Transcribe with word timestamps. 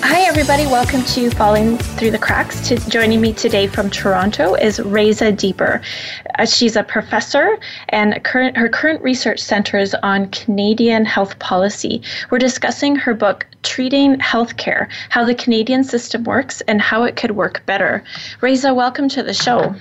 Hi, 0.00 0.20
everybody. 0.22 0.66
Welcome 0.66 1.02
to 1.06 1.28
Falling 1.30 1.76
Through 1.76 2.12
the 2.12 2.18
Cracks. 2.18 2.68
To, 2.68 2.76
joining 2.88 3.20
me 3.20 3.32
today 3.32 3.66
from 3.66 3.90
Toronto 3.90 4.54
is 4.54 4.78
Raisa 4.78 5.32
Deber. 5.32 5.82
Uh, 6.38 6.46
she's 6.46 6.76
a 6.76 6.84
professor, 6.84 7.58
and 7.88 8.22
current, 8.22 8.56
her 8.56 8.68
current 8.68 9.02
research 9.02 9.40
centers 9.40 9.94
on 9.94 10.30
Canadian 10.30 11.04
health 11.04 11.38
policy. 11.40 12.00
We're 12.30 12.38
discussing 12.38 12.94
her 12.94 13.12
book, 13.12 13.46
Treating 13.64 14.16
Healthcare 14.18 14.88
How 15.08 15.24
the 15.24 15.34
Canadian 15.34 15.82
System 15.82 16.22
Works 16.22 16.60
and 16.62 16.80
How 16.80 17.02
It 17.02 17.16
Could 17.16 17.32
Work 17.32 17.66
Better. 17.66 18.04
Raisa, 18.40 18.72
welcome 18.72 19.08
to 19.08 19.24
the 19.24 19.34
show. 19.34 19.74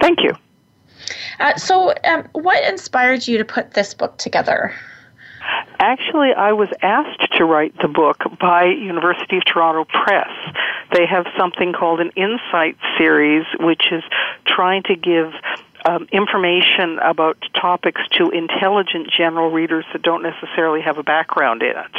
Thank 0.00 0.20
you. 0.22 0.32
Uh, 1.38 1.54
so, 1.56 1.92
um, 2.04 2.26
what 2.32 2.64
inspired 2.64 3.28
you 3.28 3.36
to 3.36 3.44
put 3.44 3.72
this 3.72 3.92
book 3.92 4.16
together? 4.16 4.74
Actually, 5.78 6.32
I 6.32 6.52
was 6.52 6.68
asked 6.82 7.32
to 7.38 7.44
write 7.44 7.74
the 7.80 7.88
book 7.88 8.18
by 8.40 8.64
University 8.64 9.36
of 9.36 9.44
Toronto 9.44 9.84
Press. 9.84 10.30
They 10.92 11.06
have 11.06 11.26
something 11.38 11.72
called 11.72 12.00
an 12.00 12.10
Insight 12.16 12.76
series, 12.98 13.44
which 13.60 13.92
is 13.92 14.02
trying 14.46 14.82
to 14.84 14.96
give 14.96 15.32
um, 15.86 16.06
information 16.12 16.98
about 16.98 17.38
topics 17.54 18.00
to 18.12 18.30
intelligent 18.30 19.08
general 19.10 19.50
readers 19.50 19.84
that 19.92 20.02
don't 20.02 20.22
necessarily 20.22 20.82
have 20.82 20.98
a 20.98 21.02
background 21.02 21.62
in 21.62 21.76
it. 21.76 21.96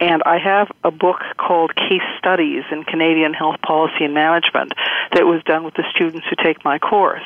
And 0.00 0.22
I 0.24 0.38
have 0.38 0.70
a 0.82 0.90
book 0.90 1.20
called 1.36 1.76
Case 1.76 2.02
Studies 2.18 2.64
in 2.72 2.82
Canadian 2.84 3.34
Health 3.34 3.60
Policy 3.62 4.04
and 4.04 4.14
Management 4.14 4.72
that 5.12 5.26
was 5.26 5.42
done 5.44 5.62
with 5.64 5.74
the 5.74 5.84
students 5.94 6.26
who 6.28 6.36
take 6.42 6.64
my 6.64 6.78
course 6.78 7.22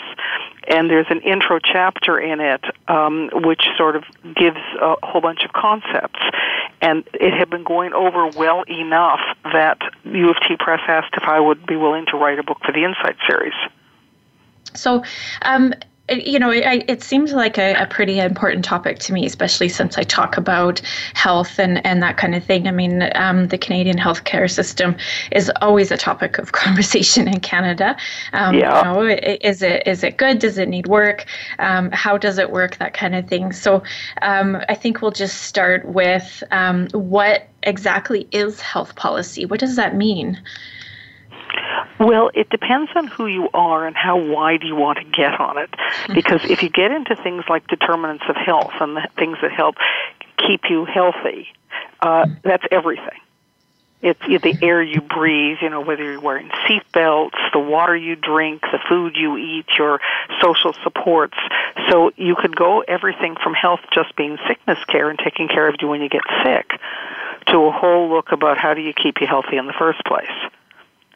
and 0.69 0.91
there's 0.91 1.07
an 1.11 1.21
intro 1.21 1.59
chapter 1.59 2.19
in 2.19 2.41
it 2.41 2.65
um, 2.89 3.31
which 3.33 3.63
sort 3.77 3.97
of 3.97 4.05
gives 4.35 4.59
a 4.81 4.97
whole 5.03 5.21
bunch 5.21 5.45
of 5.45 5.53
concepts. 5.53 6.21
And 6.81 7.09
it 7.15 7.33
had 7.33 7.49
been 7.51 7.65
going 7.65 7.95
over 7.95 8.29
well 8.29 8.63
enough 8.63 9.21
that 9.45 9.79
U 10.05 10.31
of 10.31 10.37
T 10.47 10.57
Press 10.59 10.81
asked 10.89 11.15
if 11.17 11.25
I 11.25 11.41
would 11.41 11.67
be 11.67 11.77
willing 11.77 12.07
to 12.07 12.17
write 12.17 12.39
a 12.39 12.43
book 12.43 12.59
for 12.65 12.73
the 12.73 12.85
Insight 12.85 13.17
series. 13.27 13.55
So, 14.77 15.03
um, 15.43 15.75
you 16.09 16.39
know, 16.39 16.51
it, 16.51 16.85
it 16.89 17.03
seems 17.03 17.33
like 17.33 17.59
a, 17.59 17.75
a, 17.75 17.87
pretty 17.87 18.21
important 18.21 18.65
topic 18.65 18.99
to 19.01 19.13
me, 19.13 19.27
especially 19.27 19.69
since 19.69 19.99
I 19.99 20.05
talk 20.05 20.37
about 20.37 20.81
health 21.15 21.59
and, 21.59 21.85
and 21.85 22.03
that 22.03 22.17
kind 22.17 22.35
of 22.35 22.45
thing. 22.45 22.69
I 22.69 22.71
mean, 22.71 23.11
um, 23.17 23.49
the 23.49 23.59
Canadian 23.59 23.97
healthcare 23.97 24.49
system 24.49 24.97
is 25.33 25.51
always 25.61 25.91
a 25.91 25.97
topic 25.97 26.39
of 26.39 26.53
conversation 26.65 27.27
in 27.27 27.41
Canada. 27.41 27.97
Um, 28.33 28.55
yeah. 28.55 28.79
You 28.79 28.85
know, 28.85 29.03
is 29.41 29.63
it 29.63 29.87
is 29.87 30.05
it 30.05 30.17
good? 30.17 30.39
Does 30.39 30.59
it 30.59 30.69
need 30.69 30.87
work? 30.87 31.25
Um, 31.59 31.91
how 31.91 32.17
does 32.17 32.39
it 32.39 32.51
work? 32.51 32.77
That 32.77 32.95
kind 32.95 33.15
of 33.15 33.29
thing. 33.29 33.53
So, 33.53 33.83
um, 34.23 34.63
I 34.69 34.75
think 34.75 35.03
we'll 35.03 35.11
just 35.11 35.43
start 35.43 35.87
with 35.87 36.43
um, 36.53 36.89
what 36.93 37.49
exactly 37.65 38.29
is 38.31 38.61
health 38.61 38.95
policy. 38.95 39.45
What 39.45 39.59
does 39.59 39.75
that 39.77 39.97
mean? 39.97 40.41
Well, 41.99 42.31
it 42.35 42.51
depends 42.51 42.91
on 42.95 43.07
who 43.07 43.27
you 43.27 43.49
are 43.55 43.87
and 43.87 43.97
how 43.97 44.19
wide 44.19 44.62
you 44.62 44.77
want 44.77 44.99
to 44.99 45.05
get 45.05 45.41
on 45.41 45.59
it. 45.59 45.71
Mm-hmm. 45.71 46.15
Because 46.15 46.44
if 46.44 46.62
you 46.62 46.69
get 46.69 46.91
into 46.91 47.17
things 47.17 47.44
like 47.49 47.67
determinants 47.69 48.25
of 48.28 48.37
health 48.37 48.72
and 48.81 48.97
the 48.97 49.09
things 49.17 49.39
that 49.43 49.53
help 49.53 49.77
keep 50.37 50.62
you 50.69 50.84
healthy, 50.84 51.49
uh, 52.00 52.27
that's 52.43 52.65
everything. 52.71 53.21
It's 54.03 54.21
the 54.21 54.56
air 54.62 54.83
you 54.83 55.00
breathe, 55.00 55.56
you 55.62 55.71
know, 55.71 55.81
whether 55.81 56.05
you're 56.05 56.21
wearing 56.21 56.50
seat 56.69 56.83
belts, 56.93 57.39
the 57.53 57.59
water 57.59 57.97
you 57.97 58.15
drink, 58.15 58.61
the 58.61 58.78
food 58.88 59.17
you 59.17 59.38
eat, 59.38 59.67
your 59.78 60.00
social 60.41 60.75
supports. 60.84 61.37
So 61.91 62.12
you 62.17 62.37
could 62.37 62.55
go 62.55 62.83
everything 62.83 63.37
from 63.43 63.55
health 63.55 63.81
just 63.94 64.15
being 64.15 64.37
sickness 64.47 64.78
care 64.84 65.09
and 65.09 65.19
taking 65.19 65.49
care 65.49 65.67
of 65.67 65.77
you 65.81 65.88
when 65.88 66.03
you 66.03 66.11
get 66.11 66.21
sick 66.44 66.71
to 67.47 67.59
a 67.59 67.73
whole 67.73 68.11
look 68.11 68.33
about 68.33 68.59
how 68.59 68.75
do 68.75 68.81
you 68.81 68.93
keep 68.93 69.17
you 69.21 69.27
healthy 69.27 69.56
in 69.56 69.67
the 69.67 69.75
first 69.78 70.05
place. 70.05 70.31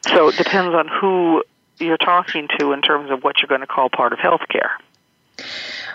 So 0.03 0.29
it 0.29 0.37
depends 0.37 0.75
on 0.75 0.89
who 0.89 1.43
you're 1.79 1.99
talking 1.99 2.49
to 2.59 2.73
in 2.73 2.83
terms 2.83 3.11
of 3.11 3.23
what 3.23 3.41
you're 3.41 3.49
going 3.49 3.61
to 3.61 3.67
call 3.67 3.89
part 3.89 4.13
of 4.13 4.19
healthcare. 4.19 4.71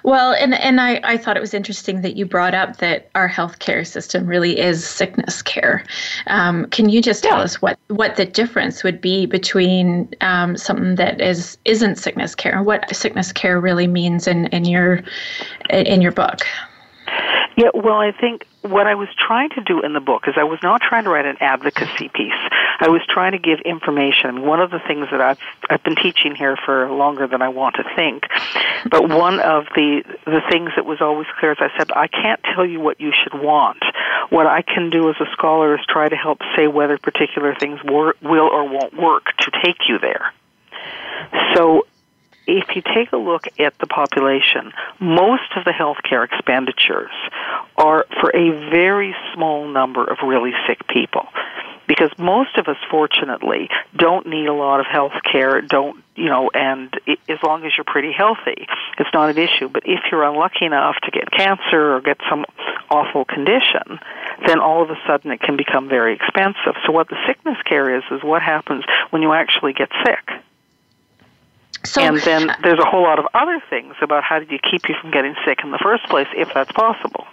Well, 0.03 0.33
and 0.33 0.53
and 0.53 0.79
I, 0.79 1.01
I 1.03 1.17
thought 1.17 1.35
it 1.35 1.39
was 1.39 1.55
interesting 1.55 2.01
that 2.01 2.15
you 2.15 2.27
brought 2.27 2.53
up 2.53 2.77
that 2.77 3.09
our 3.15 3.27
healthcare 3.27 3.85
system 3.85 4.27
really 4.27 4.59
is 4.59 4.85
sickness 4.88 5.41
care. 5.41 5.83
Um, 6.27 6.67
can 6.67 6.89
you 6.89 7.01
just 7.01 7.23
tell 7.23 7.41
us 7.41 7.59
what, 7.59 7.79
what 7.88 8.15
the 8.15 8.25
difference 8.25 8.83
would 8.83 9.01
be 9.01 9.25
between 9.25 10.13
um, 10.21 10.57
something 10.57 10.95
that 10.95 11.21
is 11.21 11.57
isn't 11.65 11.95
sickness 11.95 12.35
care 12.35 12.55
and 12.55 12.67
what 12.67 12.95
sickness 12.95 13.31
care 13.31 13.59
really 13.59 13.88
means 13.88 14.27
in, 14.27 14.45
in 14.47 14.65
your 14.65 15.01
in 15.71 16.03
your 16.03 16.11
book? 16.11 16.41
Yeah, 17.55 17.69
well, 17.73 17.95
I 17.95 18.11
think 18.11 18.45
what 18.63 18.85
I 18.85 18.95
was 18.95 19.07
trying 19.17 19.49
to 19.51 19.61
do 19.61 19.81
in 19.81 19.93
the 19.93 20.01
book 20.01 20.27
is 20.27 20.33
I 20.38 20.43
was 20.43 20.59
not 20.61 20.81
trying 20.81 21.05
to 21.05 21.09
write 21.09 21.25
an 21.25 21.38
advocacy 21.39 22.09
piece. 22.09 22.33
I 22.79 22.89
was 22.89 23.01
trying 23.07 23.31
to 23.31 23.38
give 23.38 23.59
information. 23.61 24.41
One 24.41 24.59
of 24.59 24.71
the 24.71 24.79
things 24.79 25.07
that 25.11 25.21
I've 25.21 25.39
I've 25.69 25.83
been 25.83 25.95
teaching 25.95 26.35
here 26.35 26.57
for 26.57 26.91
longer 26.91 27.27
than 27.27 27.41
I 27.41 27.49
want 27.49 27.75
to 27.75 27.83
think, 27.95 28.23
but 28.89 29.07
one 29.07 29.39
of 29.39 29.67
the 29.73 30.03
the 30.25 30.41
things 30.49 30.71
that 30.75 30.85
was 30.85 30.99
always 30.99 31.27
clear 31.39 31.53
is 31.53 31.57
I 31.61 31.69
said 31.77 31.91
I 31.95 32.07
can't 32.07 32.41
tell 32.53 32.65
you 32.65 32.81
what 32.81 32.99
you 32.99 33.13
should 33.13 33.39
want. 33.39 33.83
What 34.29 34.47
I 34.47 34.61
can 34.61 34.89
do 34.89 35.09
as 35.09 35.15
a 35.21 35.31
scholar 35.31 35.75
is 35.75 35.81
try 35.88 36.09
to 36.09 36.15
help 36.15 36.39
say 36.57 36.67
whether 36.67 36.97
particular 36.97 37.55
things 37.55 37.79
wor- 37.85 38.15
will 38.21 38.49
or 38.51 38.67
won't 38.67 38.99
work 38.99 39.27
to 39.39 39.51
take 39.63 39.88
you 39.88 39.99
there. 39.99 40.33
So 41.55 41.85
if 42.47 42.75
you 42.75 42.81
take 42.81 43.11
a 43.11 43.17
look 43.17 43.47
at 43.59 43.78
the 43.79 43.88
population, 43.88 44.72
most 45.00 45.51
of 45.56 45.66
the 45.66 45.72
healthcare 45.72 46.25
expenditures 46.25 47.11
are 47.78 48.06
for 48.22 48.29
a 48.35 48.69
very 48.69 49.16
small 49.33 49.67
number 49.67 50.03
of 50.03 50.17
really 50.23 50.51
sick 50.67 50.88
people. 50.88 51.28
Because 51.88 52.09
most 52.17 52.57
of 52.57 52.67
us, 52.67 52.78
fortunately, 52.89 53.69
don't 53.95 54.25
need 54.25 54.47
a 54.47 54.53
lot 54.53 54.79
of 54.79 54.88
health 54.88 55.13
care, 55.31 55.61
don't, 55.61 56.03
you 56.16 56.25
know, 56.25 56.50
and 56.51 56.91
it, 57.06 57.19
as 57.29 57.38
long 57.44 57.63
as 57.63 57.73
you're 57.78 57.85
pretty 57.85 58.11
healthy, 58.11 58.66
it's 58.97 59.09
not 59.13 59.29
an 59.29 59.38
issue. 59.38 59.69
But 59.69 59.83
if 59.85 60.00
you're 60.12 60.23
unlucky 60.23 60.66
enough 60.66 60.95
to 61.03 61.12
get 61.12 61.29
cancer 61.29 61.95
or 61.95 62.01
get 62.01 62.17
some 62.27 62.44
awful 62.89 63.23
condition, 63.23 64.00
then 64.47 64.59
all 64.59 64.81
of 64.81 64.89
a 64.89 64.97
sudden 65.07 65.31
it 65.31 65.41
can 65.41 65.57
become 65.57 65.88
very 65.88 66.16
expensive. 66.16 66.73
So 66.85 66.91
what 66.91 67.07
the 67.07 67.17
sickness 67.27 67.57
care 67.66 67.95
is, 67.95 68.03
is 68.09 68.23
what 68.23 68.41
happens 68.41 68.83
when 69.12 69.22
you 69.22 69.33
actually 69.33 69.73
get 69.73 69.89
sick. 70.03 70.27
So, 71.85 72.01
and 72.01 72.18
then 72.22 72.51
there's 72.63 72.79
a 72.79 72.85
whole 72.85 73.03
lot 73.03 73.19
of 73.19 73.25
other 73.34 73.62
things 73.69 73.96
about 74.01 74.23
how 74.23 74.40
do 74.40 74.46
you 74.50 74.59
keep 74.59 74.90
you 74.90 74.96
from 75.00 75.12
getting 75.12 75.35
sick 75.46 75.59
in 75.63 75.72
the 75.72 75.79
first 75.81 76.07
place, 76.09 76.28
if 76.35 76.50
that's 76.53 76.72
possible. 76.72 77.25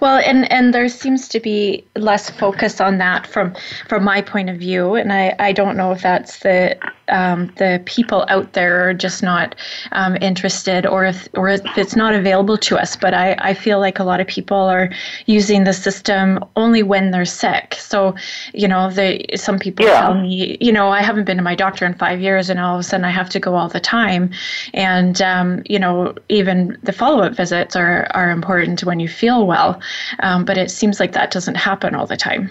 Well, 0.00 0.18
and, 0.24 0.50
and 0.52 0.74
there 0.74 0.88
seems 0.88 1.28
to 1.28 1.40
be 1.40 1.84
less 1.96 2.30
focus 2.30 2.80
on 2.80 2.98
that 2.98 3.26
from 3.26 3.54
from 3.88 4.04
my 4.04 4.20
point 4.20 4.50
of 4.50 4.56
view, 4.56 4.94
and 4.94 5.12
I, 5.12 5.34
I 5.38 5.52
don't 5.52 5.76
know 5.76 5.92
if 5.92 6.02
that's 6.02 6.40
the 6.40 6.76
um, 7.08 7.52
the 7.56 7.82
people 7.84 8.24
out 8.28 8.54
there 8.54 8.88
are 8.88 8.94
just 8.94 9.22
not 9.22 9.54
um, 9.92 10.16
interested, 10.20 10.86
or 10.86 11.04
if 11.04 11.28
or 11.34 11.48
if 11.48 11.62
it's 11.76 11.96
not 11.96 12.14
available 12.14 12.56
to 12.58 12.78
us. 12.78 12.96
But 12.96 13.14
I, 13.14 13.36
I 13.38 13.54
feel 13.54 13.78
like 13.78 13.98
a 13.98 14.04
lot 14.04 14.20
of 14.20 14.26
people 14.26 14.56
are 14.56 14.90
using 15.26 15.64
the 15.64 15.72
system 15.72 16.42
only 16.56 16.82
when 16.82 17.10
they're 17.10 17.24
sick. 17.24 17.74
So, 17.74 18.14
you 18.52 18.68
know, 18.68 18.90
they 18.90 19.26
some 19.34 19.58
people 19.58 19.86
yeah. 19.86 20.00
tell 20.00 20.14
me, 20.14 20.56
you 20.60 20.72
know, 20.72 20.88
I 20.88 21.02
haven't 21.02 21.24
been 21.24 21.36
to 21.36 21.42
my 21.42 21.54
doctor 21.54 21.84
in 21.84 21.94
five 21.94 22.20
years, 22.20 22.50
and 22.50 22.58
all 22.58 22.74
of 22.74 22.80
a 22.80 22.82
sudden 22.82 23.04
I 23.04 23.10
have 23.10 23.28
to 23.30 23.40
go 23.40 23.54
all 23.54 23.68
the 23.68 23.80
time, 23.80 24.30
and 24.72 25.20
um, 25.22 25.62
you 25.66 25.78
know, 25.78 26.14
even 26.28 26.78
the 26.82 26.92
follow 26.92 27.22
up 27.22 27.34
visits 27.34 27.76
are 27.76 28.06
are 28.14 28.30
important 28.30 28.84
when 28.84 29.00
you 29.00 29.08
feel 29.08 29.43
well. 29.44 29.80
Um, 30.20 30.44
but 30.44 30.58
it 30.58 30.70
seems 30.70 31.00
like 31.00 31.12
that 31.12 31.30
doesn't 31.30 31.56
happen 31.56 31.94
all 31.94 32.06
the 32.06 32.16
time. 32.16 32.50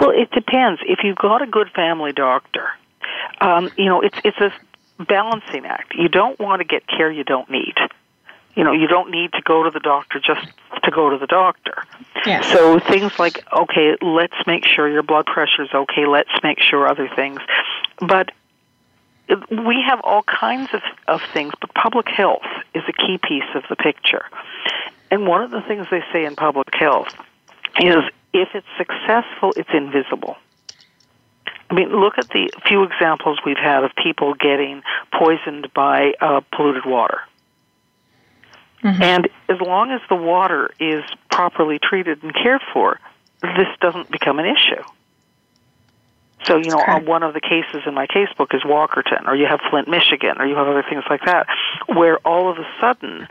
Well, 0.00 0.10
it 0.10 0.30
depends. 0.30 0.80
If 0.86 1.00
you've 1.04 1.16
got 1.16 1.42
a 1.42 1.46
good 1.46 1.70
family 1.70 2.12
doctor, 2.12 2.68
um, 3.40 3.70
you 3.76 3.86
know, 3.86 4.00
it's 4.00 4.18
it's 4.24 4.38
a 4.38 4.52
balancing 5.04 5.66
act. 5.66 5.94
You 5.94 6.08
don't 6.08 6.38
want 6.38 6.60
to 6.60 6.64
get 6.64 6.86
care 6.86 7.10
you 7.10 7.24
don't 7.24 7.50
need. 7.50 7.74
You 8.54 8.64
know, 8.64 8.72
you 8.72 8.86
don't 8.86 9.10
need 9.10 9.32
to 9.32 9.42
go 9.42 9.62
to 9.64 9.70
the 9.70 9.80
doctor 9.80 10.18
just 10.18 10.46
to 10.82 10.90
go 10.90 11.10
to 11.10 11.18
the 11.18 11.26
doctor. 11.26 11.84
Yeah. 12.24 12.40
So 12.40 12.78
things 12.78 13.18
like, 13.18 13.44
okay, 13.52 13.96
let's 14.00 14.34
make 14.46 14.64
sure 14.64 14.88
your 14.88 15.02
blood 15.02 15.26
pressure 15.26 15.62
is 15.62 15.68
okay. 15.74 16.06
Let's 16.06 16.30
make 16.42 16.60
sure 16.60 16.88
other 16.88 17.08
things. 17.14 17.40
But 17.98 18.30
we 19.28 19.84
have 19.86 20.00
all 20.04 20.22
kinds 20.22 20.70
of, 20.72 20.82
of 21.06 21.20
things, 21.32 21.52
but 21.60 21.74
public 21.74 22.08
health 22.08 22.46
is 22.74 22.82
a 22.88 22.92
key 22.92 23.18
piece 23.18 23.44
of 23.54 23.64
the 23.68 23.76
picture. 23.76 24.24
And 25.16 25.26
one 25.26 25.42
of 25.42 25.50
the 25.50 25.62
things 25.62 25.86
they 25.90 26.02
say 26.12 26.26
in 26.26 26.36
public 26.36 26.68
health 26.78 27.08
is 27.80 27.96
if 28.34 28.48
it's 28.52 28.66
successful, 28.76 29.50
it's 29.56 29.70
invisible. 29.72 30.36
I 31.70 31.74
mean, 31.74 31.88
look 31.88 32.18
at 32.18 32.28
the 32.28 32.50
few 32.68 32.82
examples 32.82 33.38
we've 33.46 33.56
had 33.56 33.82
of 33.82 33.92
people 33.96 34.34
getting 34.34 34.82
poisoned 35.18 35.72
by 35.72 36.12
uh, 36.20 36.42
polluted 36.54 36.84
water. 36.84 37.20
Mm-hmm. 38.84 39.02
And 39.02 39.28
as 39.48 39.58
long 39.58 39.90
as 39.90 40.02
the 40.10 40.16
water 40.16 40.70
is 40.78 41.02
properly 41.30 41.78
treated 41.82 42.22
and 42.22 42.34
cared 42.34 42.60
for, 42.74 43.00
this 43.40 43.68
doesn't 43.80 44.10
become 44.10 44.38
an 44.38 44.44
issue. 44.44 44.82
So, 46.44 46.58
you 46.58 46.68
know, 46.68 46.82
on 46.86 47.06
one 47.06 47.22
of 47.22 47.32
the 47.32 47.40
cases 47.40 47.84
in 47.86 47.94
my 47.94 48.06
casebook 48.06 48.54
is 48.54 48.60
Walkerton, 48.64 49.26
or 49.26 49.34
you 49.34 49.46
have 49.46 49.60
Flint, 49.70 49.88
Michigan, 49.88 50.36
or 50.38 50.46
you 50.46 50.56
have 50.56 50.68
other 50.68 50.84
things 50.86 51.04
like 51.08 51.24
that, 51.24 51.46
where 51.86 52.18
all 52.18 52.50
of 52.50 52.58
a 52.58 52.66
sudden 52.78 53.26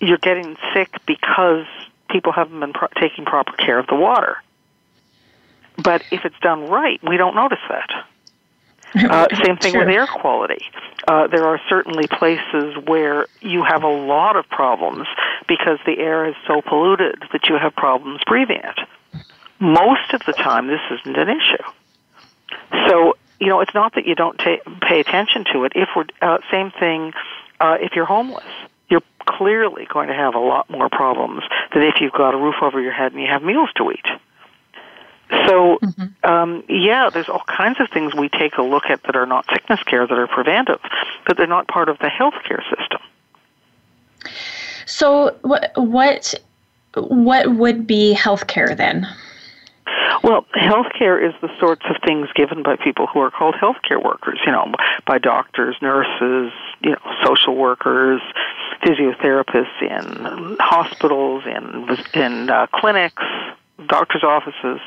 you're 0.00 0.18
getting 0.18 0.56
sick 0.74 0.90
because 1.06 1.66
people 2.08 2.32
haven't 2.32 2.58
been 2.60 2.72
pro- 2.72 2.88
taking 3.00 3.24
proper 3.24 3.52
care 3.52 3.78
of 3.78 3.86
the 3.86 3.94
water. 3.94 4.36
But 5.76 6.02
if 6.10 6.24
it's 6.24 6.38
done 6.40 6.68
right, 6.68 7.00
we 7.02 7.16
don't 7.16 7.34
notice 7.34 7.58
that. 7.68 7.90
Uh, 8.94 9.26
same 9.44 9.58
thing 9.58 9.76
with 9.76 9.88
air 9.88 10.06
quality. 10.06 10.64
Uh, 11.06 11.26
there 11.26 11.46
are 11.46 11.60
certainly 11.68 12.06
places 12.06 12.74
where 12.86 13.26
you 13.42 13.62
have 13.62 13.82
a 13.82 13.86
lot 13.88 14.34
of 14.34 14.48
problems 14.48 15.06
because 15.46 15.78
the 15.84 15.98
air 15.98 16.26
is 16.26 16.34
so 16.46 16.62
polluted 16.62 17.22
that 17.30 17.48
you 17.50 17.58
have 17.58 17.74
problems 17.76 18.20
breathing 18.26 18.62
it. 18.64 18.78
Most 19.60 20.14
of 20.14 20.22
the 20.26 20.32
time, 20.32 20.68
this 20.68 20.80
isn't 20.90 21.18
an 21.18 21.28
issue. 21.28 21.62
So, 22.88 23.16
you 23.38 23.48
know, 23.48 23.60
it's 23.60 23.74
not 23.74 23.94
that 23.94 24.06
you 24.06 24.14
don't 24.14 24.38
ta- 24.38 24.62
pay 24.80 25.00
attention 25.00 25.44
to 25.52 25.64
it. 25.64 25.72
If 25.74 25.90
we're 25.94 26.06
uh, 26.22 26.38
same 26.50 26.70
thing, 26.70 27.12
uh, 27.60 27.76
if 27.80 27.92
you're 27.94 28.06
homeless, 28.06 28.46
you're 28.88 29.02
clearly 29.26 29.86
going 29.92 30.08
to 30.08 30.14
have 30.14 30.34
a 30.34 30.40
lot 30.40 30.68
more 30.70 30.88
problems 30.88 31.42
than 31.72 31.82
if 31.82 32.00
you've 32.00 32.12
got 32.12 32.34
a 32.34 32.36
roof 32.36 32.56
over 32.62 32.80
your 32.80 32.92
head 32.92 33.12
and 33.12 33.20
you 33.20 33.28
have 33.28 33.42
meals 33.42 33.70
to 33.76 33.90
eat. 33.90 34.06
So, 35.30 35.78
mm-hmm. 35.82 36.30
um, 36.30 36.64
yeah, 36.68 37.10
there's 37.10 37.28
all 37.28 37.44
kinds 37.46 37.80
of 37.80 37.90
things 37.90 38.14
we 38.14 38.30
take 38.30 38.56
a 38.56 38.62
look 38.62 38.84
at 38.88 39.02
that 39.02 39.14
are 39.14 39.26
not 39.26 39.44
sickness 39.52 39.82
care 39.82 40.06
that 40.06 40.18
are 40.18 40.26
preventive, 40.26 40.80
but 41.26 41.36
they're 41.36 41.46
not 41.46 41.68
part 41.68 41.90
of 41.90 41.98
the 41.98 42.06
healthcare 42.06 42.62
system. 42.70 43.00
So, 44.86 45.36
what 45.42 45.72
what 45.74 46.34
what 46.94 47.56
would 47.56 47.86
be 47.86 48.14
healthcare 48.14 48.74
then? 48.74 49.06
Well, 50.22 50.46
healthcare 50.56 51.22
is 51.26 51.34
the 51.40 51.48
sorts 51.58 51.84
of 51.88 51.96
things 52.04 52.28
given 52.34 52.62
by 52.62 52.76
people 52.76 53.06
who 53.06 53.20
are 53.20 53.30
called 53.30 53.54
healthcare 53.54 54.02
workers, 54.02 54.38
you 54.44 54.52
know, 54.52 54.72
by 55.06 55.18
doctors, 55.18 55.76
nurses, 55.80 56.52
you 56.82 56.90
know, 56.90 57.14
social 57.24 57.54
workers, 57.56 58.20
physiotherapists 58.82 59.82
in 59.82 60.56
hospitals, 60.60 61.44
in 61.46 61.96
in 62.14 62.50
uh, 62.50 62.66
clinics, 62.72 63.22
doctors' 63.86 64.24
offices. 64.24 64.80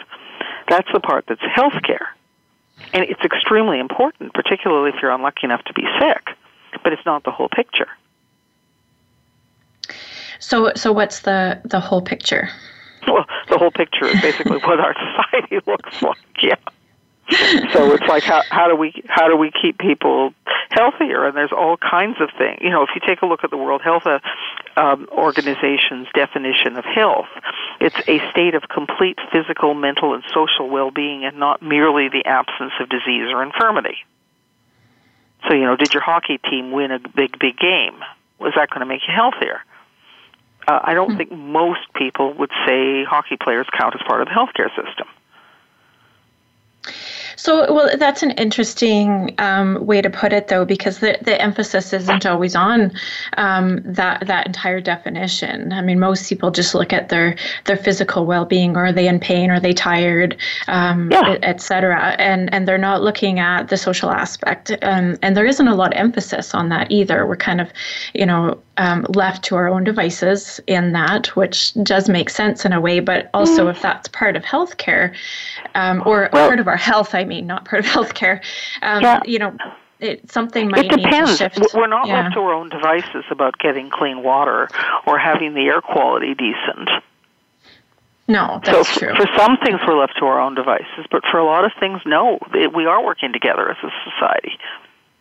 That's 0.68 0.88
the 0.94 1.00
part 1.00 1.25
that's 1.27 1.42
health 1.54 1.81
care. 1.86 2.15
And 2.94 3.04
it's 3.04 3.21
extremely 3.21 3.80
important, 3.80 4.33
particularly 4.33 4.89
if 4.89 5.01
you're 5.01 5.12
unlucky 5.12 5.42
enough 5.44 5.63
to 5.65 5.74
be 5.74 5.83
sick, 6.00 6.30
but 6.83 6.94
it's 6.94 7.06
not 7.06 7.24
the 7.24 7.31
whole 7.31 7.50
picture. 7.50 7.88
So, 10.39 10.71
so 10.75 10.92
what's 10.92 11.21
the, 11.21 11.62
the 11.65 11.80
whole 11.80 12.01
picture? 12.01 12.50
Well, 13.07 13.25
the 13.50 13.57
whole 13.57 13.71
picture 13.71 14.06
is 14.06 14.21
basically 14.21 14.59
what 14.59 14.80
our 14.80 14.94
society 15.15 15.59
looks 15.65 16.01
like. 16.01 16.18
Yeah. 16.42 16.56
so 17.71 17.94
it's 17.94 18.06
like 18.07 18.24
how 18.24 18.42
how 18.50 18.68
do 18.68 18.75
we 18.75 18.94
how 19.07 19.30
do 19.30 19.38
we 19.38 19.51
keep 19.51 19.77
people 19.77 20.33
healthier 20.69 21.25
and 21.25 21.38
there's 21.38 21.51
all 21.51 21.77
kinds 21.77 22.18
of 22.19 22.30
things 22.38 22.57
you 22.62 22.69
know 22.69 22.83
if 22.83 22.89
you 22.94 23.01
take 23.06 23.21
a 23.21 23.25
look 23.25 23.44
at 23.44 23.50
the 23.51 23.57
world 23.57 23.81
health 23.81 24.06
uh, 24.06 24.19
um, 24.75 25.07
organization's 25.12 26.07
definition 26.13 26.75
of 26.75 26.83
health 26.83 27.30
it's 27.80 27.95
a 28.07 28.19
state 28.31 28.53
of 28.53 28.63
complete 28.68 29.18
physical 29.31 29.74
mental 29.74 30.13
and 30.13 30.24
social 30.33 30.69
well-being 30.69 31.24
and 31.24 31.38
not 31.38 31.62
merely 31.62 32.09
the 32.09 32.25
absence 32.25 32.74
of 32.81 32.89
disease 32.89 33.30
or 33.31 33.44
infirmity 33.44 33.97
so 35.47 35.54
you 35.54 35.63
know 35.63 35.77
did 35.77 35.94
your 35.94 36.04
hockey 36.04 36.38
team 36.50 36.71
win 36.71 36.92
a 36.92 37.00
big 37.00 37.38
big 37.39 37.57
game 37.57 37.95
was 38.39 38.51
that 38.56 38.69
going 38.71 38.81
to 38.81 38.86
make 38.86 39.01
you 39.07 39.13
healthier 39.13 39.62
uh, 40.67 40.79
I 40.83 40.93
don't 40.93 41.09
mm-hmm. 41.09 41.17
think 41.17 41.31
most 41.31 41.81
people 41.95 42.33
would 42.33 42.51
say 42.65 43.03
hockey 43.03 43.37
players 43.41 43.67
count 43.77 43.95
as 43.95 44.01
part 44.07 44.21
of 44.21 44.27
the 44.27 44.33
healthcare 44.33 44.69
system. 44.75 45.07
So, 47.37 47.73
well, 47.73 47.89
that's 47.97 48.21
an 48.21 48.31
interesting 48.31 49.33
um, 49.39 49.83
way 49.85 49.99
to 50.01 50.11
put 50.11 50.31
it, 50.31 50.47
though, 50.47 50.63
because 50.63 50.99
the, 50.99 51.17
the 51.21 51.41
emphasis 51.41 51.91
isn't 51.91 52.25
always 52.25 52.55
on 52.55 52.91
um, 53.37 53.79
that 53.83 54.27
that 54.27 54.45
entire 54.45 54.79
definition. 54.79 55.73
I 55.73 55.81
mean, 55.81 55.99
most 55.99 56.29
people 56.29 56.51
just 56.51 56.75
look 56.75 56.93
at 56.93 57.09
their 57.09 57.35
their 57.65 57.77
physical 57.77 58.25
well 58.27 58.45
being. 58.45 58.77
Are 58.77 58.91
they 58.91 59.07
in 59.07 59.19
pain? 59.19 59.49
Are 59.49 59.59
they 59.59 59.73
tired? 59.73 60.37
Um, 60.67 61.09
yeah. 61.11 61.37
et 61.41 61.61
cetera. 61.61 62.15
And 62.19 62.53
and 62.53 62.67
they're 62.67 62.77
not 62.77 63.01
looking 63.01 63.39
at 63.39 63.69
the 63.69 63.77
social 63.77 64.11
aspect. 64.11 64.71
Um, 64.83 65.17
and 65.23 65.35
there 65.35 65.45
isn't 65.45 65.67
a 65.67 65.75
lot 65.75 65.93
of 65.93 65.99
emphasis 65.99 66.53
on 66.53 66.69
that 66.69 66.91
either. 66.91 67.25
We're 67.25 67.37
kind 67.37 67.61
of, 67.61 67.71
you 68.13 68.25
know, 68.25 68.61
um, 68.81 69.06
left 69.13 69.44
to 69.44 69.56
our 69.56 69.69
own 69.69 69.83
devices 69.83 70.60
in 70.66 70.92
that, 70.94 71.28
which 71.36 71.72
does 71.83 72.10
make 72.10 72.31
sense 72.31 72.66
in 72.66 72.74
a 72.74 72.81
way. 72.81 73.00
But 73.00 73.30
also, 73.31 73.68
mm. 73.68 73.69
if 73.69 73.81
that's 73.81 74.07
part 74.07 74.36
of 74.36 74.44
healthcare 74.44 75.16
um, 75.75 76.01
or 76.04 76.30
well, 76.33 76.48
part 76.48 76.60
of 76.60 76.68
our 76.68 76.78
health, 76.78 77.13
I 77.13 77.24
mean, 77.24 77.45
not 77.45 77.66
part 77.66 77.86
of 77.86 77.92
healthcare, 77.92 78.42
um, 78.81 79.04
yeah. 79.04 79.19
you 79.24 79.38
know, 79.38 79.56
it, 80.00 80.31
something 80.31 80.69
might 80.69 80.86
it 80.86 80.89
depends. 80.89 81.39
need 81.39 81.51
to 81.51 81.62
shift. 81.62 81.75
We're 81.75 81.86
not 81.86 82.07
yeah. 82.07 82.24
left 82.24 82.33
to 82.33 82.39
our 82.39 82.54
own 82.54 82.69
devices 82.69 83.24
about 83.30 83.60
getting 83.60 83.92
clean 83.92 84.24
water 84.24 84.68
or 85.06 85.19
having 85.19 85.54
the 85.54 85.68
air 85.68 85.81
quality 85.81 86.33
decent. 86.33 86.89
No, 88.28 88.62
that's 88.63 88.89
so 88.89 89.00
true. 89.00 89.16
For 89.16 89.28
some 89.38 89.57
things, 89.63 89.80
we're 89.86 90.00
left 90.00 90.13
to 90.19 90.25
our 90.25 90.39
own 90.39 90.56
devices, 90.56 91.06
but 91.12 91.24
for 91.30 91.38
a 91.38 91.45
lot 91.45 91.66
of 91.66 91.72
things, 91.80 92.01
no. 92.06 92.39
It, 92.56 92.74
we 92.74 92.86
are 92.86 93.04
working 93.04 93.31
together 93.31 93.69
as 93.69 93.78
a 93.83 93.92
society. 94.10 94.57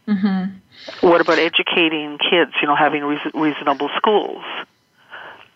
Mm-hmm. 0.08 0.56
What 1.00 1.20
about 1.20 1.38
educating 1.38 2.18
kids? 2.18 2.52
You 2.60 2.68
know, 2.68 2.76
having 2.76 3.02
reasonable 3.34 3.90
schools. 3.96 4.44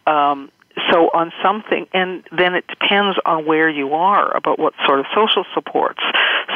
Um, 0.07 0.51
so 0.91 1.09
on 1.15 1.33
something, 1.43 1.87
and 1.93 2.25
then 2.37 2.55
it 2.55 2.67
depends 2.67 3.17
on 3.25 3.47
where 3.47 3.69
you 3.69 3.95
are 3.95 4.37
about 4.37 4.59
what 4.59 4.75
sort 4.87 5.01
of 5.01 5.07
social 5.15 5.45
supports. 5.55 6.01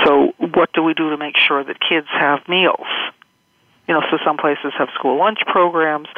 So 0.05 0.32
what 0.38 0.73
do 0.73 0.82
we 0.82 0.94
do 0.94 1.11
to 1.11 1.17
make 1.17 1.37
sure 1.37 1.62
that 1.62 1.76
kids 1.81 2.09
have 2.11 2.41
meals? 2.49 2.87
You 3.87 3.94
know, 3.94 4.03
so 4.11 4.19
some 4.25 4.37
places 4.37 4.73
have 4.76 4.88
school 4.94 5.19
lunch 5.19 5.38
programs. 5.47 6.09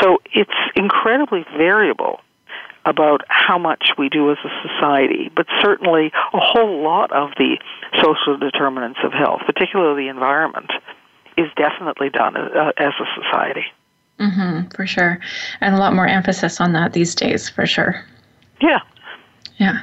So 0.00 0.18
it's 0.32 0.50
incredibly 0.76 1.44
variable 1.56 2.20
about 2.84 3.22
how 3.28 3.58
much 3.58 3.92
we 3.98 4.08
do 4.08 4.30
as 4.30 4.38
a 4.44 4.68
society, 4.68 5.30
but 5.34 5.46
certainly 5.60 6.10
a 6.32 6.40
whole 6.40 6.82
lot 6.82 7.12
of 7.12 7.30
the 7.36 7.58
social 8.00 8.38
determinants 8.38 9.00
of 9.04 9.12
health, 9.12 9.42
particularly 9.44 10.04
the 10.04 10.08
environment, 10.08 10.70
is 11.38 11.50
definitely 11.56 12.10
done 12.10 12.36
uh, 12.36 12.72
as 12.76 12.92
a 13.00 13.22
society. 13.22 13.64
Mm-hmm, 14.18 14.68
for 14.74 14.86
sure. 14.86 15.20
And 15.60 15.74
a 15.74 15.78
lot 15.78 15.94
more 15.94 16.06
emphasis 16.06 16.60
on 16.60 16.72
that 16.72 16.92
these 16.92 17.14
days, 17.14 17.48
for 17.48 17.66
sure. 17.66 18.04
Yeah. 18.60 18.80
Yeah. 19.58 19.82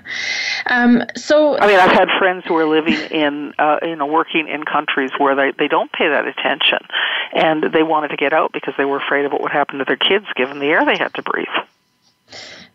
Um, 0.67 1.03
so 1.15 1.57
I 1.57 1.67
mean, 1.67 1.79
I've 1.79 1.91
had 1.91 2.07
friends 2.17 2.43
who 2.47 2.55
are 2.55 2.65
living 2.65 2.95
in, 3.11 3.53
uh, 3.59 3.79
you 3.81 3.95
know, 3.95 4.05
working 4.05 4.47
in 4.47 4.63
countries 4.63 5.11
where 5.17 5.35
they 5.35 5.51
they 5.57 5.67
don't 5.67 5.91
pay 5.91 6.07
that 6.07 6.25
attention, 6.25 6.79
and 7.33 7.63
they 7.73 7.83
wanted 7.83 8.09
to 8.09 8.15
get 8.15 8.31
out 8.31 8.53
because 8.53 8.73
they 8.77 8.85
were 8.85 8.97
afraid 8.97 9.25
of 9.25 9.33
what 9.33 9.41
would 9.41 9.51
happen 9.51 9.79
to 9.79 9.85
their 9.85 9.97
kids 9.97 10.25
given 10.35 10.59
the 10.59 10.67
air 10.67 10.85
they 10.85 10.97
had 10.97 11.13
to 11.15 11.21
breathe. 11.21 11.47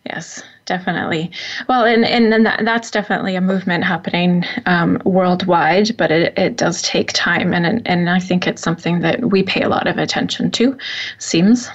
Yes, 0.07 0.42
definitely. 0.64 1.30
Well, 1.69 1.85
and 1.85 2.04
and, 2.04 2.33
and 2.33 2.47
that, 2.47 2.64
that's 2.64 2.90
definitely 2.90 3.37
a 3.37 3.40
movement 3.40 3.85
happening 3.85 4.45
um, 4.64 5.00
worldwide, 5.04 5.97
but 5.99 6.11
it, 6.11 6.37
it 6.38 6.57
does 6.57 6.80
take 6.83 7.12
time, 7.12 7.52
and 7.52 7.87
and 7.87 8.09
I 8.09 8.19
think 8.19 8.47
it's 8.47 8.62
something 8.62 9.00
that 9.00 9.30
we 9.30 9.42
pay 9.42 9.62
a 9.62 9.69
lot 9.69 9.87
of 9.87 9.99
attention 9.99 10.50
to. 10.52 10.76
Seems. 11.19 11.69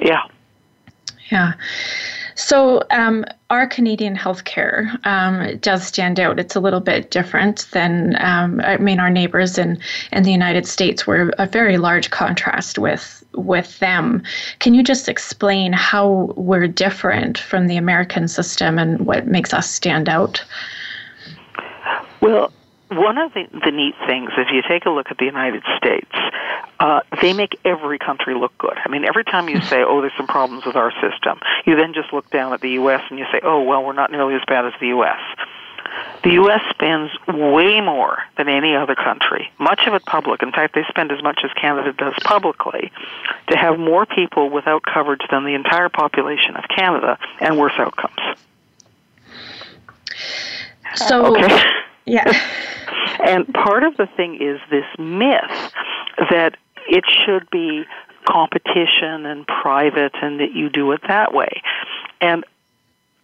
Yeah. 0.00 0.22
Yeah. 1.30 1.52
So, 2.34 2.82
um, 2.90 3.24
our 3.50 3.66
Canadian 3.66 4.16
healthcare 4.16 5.04
um, 5.06 5.58
does 5.58 5.86
stand 5.86 6.18
out. 6.18 6.38
It's 6.38 6.56
a 6.56 6.60
little 6.60 6.80
bit 6.80 7.10
different 7.10 7.68
than, 7.72 8.16
um, 8.20 8.60
I 8.64 8.78
mean, 8.78 8.98
our 8.98 9.10
neighbors 9.10 9.58
in, 9.58 9.78
in 10.10 10.22
the 10.22 10.32
United 10.32 10.66
States 10.66 11.06
were 11.06 11.32
a 11.38 11.46
very 11.46 11.76
large 11.76 12.10
contrast 12.10 12.78
with 12.78 13.18
with 13.34 13.78
them. 13.78 14.22
Can 14.58 14.74
you 14.74 14.82
just 14.82 15.08
explain 15.08 15.72
how 15.72 16.34
we're 16.36 16.68
different 16.68 17.38
from 17.38 17.66
the 17.66 17.78
American 17.78 18.28
system 18.28 18.78
and 18.78 19.06
what 19.06 19.26
makes 19.26 19.54
us 19.54 19.70
stand 19.70 20.08
out? 20.08 20.44
Well, 22.20 22.52
one 22.96 23.18
of 23.18 23.32
the, 23.34 23.46
the 23.64 23.70
neat 23.70 23.94
things, 24.06 24.30
if 24.36 24.48
you 24.52 24.62
take 24.66 24.86
a 24.86 24.90
look 24.90 25.10
at 25.10 25.18
the 25.18 25.24
United 25.24 25.62
States, 25.76 26.10
uh, 26.80 27.00
they 27.20 27.32
make 27.32 27.58
every 27.64 27.98
country 27.98 28.34
look 28.34 28.56
good. 28.58 28.76
I 28.84 28.88
mean, 28.88 29.04
every 29.04 29.24
time 29.24 29.48
you 29.48 29.60
say, 29.60 29.82
"Oh, 29.82 30.00
there's 30.00 30.16
some 30.16 30.26
problems 30.26 30.64
with 30.64 30.76
our 30.76 30.92
system," 31.00 31.40
you 31.64 31.76
then 31.76 31.94
just 31.94 32.12
look 32.12 32.28
down 32.30 32.52
at 32.52 32.60
the 32.60 32.70
U.S. 32.70 33.02
and 33.10 33.18
you 33.18 33.26
say, 33.32 33.40
"Oh, 33.42 33.62
well, 33.62 33.84
we're 33.84 33.92
not 33.92 34.10
nearly 34.10 34.34
as 34.34 34.42
bad 34.46 34.66
as 34.66 34.72
the 34.80 34.88
U.S." 34.88 35.20
The 36.24 36.30
U.S. 36.34 36.60
spends 36.70 37.10
way 37.26 37.80
more 37.80 38.18
than 38.36 38.48
any 38.48 38.74
other 38.74 38.94
country, 38.94 39.50
much 39.58 39.86
of 39.86 39.94
it 39.94 40.04
public. 40.04 40.42
In 40.42 40.52
fact, 40.52 40.74
they 40.74 40.84
spend 40.88 41.10
as 41.10 41.22
much 41.22 41.40
as 41.44 41.50
Canada 41.52 41.92
does 41.92 42.14
publicly 42.24 42.92
to 43.48 43.56
have 43.56 43.78
more 43.78 44.06
people 44.06 44.48
without 44.48 44.82
coverage 44.82 45.22
than 45.30 45.44
the 45.44 45.54
entire 45.54 45.88
population 45.88 46.56
of 46.56 46.64
Canada 46.74 47.18
and 47.40 47.58
worse 47.58 47.74
outcomes. 47.76 48.38
So, 50.94 51.36
okay. 51.36 51.62
yeah. 52.04 52.32
And 53.24 53.52
part 53.52 53.84
of 53.84 53.96
the 53.96 54.08
thing 54.16 54.36
is 54.40 54.60
this 54.70 54.86
myth 54.98 55.72
that 56.30 56.56
it 56.88 57.04
should 57.24 57.48
be 57.50 57.84
competition 58.24 59.26
and 59.26 59.46
private 59.46 60.12
and 60.22 60.40
that 60.40 60.52
you 60.54 60.68
do 60.68 60.92
it 60.92 61.00
that 61.08 61.32
way. 61.32 61.62
And 62.20 62.44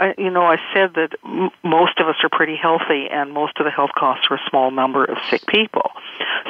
I, 0.00 0.14
you 0.16 0.30
know, 0.30 0.42
I 0.42 0.56
said 0.72 0.94
that 0.94 1.10
m- 1.24 1.50
most 1.64 1.98
of 1.98 2.06
us 2.06 2.16
are 2.22 2.28
pretty 2.28 2.56
healthy, 2.56 3.08
and 3.10 3.32
most 3.32 3.58
of 3.58 3.64
the 3.64 3.70
health 3.70 3.90
costs 3.96 4.26
are 4.30 4.36
a 4.36 4.42
small 4.48 4.70
number 4.70 5.04
of 5.04 5.18
sick 5.28 5.44
people. 5.46 5.90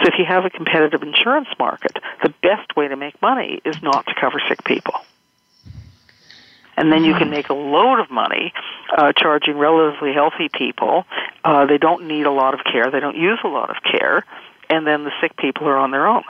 So, 0.03 0.09
if 0.09 0.15
you 0.19 0.27
have 0.27 0.45
a 0.45 0.51
competitive 0.51 1.03
insurance 1.03 1.49
market, 1.59 1.99
the 2.23 2.35
best 2.43 2.77
way 2.77 2.89
to 2.89 2.97
make 2.97 3.21
money 3.23 3.61
is 3.65 3.81
not 3.83 4.07
to 4.07 4.15
cover 4.21 4.41
sick 4.49 4.63
people. 4.65 4.95
And 6.79 6.93
then 6.93 7.05
you 7.05 7.15
can 7.15 7.29
make 7.31 7.49
a 7.49 7.55
load 7.55 8.01
of 8.01 8.11
money 8.11 8.53
uh, 8.97 9.13
charging 9.13 9.59
relatively 9.59 10.13
healthy 10.13 10.49
people. 10.53 11.05
Uh, 11.45 11.67
they 11.67 11.79
don't 11.79 12.07
need 12.07 12.27
a 12.27 12.33
lot 12.33 12.55
of 12.55 12.61
care, 12.65 12.91
they 12.91 13.01
don't 13.01 13.17
use 13.17 13.41
a 13.45 13.49
lot 13.49 13.71
of 13.71 13.77
care, 13.83 14.25
and 14.71 14.87
then 14.87 15.05
the 15.05 15.13
sick 15.21 15.37
people 15.37 15.67
are 15.69 15.77
on 15.77 15.91
their 15.91 16.07
own. 16.07 16.23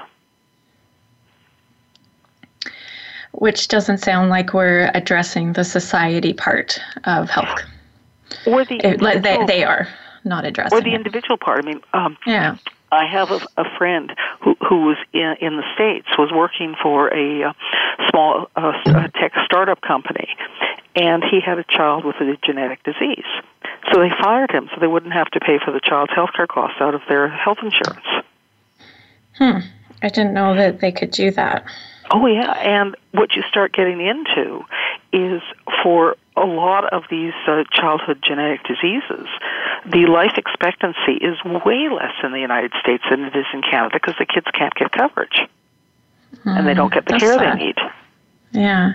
which 3.33 3.69
doesn't 3.69 3.99
sound 3.99 4.31
like 4.31 4.53
we're 4.53 4.91
addressing 4.95 5.53
the 5.53 5.65
society 5.65 6.33
part 6.33 6.81
of 7.05 7.31
health. 7.31 7.61
Or 8.47 8.65
the 8.65 8.81
it, 8.85 9.01
they, 9.23 9.45
they 9.47 9.65
are 9.65 9.89
not 10.25 10.45
addressing. 10.45 10.77
Or 10.77 10.81
the 10.81 10.93
it. 10.93 10.97
individual 10.97 11.37
part. 11.37 11.65
I 11.65 11.67
mean, 11.67 11.81
um, 11.93 12.17
yeah. 12.27 12.57
I 12.91 13.05
have 13.07 13.31
a, 13.31 13.41
a 13.57 13.65
friend 13.77 14.13
who 14.41 14.57
who 14.69 14.87
was 14.87 14.97
in, 15.13 15.35
in 15.41 15.57
the 15.57 15.65
states 15.75 16.07
was 16.19 16.31
working 16.33 16.75
for 16.83 17.09
a 17.15 17.45
uh, 17.45 17.53
small 18.11 18.51
uh, 18.57 18.73
tech 19.15 19.33
startup 19.45 19.81
company, 19.81 20.29
and 20.95 21.23
he 21.23 21.41
had 21.41 21.59
a 21.59 21.65
child 21.65 22.05
with 22.05 22.17
a 22.17 22.37
genetic 22.45 22.83
disease. 22.83 23.27
So 23.93 24.01
they 24.01 24.11
fired 24.23 24.51
him 24.51 24.69
so 24.73 24.81
they 24.81 24.87
wouldn't 24.87 25.13
have 25.13 25.31
to 25.33 25.41
pay 25.41 25.59
for 25.65 25.73
the 25.73 25.81
child's 25.81 26.13
health 26.15 26.31
care 26.35 26.47
costs 26.47 26.81
out 26.81 26.95
of 26.95 27.03
their 27.09 27.29
health 27.29 27.59
insurance. 27.63 28.07
Hmm. 29.35 29.59
I 30.03 30.09
didn't 30.09 30.35
know 30.35 30.55
that 30.55 30.81
they 30.81 30.93
could 30.93 31.11
do 31.11 31.31
that. 31.33 31.65
Oh 32.11 32.27
yeah, 32.27 32.53
and 32.53 32.97
what 33.13 33.35
you 33.35 33.43
start 33.49 33.73
getting 33.75 34.01
into 34.01 34.65
is 35.13 35.43
for 35.83 36.17
a 36.43 36.47
lot 36.47 36.93
of 36.93 37.05
these 37.11 37.33
uh, 37.47 37.65
childhood 37.73 38.19
genetic 38.23 38.61
diseases, 38.65 39.27
the 39.91 40.07
life 40.07 40.33
expectancy 40.37 41.15
is 41.21 41.37
way 41.45 41.89
less 41.89 42.15
in 42.23 42.33
the 42.33 42.41
United 42.41 42.73
States 42.81 43.05
than 43.11 43.25
it 43.25 43.35
is 43.37 43.47
in 43.53 43.63
Canada 43.63 43.99
because 44.01 44.15
the 44.19 44.27
kids 44.27 44.47
can't 44.53 44.75
get 44.75 44.91
coverage 44.93 45.39
mm, 46.45 46.59
and 46.59 46.67
they 46.67 46.75
don't 46.75 46.93
get 46.93 47.07
the 47.07 47.15
Hmm, 47.15 47.19
care 47.19 47.39
sad. 47.39 47.59
they 47.59 47.65
need. 47.67 47.77
Yeah. 48.53 48.95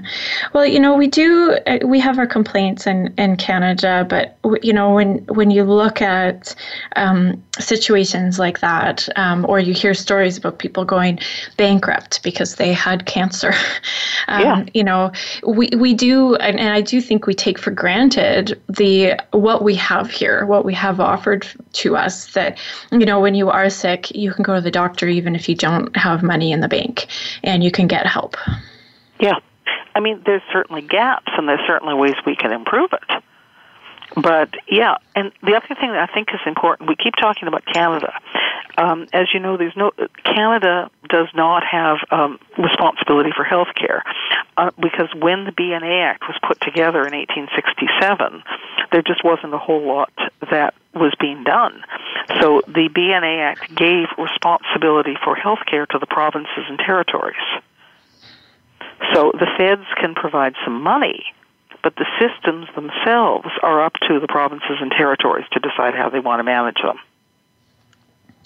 Well, 0.54 0.66
you 0.66 0.80
know, 0.80 0.96
we 0.96 1.08
do 1.08 1.58
uh, 1.68 1.78
we 1.86 2.00
have 2.00 2.18
our 2.18 2.26
complaints 2.26 2.88
in 2.88 3.14
in 3.20 3.36
Canada, 3.38 4.06
but 4.10 4.38
you 4.64 4.74
know, 4.74 4.94
when 4.96 5.20
when 5.26 5.52
you 5.52 5.64
look 5.64 6.02
at 6.02 6.56
um, 6.96 7.42
situations 7.60 8.40
like 8.40 8.62
that, 8.62 9.08
um, 9.16 9.46
or 9.48 9.60
you 9.60 9.74
hear 9.74 9.94
stories 9.94 10.38
about 10.38 10.58
people 10.58 10.86
going 10.86 11.20
bankrupt 11.56 12.24
because 12.24 12.56
they 12.56 12.74
had 12.74 13.06
cancer, 13.06 13.54
um, 14.28 14.42
Yeah. 14.42 14.66
you 14.74 14.84
know, 14.84 15.12
we 15.46 15.70
we 15.78 15.94
do, 15.94 16.36
and, 16.36 16.60
and 16.60 16.70
I 16.70 16.82
do 16.82 17.00
think 17.00 17.28
we 17.28 17.36
take 17.36 17.60
for 17.60 17.70
granted 17.70 18.60
the 18.70 19.20
what 19.32 19.64
we 19.64 19.76
have 19.76 20.10
here, 20.10 20.48
what 20.48 20.66
we 20.66 20.74
have 20.74 21.00
offered 21.00 21.46
to 21.74 21.96
us. 21.96 22.34
That 22.34 22.58
you 22.92 23.06
know, 23.06 23.20
when 23.20 23.36
you 23.36 23.52
are 23.52 23.70
sick, 23.70 24.10
you 24.16 24.34
can 24.34 24.42
go 24.42 24.56
to 24.56 24.62
the 24.62 24.72
doctor 24.72 25.08
even 25.08 25.36
if 25.36 25.48
you 25.48 25.54
don't 25.56 25.96
have 25.96 26.24
money 26.24 26.52
in 26.52 26.62
the 26.62 26.68
bank, 26.68 27.06
and 27.44 27.64
you 27.64 27.70
can 27.70 27.86
get 27.86 28.08
help. 28.08 28.36
Yeah. 29.24 29.40
I 29.96 30.02
mean, 30.02 30.22
there's 30.26 30.42
certainly 30.52 30.82
gaps 30.82 31.32
and 31.38 31.48
there's 31.48 31.66
certainly 31.66 31.94
ways 31.94 32.16
we 32.26 32.36
can 32.36 32.52
improve 32.52 32.92
it. 32.92 33.24
But 34.16 34.54
yeah, 34.68 34.98
and 35.16 35.32
the 35.42 35.56
other 35.56 35.74
thing 35.80 35.92
that 35.92 36.10
I 36.10 36.14
think 36.14 36.28
is 36.34 36.42
important, 36.46 36.90
we 36.90 36.96
keep 36.96 37.16
talking 37.16 37.48
about 37.48 37.66
Canada. 37.66 38.14
Um, 38.78 39.08
as 39.14 39.28
you 39.34 39.40
know, 39.40 39.56
there's 39.56 39.76
no 39.76 39.92
Canada 40.24 40.90
does 41.10 41.30
not 41.34 41.64
have 41.64 41.98
um, 42.12 42.40
responsibility 42.58 43.32
for 43.36 43.44
health 43.44 43.70
care 43.76 44.04
uh, 44.58 44.72
because 44.80 45.10
when 45.16 45.46
the 45.46 45.52
BNA 45.52 46.04
Act 46.04 46.24
was 46.28 46.38
put 46.46 46.60
together 46.62 47.06
in 47.08 47.14
1867, 47.14 48.44
there 48.92 49.02
just 49.02 49.24
wasn't 49.24 49.54
a 49.54 49.58
whole 49.58 49.88
lot 49.88 50.12
that 50.52 50.74
was 50.94 51.14
being 51.20 51.44
done. 51.44 51.84
So 52.42 52.62
the 52.68 52.90
BNA 52.90 53.40
Act 53.42 53.76
gave 53.76 54.08
responsibility 54.18 55.16
for 55.24 55.36
health 55.36 55.66
care 55.70 55.86
to 55.88 55.98
the 55.98 56.08
provinces 56.08 56.66
and 56.68 56.78
territories. 56.78 57.36
So 59.14 59.32
the 59.34 59.48
feds 59.58 59.86
can 60.00 60.16
provide 60.16 60.56
some 60.64 60.82
money, 60.82 61.26
but 61.82 61.96
the 61.96 62.06
systems 62.20 62.68
themselves 62.76 63.48
are 63.62 63.84
up 63.84 63.94
to 64.08 64.20
the 64.20 64.28
provinces 64.28 64.78
and 64.80 64.92
territories 64.92 65.46
to 65.52 65.60
decide 65.60 65.96
how 65.96 66.10
they 66.10 66.20
want 66.20 66.40
to 66.40 66.44
manage 66.44 66.82
them. 66.82 66.98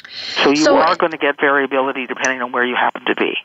So 0.10 0.50
you 0.50 0.56
So- 0.58 0.78
are 0.78 0.96
going 0.96 1.12
to 1.12 1.18
get 1.18 1.40
variability 1.40 2.06
depending 2.08 2.42
on 2.42 2.52
where 2.52 2.64
you 2.66 2.76
happen 2.76 3.06
to 3.06 3.16
be. 3.16 3.38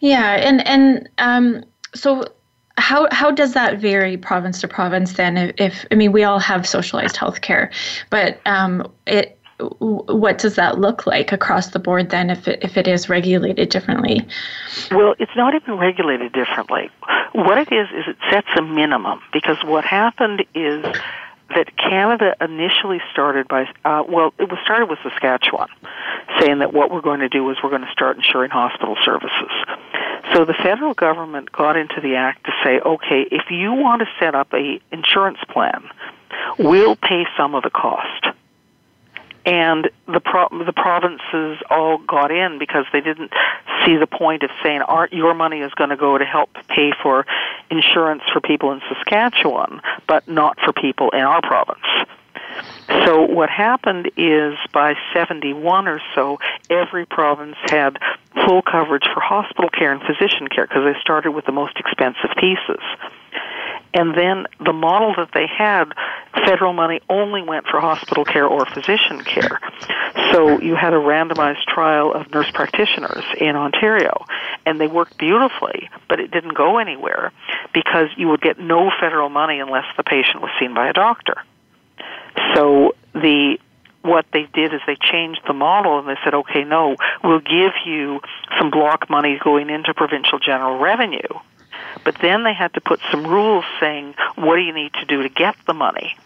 Yeah, 0.00 0.32
and 0.34 0.66
and 0.66 1.08
um, 1.18 1.64
so 1.94 2.24
how 2.78 3.08
how 3.12 3.30
does 3.30 3.52
that 3.54 3.78
vary 3.78 4.16
province 4.16 4.60
to 4.62 4.68
province 4.68 5.12
then? 5.12 5.36
If, 5.36 5.54
if 5.58 5.86
I 5.90 5.94
mean 5.94 6.10
we 6.12 6.24
all 6.24 6.38
have 6.38 6.66
socialized 6.66 7.16
healthcare, 7.16 7.70
but 8.10 8.40
um, 8.46 8.90
it 9.06 9.38
what 9.70 10.38
does 10.38 10.56
that 10.56 10.78
look 10.78 11.06
like 11.06 11.32
across 11.32 11.68
the 11.68 11.78
board 11.78 12.10
then? 12.10 12.30
If 12.30 12.48
it, 12.48 12.58
if 12.62 12.76
it 12.76 12.86
is 12.86 13.08
regulated 13.08 13.68
differently? 13.68 14.26
Well, 14.90 15.14
it's 15.18 15.34
not 15.36 15.54
even 15.54 15.78
regulated 15.78 16.32
differently. 16.32 16.90
What 17.32 17.58
it 17.58 17.72
is 17.72 17.88
is 17.90 18.04
it 18.08 18.16
sets 18.30 18.48
a 18.56 18.62
minimum 18.62 19.20
because 19.32 19.58
what 19.64 19.84
happened 19.84 20.44
is 20.54 20.84
that 21.54 21.76
Canada 21.76 22.34
initially 22.40 23.00
started 23.10 23.48
by 23.48 23.68
uh, 23.84 24.02
well, 24.08 24.32
it 24.38 24.50
was 24.50 24.58
started 24.64 24.88
with 24.88 24.98
Saskatchewan, 25.02 25.68
saying 26.40 26.58
that 26.60 26.72
what 26.72 26.90
we're 26.90 27.00
going 27.00 27.20
to 27.20 27.28
do 27.28 27.48
is 27.50 27.58
we're 27.62 27.70
going 27.70 27.84
to 27.84 27.92
start 27.92 28.16
insuring 28.16 28.50
hospital 28.50 28.96
services. 29.04 29.50
So 30.32 30.44
the 30.44 30.54
federal 30.54 30.94
government 30.94 31.52
got 31.52 31.76
into 31.76 32.00
the 32.00 32.16
act 32.16 32.44
to 32.44 32.52
say, 32.64 32.80
okay, 32.80 33.26
if 33.30 33.50
you 33.50 33.72
want 33.72 34.00
to 34.00 34.08
set 34.18 34.34
up 34.34 34.52
a 34.54 34.80
insurance 34.90 35.38
plan, 35.48 35.84
we'll 36.58 36.96
pay 36.96 37.26
some 37.36 37.54
of 37.54 37.64
the 37.64 37.70
cost 37.70 38.26
and 39.44 39.90
the 40.06 40.20
pro- 40.20 40.64
the 40.64 40.72
provinces 40.72 41.58
all 41.70 41.98
got 41.98 42.30
in 42.30 42.58
because 42.58 42.84
they 42.92 43.00
didn't 43.00 43.32
see 43.84 43.96
the 43.96 44.06
point 44.06 44.42
of 44.42 44.50
saying 44.62 44.82
our 44.82 45.08
your 45.10 45.34
money 45.34 45.60
is 45.60 45.72
going 45.74 45.90
to 45.90 45.96
go 45.96 46.16
to 46.16 46.24
help 46.24 46.50
pay 46.68 46.92
for 47.02 47.26
insurance 47.70 48.22
for 48.32 48.40
people 48.40 48.72
in 48.72 48.80
Saskatchewan 48.88 49.80
but 50.06 50.26
not 50.28 50.58
for 50.60 50.72
people 50.72 51.10
in 51.10 51.20
our 51.20 51.40
province. 51.40 51.80
So 53.06 53.22
what 53.22 53.48
happened 53.48 54.10
is 54.16 54.54
by 54.72 54.94
71 55.14 55.88
or 55.88 56.00
so 56.14 56.38
every 56.68 57.06
province 57.06 57.56
had 57.64 57.98
full 58.46 58.62
coverage 58.62 59.04
for 59.14 59.20
hospital 59.20 59.70
care 59.70 59.92
and 59.92 60.02
physician 60.02 60.48
care 60.48 60.66
because 60.66 60.84
they 60.84 60.98
started 61.00 61.32
with 61.32 61.46
the 61.46 61.52
most 61.52 61.76
expensive 61.78 62.30
pieces. 62.38 62.82
And 63.94 64.16
then 64.16 64.46
the 64.64 64.72
model 64.72 65.14
that 65.16 65.30
they 65.34 65.46
had, 65.46 65.92
federal 66.46 66.72
money 66.72 67.00
only 67.08 67.42
went 67.42 67.66
for 67.66 67.80
hospital 67.80 68.24
care 68.24 68.46
or 68.46 68.64
physician 68.66 69.22
care. 69.22 69.60
So 70.32 70.60
you 70.60 70.74
had 70.74 70.94
a 70.94 70.98
randomized 70.98 71.64
trial 71.64 72.12
of 72.12 72.30
nurse 72.30 72.50
practitioners 72.50 73.24
in 73.38 73.54
Ontario, 73.54 74.24
and 74.64 74.80
they 74.80 74.86
worked 74.86 75.18
beautifully, 75.18 75.90
but 76.08 76.20
it 76.20 76.30
didn't 76.30 76.54
go 76.54 76.78
anywhere 76.78 77.32
because 77.74 78.08
you 78.16 78.28
would 78.28 78.40
get 78.40 78.58
no 78.58 78.90
federal 79.00 79.28
money 79.28 79.60
unless 79.60 79.86
the 79.96 80.02
patient 80.02 80.40
was 80.40 80.50
seen 80.58 80.74
by 80.74 80.88
a 80.88 80.92
doctor. 80.92 81.42
So 82.54 82.94
the 83.12 83.58
what 84.02 84.26
they 84.32 84.48
did 84.52 84.74
is 84.74 84.80
they 84.86 84.96
changed 85.00 85.40
the 85.46 85.52
model 85.52 85.98
and 85.98 86.08
they 86.08 86.16
said, 86.24 86.34
okay, 86.34 86.64
no, 86.64 86.96
we'll 87.22 87.40
give 87.40 87.72
you 87.86 88.20
some 88.58 88.70
block 88.70 89.08
money 89.08 89.38
going 89.42 89.70
into 89.70 89.94
provincial 89.94 90.40
general 90.40 90.78
revenue. 90.78 91.20
But 92.04 92.16
then 92.20 92.44
they 92.44 92.54
had 92.54 92.74
to 92.74 92.80
put 92.80 93.00
some 93.10 93.26
rules 93.26 93.64
saying, 93.80 94.14
what 94.36 94.56
do 94.56 94.62
you 94.62 94.72
need 94.72 94.92
to 94.94 95.04
do 95.04 95.22
to 95.22 95.28
get 95.28 95.56
the 95.66 95.74
money? 95.74 96.16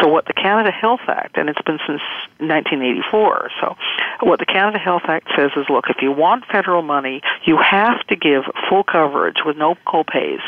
So 0.00 0.08
what 0.08 0.26
the 0.26 0.32
Canada 0.32 0.70
Health 0.70 1.02
Act, 1.08 1.36
and 1.36 1.48
it's 1.48 1.60
been 1.62 1.78
since 1.86 2.02
1984 2.38 3.20
or 3.20 3.50
so, 3.60 3.76
what 4.20 4.38
the 4.38 4.46
Canada 4.46 4.78
Health 4.78 5.02
Act 5.06 5.28
says 5.36 5.50
is, 5.56 5.66
look, 5.68 5.86
if 5.88 6.02
you 6.02 6.12
want 6.12 6.44
federal 6.46 6.82
money, 6.82 7.22
you 7.44 7.58
have 7.58 8.04
to 8.08 8.16
give 8.16 8.44
full 8.68 8.82
coverage 8.82 9.38
with 9.44 9.56
no 9.56 9.76
copays 9.86 10.40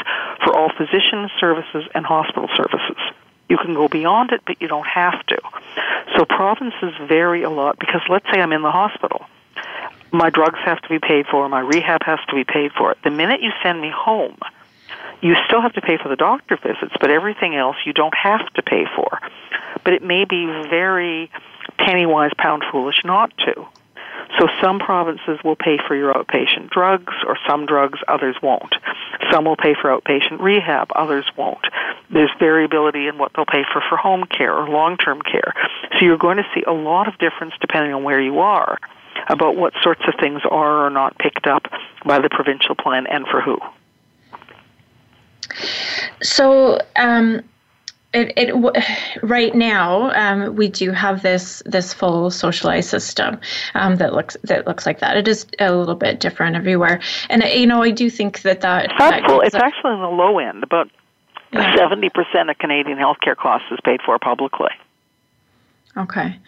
for 0.44 0.56
all 0.56 0.70
physician 0.76 1.28
services 1.38 1.84
and 1.94 2.04
hospital 2.06 2.48
services. 2.56 2.96
You 3.48 3.58
can 3.58 3.74
go 3.74 3.88
beyond 3.88 4.32
it, 4.32 4.42
but 4.46 4.60
you 4.60 4.68
don't 4.68 4.86
have 4.86 5.24
to. 5.26 5.38
So 6.16 6.24
provinces 6.24 6.94
vary 7.06 7.42
a 7.42 7.50
lot 7.50 7.78
because 7.78 8.02
let's 8.08 8.26
say 8.32 8.40
I'm 8.40 8.52
in 8.52 8.62
the 8.62 8.70
hospital. 8.70 9.26
My 10.12 10.30
drugs 10.30 10.58
have 10.64 10.80
to 10.82 10.88
be 10.88 10.98
paid 10.98 11.26
for, 11.26 11.48
my 11.48 11.60
rehab 11.60 12.02
has 12.04 12.18
to 12.28 12.34
be 12.34 12.44
paid 12.44 12.72
for. 12.72 12.94
The 13.04 13.10
minute 13.10 13.42
you 13.42 13.50
send 13.62 13.80
me 13.80 13.92
home, 13.94 14.38
you 15.22 15.34
still 15.46 15.60
have 15.60 15.72
to 15.74 15.80
pay 15.80 15.96
for 16.02 16.08
the 16.08 16.16
doctor 16.16 16.56
visits, 16.56 16.94
but 17.00 17.10
everything 17.10 17.56
else 17.56 17.76
you 17.84 17.92
don't 17.92 18.14
have 18.14 18.46
to 18.54 18.62
pay 18.62 18.84
for. 18.94 19.18
But 19.84 19.94
it 19.94 20.02
may 20.02 20.24
be 20.24 20.46
very 20.68 21.30
penny 21.78 22.06
wise, 22.06 22.32
pound 22.36 22.64
foolish 22.70 23.02
not 23.04 23.36
to. 23.38 23.66
So 24.38 24.48
some 24.60 24.78
provinces 24.78 25.38
will 25.44 25.56
pay 25.56 25.78
for 25.86 25.94
your 25.94 26.12
outpatient 26.12 26.70
drugs, 26.70 27.14
or 27.26 27.38
some 27.48 27.64
drugs, 27.64 28.00
others 28.08 28.36
won't. 28.42 28.74
Some 29.30 29.44
will 29.44 29.56
pay 29.56 29.74
for 29.80 29.88
outpatient 29.88 30.40
rehab, 30.40 30.88
others 30.94 31.24
won't. 31.36 31.64
There's 32.10 32.30
variability 32.38 33.06
in 33.06 33.18
what 33.18 33.32
they'll 33.34 33.46
pay 33.46 33.64
for 33.72 33.82
for 33.88 33.96
home 33.96 34.24
care 34.24 34.54
or 34.54 34.68
long 34.68 34.96
term 34.96 35.22
care. 35.22 35.54
So 35.92 36.04
you're 36.04 36.18
going 36.18 36.36
to 36.38 36.46
see 36.54 36.62
a 36.66 36.72
lot 36.72 37.08
of 37.08 37.18
difference 37.18 37.54
depending 37.60 37.94
on 37.94 38.02
where 38.02 38.20
you 38.20 38.40
are 38.40 38.78
about 39.28 39.56
what 39.56 39.72
sorts 39.82 40.02
of 40.06 40.14
things 40.20 40.42
are 40.48 40.86
or 40.86 40.90
not 40.90 41.18
picked 41.18 41.46
up 41.46 41.62
by 42.04 42.18
the 42.20 42.28
provincial 42.28 42.74
plan 42.74 43.06
and 43.06 43.26
for 43.26 43.40
who. 43.40 43.58
So, 46.22 46.80
um, 46.96 47.42
it, 48.16 48.32
it 48.36 49.22
right 49.22 49.54
now 49.54 50.10
um, 50.12 50.56
we 50.56 50.68
do 50.68 50.90
have 50.92 51.22
this 51.22 51.62
this 51.66 51.92
full 51.92 52.30
socialized 52.30 52.88
system 52.88 53.38
um, 53.74 53.96
that 53.96 54.14
looks 54.14 54.36
that 54.44 54.66
looks 54.66 54.86
like 54.86 55.00
that. 55.00 55.16
It 55.16 55.28
is 55.28 55.46
a 55.58 55.74
little 55.74 55.94
bit 55.94 56.20
different 56.20 56.56
everywhere, 56.56 57.00
and 57.28 57.42
you 57.44 57.66
know 57.66 57.82
I 57.82 57.90
do 57.90 58.10
think 58.10 58.42
that 58.42 58.60
that, 58.62 58.92
that 58.98 59.22
it's 59.44 59.54
actually 59.54 59.92
on 59.92 60.00
the 60.00 60.08
low 60.08 60.38
end. 60.38 60.62
About 60.62 60.90
seventy 61.52 62.06
yeah. 62.06 62.22
percent 62.24 62.50
of 62.50 62.58
Canadian 62.58 62.98
healthcare 62.98 63.36
costs 63.36 63.68
is 63.70 63.78
paid 63.84 64.00
for 64.04 64.18
publicly. 64.18 64.70
Okay, 65.96 66.38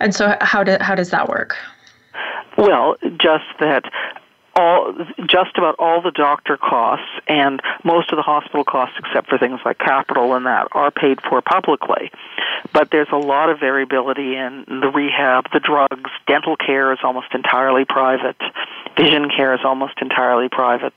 and 0.00 0.14
so 0.14 0.36
how 0.40 0.64
do, 0.64 0.78
how 0.80 0.94
does 0.94 1.10
that 1.10 1.28
work? 1.28 1.56
Well, 2.56 2.96
just 3.18 3.44
that 3.60 3.84
all 4.56 4.94
just 5.26 5.56
about 5.56 5.76
all 5.78 6.00
the 6.00 6.10
doctor 6.10 6.56
costs 6.56 7.08
and 7.26 7.60
most 7.82 8.10
of 8.10 8.16
the 8.16 8.22
hospital 8.22 8.64
costs 8.64 8.96
except 8.98 9.28
for 9.28 9.38
things 9.38 9.60
like 9.64 9.78
capital 9.78 10.34
and 10.34 10.46
that 10.46 10.68
are 10.72 10.90
paid 10.90 11.20
for 11.22 11.40
publicly. 11.42 12.10
But 12.72 12.90
there's 12.90 13.08
a 13.12 13.16
lot 13.16 13.50
of 13.50 13.60
variability 13.60 14.36
in 14.36 14.64
the 14.66 14.90
rehab 14.92 15.50
the 15.52 15.60
drugs. 15.60 16.10
Dental 16.26 16.56
care 16.56 16.92
is 16.92 16.98
almost 17.02 17.28
entirely 17.34 17.84
private. 17.84 18.40
Vision 18.96 19.28
care 19.28 19.54
is 19.54 19.60
almost 19.64 19.94
entirely 20.00 20.48
private. 20.48 20.96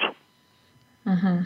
Mm-hmm. 1.05 1.43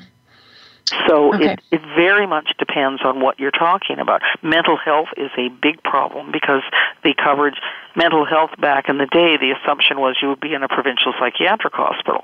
So 1.08 1.34
okay. 1.34 1.54
it, 1.54 1.62
it 1.72 1.82
very 1.96 2.28
much 2.28 2.54
depends 2.58 3.02
on 3.04 3.22
what 3.22 3.40
you're 3.40 3.52
talking 3.52 4.00
about. 4.00 4.22
Mental 4.42 4.78
health 4.78 5.10
is 5.18 5.32
a 5.38 5.50
big 5.50 5.82
problem 5.84 6.32
because 6.32 6.64
the 7.04 7.14
coverage, 7.14 7.56
mental 7.96 8.26
health 8.26 8.52
back 8.60 8.90
in 8.90 8.98
the 8.98 9.06
day, 9.06 9.38
the 9.38 9.52
assumption 9.52 10.00
was 10.00 10.18
you 10.22 10.30
would 10.30 10.40
be 10.40 10.54
in 10.54 10.64
a 10.64 10.68
provincial 10.68 11.14
psychiatric 11.20 11.74
hospital. 11.74 12.24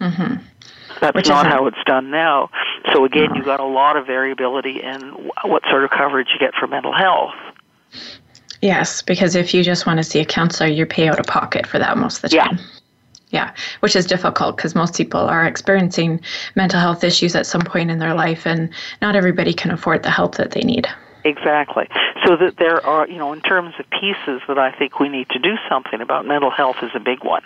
Mm-hmm. 0.00 0.42
That's 1.00 1.14
Which 1.14 1.28
not 1.28 1.46
how 1.46 1.66
it's 1.66 1.82
done 1.84 2.10
now. 2.10 2.50
So 2.92 3.04
again, 3.04 3.34
you've 3.34 3.44
got 3.44 3.60
a 3.60 3.64
lot 3.64 3.96
of 3.96 4.06
variability 4.06 4.82
in 4.82 5.30
what 5.44 5.62
sort 5.70 5.84
of 5.84 5.90
coverage 5.90 6.28
you 6.32 6.38
get 6.38 6.54
for 6.54 6.66
mental 6.66 6.92
health. 6.92 7.34
Yes, 8.60 9.02
because 9.02 9.34
if 9.34 9.54
you 9.54 9.62
just 9.62 9.86
want 9.86 9.98
to 9.98 10.04
see 10.04 10.18
a 10.18 10.24
counselor, 10.24 10.68
you 10.68 10.86
pay 10.86 11.08
out 11.08 11.20
of 11.20 11.26
pocket 11.26 11.66
for 11.66 11.78
that 11.78 11.96
most 11.96 12.24
of 12.24 12.30
the 12.30 12.36
time. 12.36 12.58
Yeah. 12.58 12.64
Yeah, 13.30 13.52
which 13.80 13.94
is 13.94 14.06
difficult 14.06 14.56
because 14.56 14.74
most 14.74 14.96
people 14.96 15.20
are 15.20 15.46
experiencing 15.46 16.20
mental 16.54 16.80
health 16.80 17.04
issues 17.04 17.34
at 17.36 17.46
some 17.46 17.60
point 17.60 17.90
in 17.90 17.98
their 17.98 18.14
life, 18.14 18.46
and 18.46 18.70
not 19.02 19.16
everybody 19.16 19.52
can 19.52 19.70
afford 19.70 20.02
the 20.02 20.10
help 20.10 20.36
that 20.36 20.52
they 20.52 20.62
need. 20.62 20.88
Exactly. 21.24 21.88
So 22.24 22.36
that 22.36 22.56
there 22.56 22.84
are, 22.86 23.06
you 23.06 23.18
know, 23.18 23.32
in 23.32 23.40
terms 23.42 23.74
of 23.78 23.84
pieces 23.90 24.40
that 24.48 24.58
I 24.58 24.72
think 24.72 24.98
we 24.98 25.08
need 25.08 25.28
to 25.30 25.38
do 25.38 25.56
something 25.68 26.00
about, 26.00 26.26
mental 26.26 26.50
health 26.50 26.76
is 26.82 26.90
a 26.94 27.00
big 27.00 27.22
one. 27.22 27.42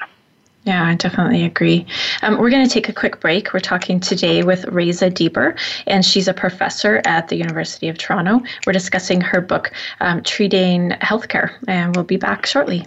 Yeah, 0.65 0.85
I 0.87 0.95
definitely 0.95 1.45
agree. 1.45 1.87
Um, 2.23 2.39
we're 2.39 2.51
going 2.51 2.65
to 2.65 2.73
take 2.73 2.89
a 2.89 2.93
quick 2.93 3.19
break. 3.19 3.53
We're 3.53 3.59
talking 3.59 3.99
today 3.99 4.45
with 4.45 4.65
Raisa 4.67 5.11
Deber, 5.11 5.57
and 5.89 6.05
she's 6.05 6.29
a 6.29 6.35
professor 6.35 7.03
at 7.05 7.27
the 7.27 7.37
University 7.37 7.89
of 7.89 7.99
Toronto. 7.99 8.41
We're 8.65 8.73
discussing 8.73 9.21
her 9.21 9.41
book, 9.41 9.73
um, 10.01 10.23
Treating 10.23 10.91
Healthcare, 11.01 11.51
and 11.67 11.97
we'll 11.97 12.05
be 12.05 12.17
back 12.17 12.47
shortly. 12.47 12.87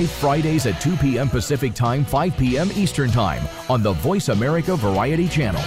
live 0.01 0.11
Fridays 0.11 0.65
at 0.65 0.81
2 0.81 0.97
p.m. 0.97 1.29
Pacific 1.29 1.75
Time, 1.75 2.03
5 2.03 2.35
p.m. 2.35 2.71
Eastern 2.73 3.11
Time 3.11 3.47
on 3.69 3.83
the 3.83 3.93
Voice 3.93 4.29
America 4.29 4.75
Variety 4.75 5.27
Channel. 5.27 5.61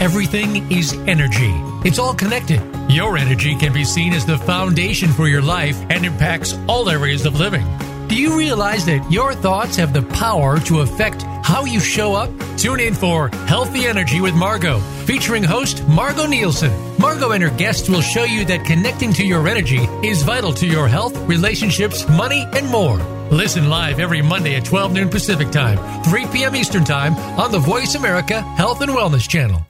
Everything 0.00 0.70
is 0.72 0.94
energy. 1.06 1.52
It's 1.86 1.98
all 2.00 2.14
connected. 2.14 2.60
Your 2.90 3.16
energy 3.16 3.54
can 3.54 3.72
be 3.72 3.84
seen 3.84 4.14
as 4.14 4.26
the 4.26 4.38
foundation 4.38 5.12
for 5.12 5.28
your 5.28 5.42
life 5.42 5.78
and 5.90 6.04
impacts 6.04 6.54
all 6.68 6.88
areas 6.88 7.24
of 7.24 7.38
living. 7.38 7.66
Do 8.10 8.16
you 8.16 8.36
realize 8.36 8.86
that 8.86 9.08
your 9.08 9.34
thoughts 9.34 9.76
have 9.76 9.92
the 9.92 10.02
power 10.02 10.58
to 10.62 10.80
affect 10.80 11.22
how 11.44 11.64
you 11.64 11.78
show 11.78 12.14
up? 12.14 12.28
Tune 12.58 12.80
in 12.80 12.92
for 12.92 13.28
Healthy 13.46 13.86
Energy 13.86 14.20
with 14.20 14.34
Margot, 14.34 14.80
featuring 15.06 15.44
host 15.44 15.86
Margot 15.86 16.26
Nielsen. 16.26 16.72
Margot 16.98 17.30
and 17.30 17.40
her 17.44 17.56
guests 17.56 17.88
will 17.88 18.00
show 18.00 18.24
you 18.24 18.44
that 18.46 18.66
connecting 18.66 19.12
to 19.12 19.24
your 19.24 19.46
energy 19.46 19.84
is 20.02 20.24
vital 20.24 20.52
to 20.54 20.66
your 20.66 20.88
health, 20.88 21.16
relationships, 21.28 22.08
money, 22.08 22.48
and 22.52 22.66
more. 22.66 22.96
Listen 23.30 23.68
live 23.68 24.00
every 24.00 24.22
Monday 24.22 24.56
at 24.56 24.64
12 24.64 24.92
noon 24.92 25.08
Pacific 25.08 25.52
Time, 25.52 26.02
3 26.02 26.26
p.m. 26.32 26.56
Eastern 26.56 26.82
Time 26.82 27.14
on 27.38 27.52
the 27.52 27.60
Voice 27.60 27.94
America 27.94 28.42
Health 28.42 28.80
and 28.80 28.90
Wellness 28.90 29.28
Channel. 29.28 29.69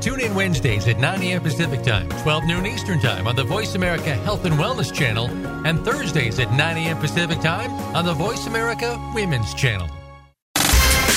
Tune 0.00 0.20
in 0.20 0.34
Wednesdays 0.34 0.86
at 0.88 0.98
9 0.98 1.22
a.m. 1.22 1.42
Pacific 1.42 1.82
Time, 1.82 2.08
12 2.22 2.44
noon 2.44 2.66
Eastern 2.66 3.00
Time 3.00 3.26
on 3.26 3.36
the 3.36 3.44
Voice 3.44 3.74
America 3.74 4.14
Health 4.14 4.44
and 4.44 4.56
Wellness 4.56 4.92
Channel, 4.92 5.26
and 5.66 5.84
Thursdays 5.84 6.38
at 6.38 6.52
9 6.52 6.76
a.m. 6.76 6.98
Pacific 6.98 7.40
Time 7.40 7.70
on 7.94 8.04
the 8.04 8.14
Voice 8.14 8.46
America 8.46 8.98
Women's 9.14 9.54
Channel. 9.54 9.95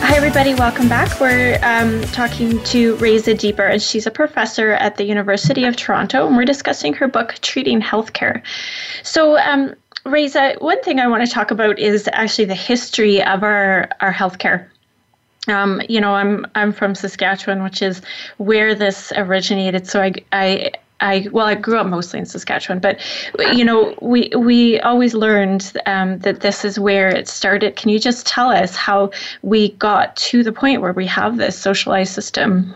Hi, 0.00 0.16
everybody. 0.16 0.54
Welcome 0.54 0.88
back. 0.88 1.20
We're 1.20 1.58
um, 1.62 2.00
talking 2.12 2.62
to 2.64 2.96
Raisa 2.96 3.34
Deber, 3.34 3.66
and 3.66 3.82
she's 3.82 4.06
a 4.06 4.10
professor 4.10 4.72
at 4.72 4.96
the 4.96 5.04
University 5.04 5.64
of 5.64 5.76
Toronto, 5.76 6.26
and 6.26 6.36
we're 6.36 6.44
discussing 6.44 6.94
her 6.94 7.08
book, 7.08 7.34
Treating 7.42 7.80
Healthcare. 7.80 8.42
So, 9.02 9.36
um, 9.38 9.74
Raisa, 10.04 10.54
one 10.60 10.82
thing 10.82 11.00
I 11.00 11.06
want 11.06 11.26
to 11.26 11.30
talk 11.30 11.50
about 11.50 11.78
is 11.78 12.08
actually 12.12 12.46
the 12.46 12.54
history 12.54 13.22
of 13.22 13.42
our, 13.42 13.88
our 14.00 14.12
healthcare. 14.12 14.68
Um, 15.48 15.82
you 15.88 16.00
know, 16.00 16.14
I'm 16.14 16.46
I'm 16.54 16.72
from 16.72 16.94
Saskatchewan, 16.94 17.62
which 17.62 17.82
is 17.82 18.02
where 18.36 18.74
this 18.74 19.12
originated. 19.16 19.86
So 19.86 20.02
I, 20.02 20.12
I 20.32 20.72
I 21.00 21.28
well, 21.30 21.46
I 21.46 21.54
grew 21.54 21.78
up 21.78 21.86
mostly 21.86 22.18
in 22.18 22.26
Saskatchewan, 22.26 22.80
but 22.80 23.00
you 23.54 23.64
know, 23.64 23.94
we 24.02 24.30
we 24.36 24.80
always 24.80 25.14
learned 25.14 25.72
um, 25.86 26.18
that 26.20 26.40
this 26.40 26.64
is 26.64 26.78
where 26.78 27.08
it 27.08 27.28
started. 27.28 27.76
Can 27.76 27.90
you 27.90 27.98
just 27.98 28.26
tell 28.26 28.50
us 28.50 28.74
how 28.74 29.10
we 29.42 29.70
got 29.72 30.16
to 30.16 30.42
the 30.42 30.52
point 30.52 30.80
where 30.80 30.92
we 30.92 31.06
have 31.06 31.36
this 31.36 31.56
socialized 31.58 32.12
system? 32.12 32.74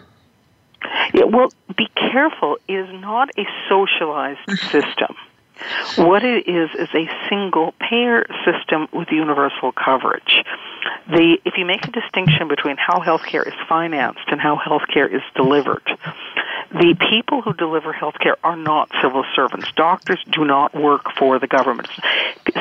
Yeah, 1.14 1.24
well, 1.24 1.52
be 1.76 1.88
careful 1.96 2.58
is 2.68 2.88
not 3.00 3.30
a 3.36 3.44
socialized 3.68 4.40
system. 4.70 5.16
What 5.96 6.24
it 6.24 6.48
is 6.48 6.70
is 6.74 6.88
a 6.94 7.08
single 7.28 7.72
payer 7.78 8.26
system 8.44 8.88
with 8.92 9.08
universal 9.10 9.72
coverage. 9.72 10.44
The 11.08 11.38
if 11.44 11.54
you 11.56 11.64
make 11.64 11.86
a 11.86 11.90
distinction 11.90 12.48
between 12.48 12.76
how 12.76 13.00
healthcare 13.00 13.46
is 13.46 13.54
financed 13.68 14.26
and 14.28 14.40
how 14.40 14.56
healthcare 14.56 15.12
is 15.12 15.22
delivered, 15.34 15.82
the 16.72 16.96
people 17.10 17.42
who 17.42 17.52
deliver 17.52 17.92
healthcare 17.92 18.34
are 18.42 18.56
not 18.56 18.90
civil 19.02 19.24
servants. 19.36 19.70
Doctors 19.76 20.22
do 20.30 20.44
not 20.44 20.74
work 20.74 21.12
for 21.18 21.38
the 21.38 21.46
government. 21.46 21.88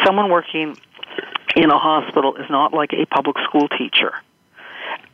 Someone 0.06 0.30
working 0.30 0.78
in 1.56 1.69
a 1.69 1.78
hospital 1.78 2.36
is 2.36 2.50
not 2.50 2.74
like 2.74 2.93
a 2.93 3.06
public 3.06 3.38
school 3.45 3.67
teacher. 3.69 4.13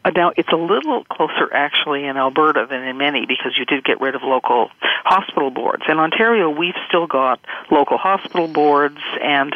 Uh, 0.03 0.11
now, 0.15 0.31
it's 0.35 0.49
a 0.49 0.55
little 0.55 1.03
closer 1.05 1.53
actually 1.53 2.05
in 2.05 2.17
Alberta 2.17 2.65
than 2.69 2.83
in 2.83 2.97
many 2.97 3.25
because 3.25 3.57
you 3.57 3.65
did 3.65 3.83
get 3.83 3.99
rid 4.01 4.15
of 4.15 4.23
local 4.23 4.71
hospital 5.03 5.51
boards. 5.51 5.83
In 5.87 5.99
Ontario, 5.99 6.49
we've 6.49 6.75
still 6.87 7.07
got 7.07 7.39
local 7.69 7.97
hospital 7.97 8.47
boards 8.47 8.99
and, 9.21 9.55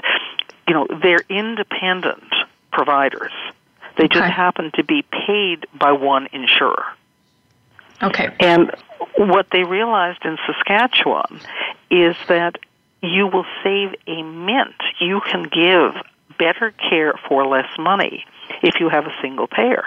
you 0.67 0.73
know, 0.73 0.87
they're 1.01 1.23
independent 1.29 2.23
providers. 2.71 3.31
They 3.97 4.07
just 4.07 4.23
okay. 4.23 4.31
happen 4.31 4.71
to 4.75 4.83
be 4.83 5.03
paid 5.03 5.65
by 5.73 5.93
one 5.93 6.27
insurer. 6.31 6.85
Okay. 8.03 8.33
And 8.39 8.71
what 9.17 9.47
they 9.51 9.63
realized 9.63 10.25
in 10.25 10.37
Saskatchewan 10.45 11.39
is 11.89 12.15
that 12.27 12.57
you 13.01 13.27
will 13.27 13.45
save 13.63 13.95
a 14.07 14.23
mint. 14.23 14.75
You 14.99 15.21
can 15.21 15.43
give 15.43 15.93
better 16.37 16.71
care 16.89 17.13
for 17.27 17.45
less 17.45 17.67
money 17.77 18.25
if 18.63 18.79
you 18.79 18.89
have 18.89 19.05
a 19.05 19.13
single 19.21 19.47
payer. 19.47 19.85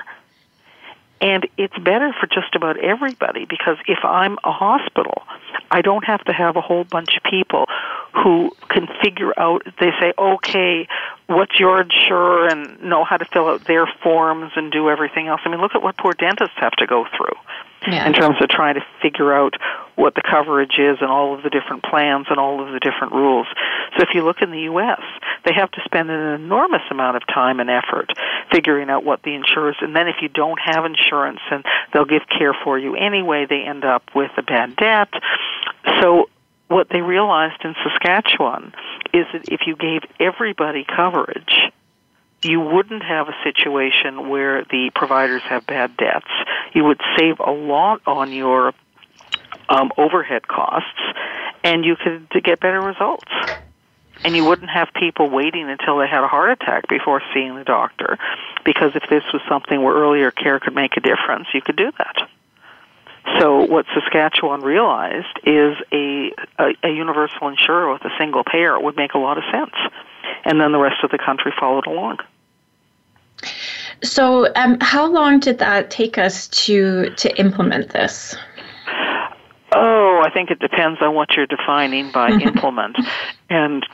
And 1.20 1.48
it's 1.56 1.76
better 1.78 2.12
for 2.20 2.26
just 2.26 2.54
about 2.54 2.76
everybody 2.78 3.46
because 3.46 3.78
if 3.86 4.04
I'm 4.04 4.36
a 4.44 4.52
hospital, 4.52 5.22
I 5.70 5.80
don't 5.80 6.04
have 6.04 6.22
to 6.24 6.32
have 6.32 6.56
a 6.56 6.60
whole 6.60 6.84
bunch 6.84 7.16
of 7.16 7.22
people 7.22 7.66
who 8.12 8.50
can 8.68 8.88
figure 9.02 9.32
out, 9.38 9.64
they 9.80 9.90
say, 10.00 10.12
okay, 10.18 10.86
what's 11.26 11.58
your 11.58 11.80
insurer 11.80 12.48
and 12.48 12.82
know 12.82 13.04
how 13.04 13.16
to 13.16 13.24
fill 13.24 13.48
out 13.48 13.64
their 13.64 13.86
forms 14.02 14.52
and 14.56 14.70
do 14.70 14.90
everything 14.90 15.28
else. 15.28 15.40
I 15.44 15.48
mean, 15.48 15.60
look 15.60 15.74
at 15.74 15.82
what 15.82 15.96
poor 15.96 16.12
dentists 16.12 16.56
have 16.56 16.72
to 16.72 16.86
go 16.86 17.06
through 17.16 17.36
yeah. 17.86 18.06
in 18.06 18.12
terms 18.12 18.36
of 18.40 18.48
trying 18.48 18.74
to 18.74 18.84
figure 19.02 19.32
out 19.32 19.54
what 19.96 20.14
the 20.14 20.22
coverage 20.22 20.78
is 20.78 20.98
and 21.00 21.10
all 21.10 21.34
of 21.34 21.42
the 21.42 21.50
different 21.50 21.82
plans 21.82 22.26
and 22.30 22.38
all 22.38 22.64
of 22.64 22.72
the 22.72 22.80
different 22.80 23.12
rules. 23.12 23.46
So 23.96 24.02
if 24.02 24.08
you 24.14 24.24
look 24.24 24.42
in 24.42 24.50
the 24.50 24.62
U.S., 24.62 25.00
they 25.44 25.52
have 25.54 25.70
to 25.72 25.80
spend 25.84 26.10
an 26.10 26.34
enormous 26.34 26.82
amount 26.90 27.16
of 27.16 27.26
time 27.26 27.60
and 27.60 27.70
effort 27.70 28.10
figuring 28.50 28.90
out 28.90 29.04
what 29.04 29.22
the 29.22 29.34
insurers, 29.34 29.76
and 29.80 29.94
then 29.94 30.08
if 30.08 30.16
you 30.22 30.28
don't 30.28 30.58
have 30.58 30.84
insurance 30.84 31.40
and 31.50 31.64
they'll 31.92 32.04
give 32.04 32.22
care 32.28 32.54
for 32.64 32.78
you 32.78 32.96
anyway, 32.96 33.46
they 33.48 33.62
end 33.62 33.84
up 33.84 34.02
with 34.14 34.30
a 34.36 34.42
bad 34.42 34.76
debt. 34.76 35.08
So 36.00 36.28
what 36.68 36.88
they 36.90 37.02
realized 37.02 37.64
in 37.64 37.74
Saskatchewan 37.84 38.72
is 39.12 39.26
that 39.32 39.48
if 39.48 39.60
you 39.66 39.76
gave 39.76 40.02
everybody 40.18 40.84
coverage, 40.84 41.70
you 42.44 42.60
wouldn't 42.60 43.02
have 43.02 43.28
a 43.28 43.34
situation 43.42 44.28
where 44.28 44.64
the 44.64 44.90
providers 44.94 45.42
have 45.42 45.66
bad 45.66 45.96
debts. 45.96 46.30
You 46.74 46.84
would 46.84 47.00
save 47.18 47.40
a 47.40 47.50
lot 47.50 48.02
on 48.06 48.32
your 48.32 48.72
um, 49.68 49.90
overhead 49.96 50.46
costs, 50.46 51.00
and 51.62 51.84
you 51.84 51.96
could 51.96 52.28
get 52.44 52.60
better 52.60 52.80
results. 52.80 53.30
And 54.22 54.36
you 54.36 54.44
wouldn't 54.44 54.70
have 54.70 54.88
people 54.94 55.28
waiting 55.28 55.68
until 55.68 55.98
they 55.98 56.06
had 56.06 56.22
a 56.22 56.28
heart 56.28 56.50
attack 56.50 56.88
before 56.88 57.20
seeing 57.34 57.56
the 57.56 57.64
doctor, 57.64 58.18
because 58.64 58.92
if 58.94 59.02
this 59.10 59.24
was 59.32 59.42
something 59.48 59.82
where 59.82 59.94
earlier 59.94 60.30
care 60.30 60.60
could 60.60 60.74
make 60.74 60.96
a 60.96 61.00
difference, 61.00 61.48
you 61.52 61.60
could 61.60 61.76
do 61.76 61.90
that. 61.98 62.28
So 63.40 63.64
what 63.64 63.86
Saskatchewan 63.94 64.60
realized 64.60 65.40
is 65.44 65.76
a, 65.92 66.32
a, 66.58 66.74
a 66.84 66.90
universal 66.90 67.48
insurer 67.48 67.92
with 67.92 68.04
a 68.04 68.10
single 68.18 68.44
payer 68.44 68.78
would 68.78 68.96
make 68.96 69.14
a 69.14 69.18
lot 69.18 69.38
of 69.38 69.44
sense, 69.50 69.74
and 70.44 70.60
then 70.60 70.72
the 70.72 70.78
rest 70.78 71.02
of 71.02 71.10
the 71.10 71.18
country 71.18 71.52
followed 71.58 71.86
along. 71.86 72.18
So, 74.02 74.52
um, 74.54 74.78
how 74.80 75.06
long 75.06 75.40
did 75.40 75.58
that 75.58 75.90
take 75.90 76.18
us 76.18 76.48
to 76.48 77.10
to 77.10 77.38
implement 77.38 77.90
this? 77.90 78.36
Oh, 79.72 80.22
I 80.24 80.30
think 80.30 80.50
it 80.50 80.60
depends 80.60 81.00
on 81.02 81.14
what 81.14 81.36
you're 81.36 81.46
defining 81.46 82.10
by 82.12 82.30
implement, 82.30 82.96
and 83.50 83.84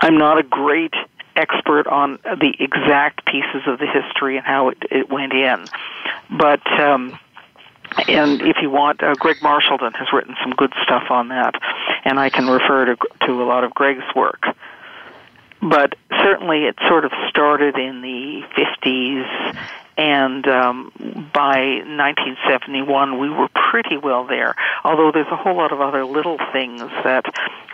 I'm 0.00 0.18
not 0.18 0.38
a 0.38 0.42
great 0.42 0.94
expert 1.36 1.86
on 1.86 2.18
the 2.24 2.54
exact 2.58 3.26
pieces 3.26 3.62
of 3.66 3.78
the 3.78 3.86
history 3.86 4.36
and 4.36 4.46
how 4.46 4.70
it, 4.70 4.78
it 4.90 5.10
went 5.10 5.32
in, 5.32 5.66
but. 6.30 6.66
Um, 6.80 7.18
and 8.08 8.42
if 8.42 8.56
you 8.60 8.68
want, 8.68 9.00
uh, 9.00 9.14
Greg 9.14 9.36
Marchildon 9.36 9.94
has 9.94 10.08
written 10.12 10.34
some 10.42 10.50
good 10.50 10.72
stuff 10.82 11.04
on 11.08 11.28
that, 11.28 11.54
and 12.04 12.18
I 12.18 12.30
can 12.30 12.48
refer 12.48 12.84
to 12.84 12.96
to 13.26 13.42
a 13.42 13.46
lot 13.46 13.62
of 13.62 13.72
Greg's 13.74 14.04
work 14.14 14.44
but 15.68 15.94
certainly 16.22 16.64
it 16.64 16.76
sort 16.88 17.04
of 17.04 17.12
started 17.28 17.76
in 17.76 18.00
the 18.00 18.42
50s 18.56 19.56
and 19.98 20.46
um, 20.46 20.92
by 21.32 21.82
1971 21.86 23.18
we 23.18 23.30
were 23.30 23.48
pretty 23.70 23.96
well 23.96 24.26
there 24.26 24.54
although 24.84 25.10
there's 25.12 25.30
a 25.30 25.36
whole 25.36 25.56
lot 25.56 25.72
of 25.72 25.80
other 25.80 26.04
little 26.04 26.38
things 26.52 26.80
that 27.04 27.24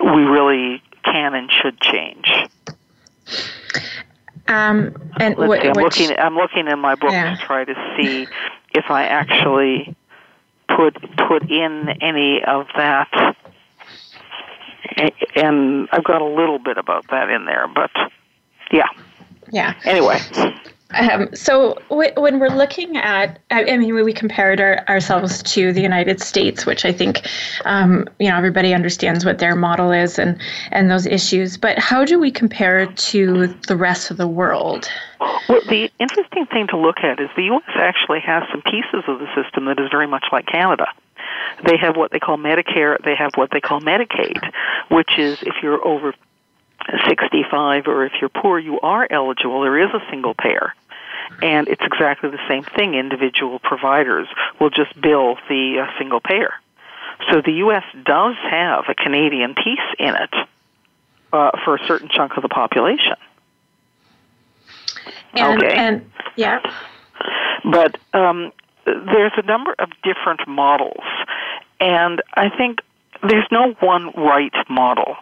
we 0.00 0.22
really 0.22 0.82
can 1.04 1.34
and 1.34 1.50
should 1.50 1.80
change 1.80 2.30
um, 4.48 4.94
and 5.18 5.38
Let's 5.38 5.62
see, 5.62 5.68
I'm 5.68 5.74
looking 5.74 6.18
I'm 6.18 6.34
looking 6.34 6.68
in 6.68 6.78
my 6.78 6.94
book 6.94 7.12
yeah. 7.12 7.36
to 7.36 7.40
try 7.42 7.64
to 7.64 7.74
see 7.96 8.26
if 8.74 8.90
I 8.90 9.04
actually 9.04 9.94
put 10.68 10.96
put 11.28 11.50
in 11.50 11.88
any 12.00 12.42
of 12.44 12.66
that 12.76 13.36
and 15.36 15.88
I've 15.92 16.04
got 16.04 16.22
a 16.22 16.26
little 16.26 16.58
bit 16.58 16.78
about 16.78 17.06
that 17.10 17.30
in 17.30 17.44
there, 17.44 17.66
but 17.68 17.90
yeah. 18.70 18.88
Yeah. 19.50 19.74
Anyway. 19.84 20.18
Um, 20.94 21.34
so 21.34 21.78
w- 21.88 22.12
when 22.16 22.38
we're 22.38 22.48
looking 22.48 22.96
at, 22.96 23.38
I, 23.50 23.64
I 23.64 23.76
mean, 23.78 23.94
we 23.94 24.12
compared 24.12 24.60
our, 24.60 24.86
ourselves 24.88 25.42
to 25.54 25.72
the 25.72 25.80
United 25.80 26.20
States, 26.20 26.66
which 26.66 26.84
I 26.84 26.92
think, 26.92 27.26
um, 27.64 28.08
you 28.18 28.28
know, 28.28 28.36
everybody 28.36 28.74
understands 28.74 29.24
what 29.24 29.38
their 29.38 29.56
model 29.56 29.90
is 29.90 30.18
and 30.18 30.40
and 30.70 30.90
those 30.90 31.06
issues. 31.06 31.56
But 31.56 31.78
how 31.78 32.04
do 32.04 32.18
we 32.18 32.30
compare 32.30 32.86
to 32.86 33.46
the 33.68 33.76
rest 33.76 34.10
of 34.10 34.16
the 34.16 34.28
world? 34.28 34.88
Well, 35.48 35.60
the 35.68 35.90
interesting 35.98 36.46
thing 36.46 36.66
to 36.68 36.76
look 36.76 36.98
at 36.98 37.20
is 37.20 37.30
the 37.36 37.44
U.S. 37.44 37.62
actually 37.76 38.20
has 38.20 38.42
some 38.50 38.62
pieces 38.62 39.04
of 39.06 39.18
the 39.18 39.28
system 39.34 39.66
that 39.66 39.78
is 39.78 39.88
very 39.90 40.06
much 40.06 40.24
like 40.32 40.46
Canada. 40.46 40.86
They 41.64 41.76
have 41.76 41.96
what 41.96 42.10
they 42.10 42.18
call 42.18 42.36
Medicare. 42.36 42.96
They 43.04 43.14
have 43.14 43.32
what 43.34 43.50
they 43.50 43.60
call 43.60 43.80
Medicaid, 43.80 44.52
which 44.90 45.18
is 45.18 45.42
if 45.42 45.54
you're 45.62 45.84
over 45.86 46.14
65 47.06 47.86
or 47.86 48.04
if 48.04 48.12
you're 48.20 48.30
poor, 48.30 48.58
you 48.58 48.80
are 48.80 49.06
eligible. 49.10 49.62
There 49.62 49.78
is 49.78 49.90
a 49.94 50.00
single 50.10 50.34
payer. 50.34 50.74
And 51.40 51.68
it's 51.68 51.82
exactly 51.82 52.30
the 52.30 52.40
same 52.48 52.64
thing. 52.64 52.94
Individual 52.94 53.58
providers 53.58 54.28
will 54.60 54.70
just 54.70 55.00
bill 55.00 55.36
the 55.48 55.84
uh, 55.86 55.98
single 55.98 56.20
payer. 56.20 56.52
So 57.30 57.40
the 57.40 57.52
U.S. 57.52 57.84
does 58.04 58.36
have 58.50 58.84
a 58.88 58.94
Canadian 58.94 59.54
piece 59.54 59.78
in 59.98 60.14
it 60.14 60.34
uh, 61.32 61.50
for 61.64 61.76
a 61.76 61.86
certain 61.86 62.08
chunk 62.08 62.36
of 62.36 62.42
the 62.42 62.48
population. 62.48 63.16
And, 65.34 65.62
okay. 65.62 65.74
And 65.74 66.10
yeah. 66.36 66.60
But 67.64 67.98
um, 68.12 68.52
there's 68.84 69.32
a 69.36 69.42
number 69.42 69.74
of 69.78 69.90
different 70.02 70.46
models, 70.46 71.04
and 71.80 72.22
I 72.34 72.48
think 72.48 72.80
there's 73.22 73.46
no 73.50 73.74
one 73.80 74.10
right 74.16 74.54
model. 74.68 75.16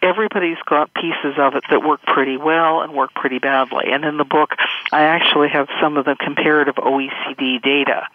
Everybody's 0.00 0.60
got 0.66 0.92
pieces 0.94 1.34
of 1.38 1.54
it 1.54 1.64
that 1.70 1.82
work 1.84 2.02
pretty 2.02 2.36
well 2.36 2.80
and 2.80 2.92
work 2.94 3.14
pretty 3.14 3.38
badly. 3.38 3.92
And 3.92 4.04
in 4.04 4.16
the 4.16 4.24
book, 4.24 4.54
I 4.90 5.02
actually 5.02 5.48
have 5.50 5.68
some 5.80 5.96
of 5.96 6.06
the 6.06 6.16
comparative 6.16 6.76
OECD 6.76 7.62
data. 7.62 8.06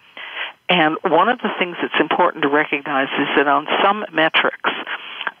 And 0.68 0.96
one 1.02 1.28
of 1.28 1.38
the 1.38 1.50
things 1.58 1.76
that's 1.80 1.98
important 1.98 2.42
to 2.42 2.48
recognize 2.48 3.08
is 3.18 3.28
that 3.36 3.48
on 3.48 3.66
some 3.82 4.04
metrics, 4.12 4.70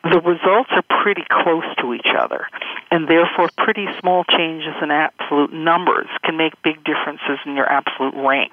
the 0.04 0.20
results 0.20 0.70
are 0.70 1.02
pretty 1.02 1.24
close 1.28 1.64
to 1.80 1.92
each 1.92 2.08
other, 2.16 2.46
and 2.90 3.08
therefore 3.08 3.50
pretty 3.58 3.86
small 4.00 4.24
changes 4.24 4.74
in 4.80 4.90
absolute 4.90 5.52
numbers 5.52 6.06
can 6.24 6.36
make 6.36 6.54
big 6.62 6.82
differences 6.84 7.38
in 7.44 7.56
your 7.56 7.70
absolute 7.70 8.14
rank. 8.14 8.52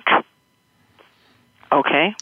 Okay? 1.72 2.16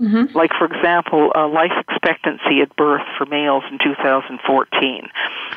Mm-hmm. 0.00 0.36
Like, 0.36 0.52
for 0.58 0.64
example, 0.64 1.30
uh, 1.34 1.46
life 1.48 1.72
expectancy 1.76 2.62
at 2.62 2.74
birth 2.76 3.06
for 3.18 3.26
males 3.26 3.64
in 3.70 3.78
2014. 3.78 5.08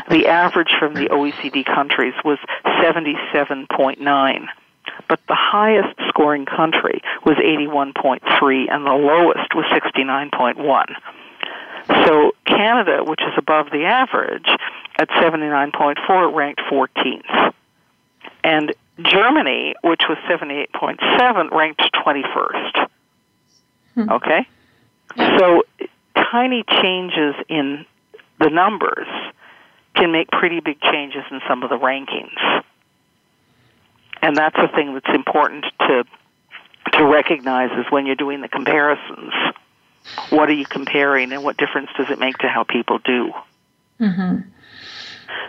The 0.09 0.27
average 0.27 0.73
from 0.77 0.95
the 0.95 1.07
OECD 1.07 1.65
countries 1.65 2.13
was 2.25 2.39
77.9 2.65 4.47
but 5.07 5.19
the 5.27 5.35
highest 5.35 5.97
scoring 6.09 6.45
country 6.45 7.01
was 7.25 7.37
81.3 7.37 8.71
and 8.71 8.85
the 8.85 8.91
lowest 8.91 9.55
was 9.55 9.65
69.1. 9.65 10.95
So 12.05 12.31
Canada, 12.45 13.03
which 13.03 13.21
is 13.21 13.33
above 13.37 13.67
the 13.71 13.85
average 13.85 14.47
at 14.97 15.09
79.4, 15.09 16.33
ranked 16.33 16.61
14th. 16.69 17.53
And 18.43 18.73
Germany, 19.01 19.75
which 19.83 20.03
was 20.07 20.17
78.7, 20.29 21.51
ranked 21.51 21.81
21st. 21.93 22.87
Hmm. 23.95 24.09
Okay? 24.09 24.47
So 25.17 25.63
tiny 26.15 26.63
changes 26.81 27.35
in 27.49 27.85
the 28.39 28.49
numbers 28.49 29.07
can 29.95 30.11
make 30.11 30.29
pretty 30.29 30.59
big 30.59 30.81
changes 30.81 31.23
in 31.31 31.39
some 31.47 31.63
of 31.63 31.69
the 31.69 31.77
rankings. 31.77 32.63
And 34.21 34.37
that's 34.37 34.55
the 34.55 34.69
thing 34.73 34.93
that's 34.93 35.15
important 35.15 35.65
to 35.79 36.05
to 36.93 37.05
recognize 37.05 37.71
is 37.71 37.85
when 37.91 38.05
you're 38.05 38.15
doing 38.15 38.41
the 38.41 38.47
comparisons. 38.47 39.33
What 40.29 40.49
are 40.49 40.53
you 40.53 40.65
comparing 40.65 41.31
and 41.31 41.43
what 41.43 41.57
difference 41.57 41.89
does 41.97 42.07
it 42.09 42.19
make 42.19 42.37
to 42.39 42.47
how 42.47 42.63
people 42.63 42.99
do? 42.99 43.31
Mm-hmm. 43.99 44.49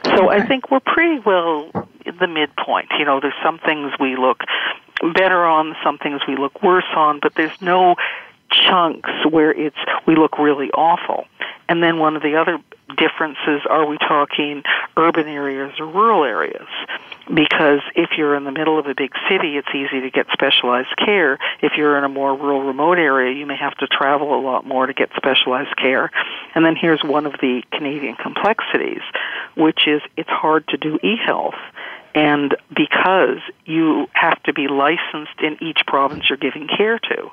So 0.04 0.30
I 0.30 0.46
think 0.46 0.70
we're 0.70 0.80
pretty 0.80 1.20
well 1.24 1.70
in 2.06 2.16
the 2.18 2.28
midpoint. 2.28 2.88
You 2.98 3.04
know, 3.04 3.20
there's 3.20 3.34
some 3.42 3.58
things 3.58 3.92
we 3.98 4.16
look 4.16 4.42
better 5.14 5.44
on, 5.44 5.74
some 5.82 5.98
things 5.98 6.20
we 6.28 6.36
look 6.36 6.62
worse 6.62 6.88
on, 6.94 7.18
but 7.20 7.34
there's 7.34 7.60
no 7.60 7.96
chunks 8.62 9.10
where 9.30 9.50
it's 9.50 9.76
we 10.06 10.16
look 10.16 10.38
really 10.38 10.70
awful. 10.72 11.26
And 11.68 11.82
then 11.82 11.98
one 11.98 12.16
of 12.16 12.22
the 12.22 12.36
other 12.36 12.58
differences 12.96 13.62
are 13.68 13.86
we 13.86 13.96
talking 13.98 14.62
urban 14.96 15.26
areas 15.26 15.72
or 15.78 15.86
rural 15.86 16.24
areas? 16.24 16.66
Because 17.32 17.80
if 17.94 18.10
you're 18.18 18.36
in 18.36 18.44
the 18.44 18.52
middle 18.52 18.78
of 18.78 18.86
a 18.86 18.94
big 18.94 19.12
city, 19.30 19.56
it's 19.56 19.68
easy 19.74 20.02
to 20.02 20.10
get 20.10 20.26
specialized 20.32 20.94
care. 20.98 21.38
If 21.62 21.72
you're 21.76 21.96
in 21.96 22.04
a 22.04 22.08
more 22.08 22.36
rural, 22.36 22.62
remote 22.62 22.98
area, 22.98 23.34
you 23.34 23.46
may 23.46 23.56
have 23.56 23.74
to 23.78 23.86
travel 23.86 24.38
a 24.38 24.40
lot 24.40 24.66
more 24.66 24.86
to 24.86 24.92
get 24.92 25.08
specialized 25.16 25.74
care. 25.76 26.10
And 26.54 26.64
then 26.66 26.76
here's 26.76 27.02
one 27.02 27.24
of 27.24 27.32
the 27.40 27.62
Canadian 27.72 28.16
complexities, 28.16 29.02
which 29.56 29.86
is 29.86 30.02
it's 30.18 30.28
hard 30.28 30.68
to 30.68 30.76
do 30.76 30.98
e-health 31.02 31.54
and 32.14 32.56
because 32.74 33.38
you 33.64 34.06
have 34.12 34.40
to 34.44 34.52
be 34.52 34.68
licensed 34.68 35.40
in 35.42 35.58
each 35.60 35.80
province 35.86 36.24
you're 36.28 36.38
giving 36.38 36.68
care 36.68 36.98
to. 36.98 37.30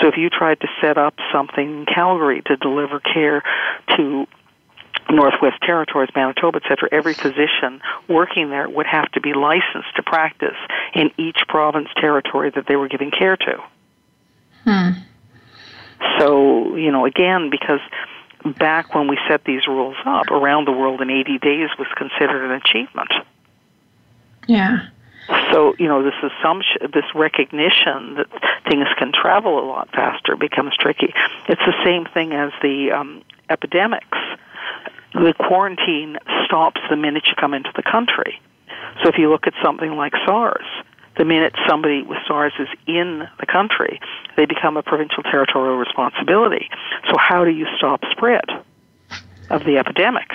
So 0.00 0.08
if 0.08 0.16
you 0.16 0.30
tried 0.30 0.60
to 0.60 0.68
set 0.80 0.96
up 0.96 1.14
something 1.32 1.80
in 1.80 1.86
Calgary 1.86 2.42
to 2.46 2.56
deliver 2.56 3.00
care 3.00 3.42
to 3.96 4.26
Northwest 5.10 5.60
Territories, 5.62 6.10
Manitoba, 6.14 6.60
etc., 6.62 6.88
every 6.92 7.14
physician 7.14 7.80
working 8.08 8.50
there 8.50 8.68
would 8.68 8.86
have 8.86 9.10
to 9.12 9.20
be 9.20 9.34
licensed 9.34 9.94
to 9.96 10.02
practice 10.02 10.56
in 10.94 11.10
each 11.18 11.38
province 11.48 11.88
territory 11.96 12.50
that 12.54 12.66
they 12.66 12.76
were 12.76 12.88
giving 12.88 13.10
care 13.10 13.36
to. 13.36 13.62
Hmm. 14.64 14.90
So, 16.18 16.76
you 16.76 16.92
know, 16.92 17.06
again, 17.06 17.50
because 17.50 17.80
back 18.58 18.94
when 18.94 19.08
we 19.08 19.18
set 19.28 19.44
these 19.44 19.66
rules 19.66 19.96
up, 20.04 20.30
around 20.30 20.66
the 20.66 20.72
world 20.72 21.00
in 21.00 21.10
80 21.10 21.38
days 21.38 21.70
was 21.78 21.88
considered 21.96 22.44
an 22.44 22.52
achievement. 22.52 23.12
Yeah. 24.46 24.88
So 25.52 25.74
you 25.78 25.86
know 25.86 26.02
this 26.02 26.14
assumption, 26.22 26.90
this 26.92 27.04
recognition 27.14 28.16
that 28.16 28.26
things 28.68 28.88
can 28.98 29.12
travel 29.12 29.58
a 29.58 29.64
lot 29.66 29.88
faster 29.90 30.36
becomes 30.36 30.76
tricky. 30.76 31.14
It's 31.48 31.60
the 31.64 31.74
same 31.84 32.06
thing 32.06 32.32
as 32.32 32.52
the 32.60 32.90
um, 32.90 33.22
epidemics. 33.48 34.18
The 35.14 35.34
quarantine 35.38 36.18
stops 36.46 36.80
the 36.90 36.96
minute 36.96 37.24
you 37.26 37.34
come 37.38 37.54
into 37.54 37.70
the 37.76 37.82
country. 37.82 38.40
So 39.02 39.08
if 39.08 39.18
you 39.18 39.30
look 39.30 39.46
at 39.46 39.54
something 39.62 39.96
like 39.96 40.12
SARS, 40.26 40.64
the 41.16 41.24
minute 41.24 41.54
somebody 41.68 42.02
with 42.02 42.18
SARS 42.26 42.52
is 42.58 42.68
in 42.86 43.28
the 43.38 43.46
country, 43.46 44.00
they 44.36 44.46
become 44.46 44.76
a 44.76 44.82
provincial 44.82 45.22
territorial 45.22 45.76
responsibility. 45.76 46.68
So 47.08 47.16
how 47.18 47.44
do 47.44 47.50
you 47.50 47.66
stop 47.76 48.00
spread 48.10 48.44
of 49.50 49.64
the 49.64 49.78
epidemic? 49.78 50.30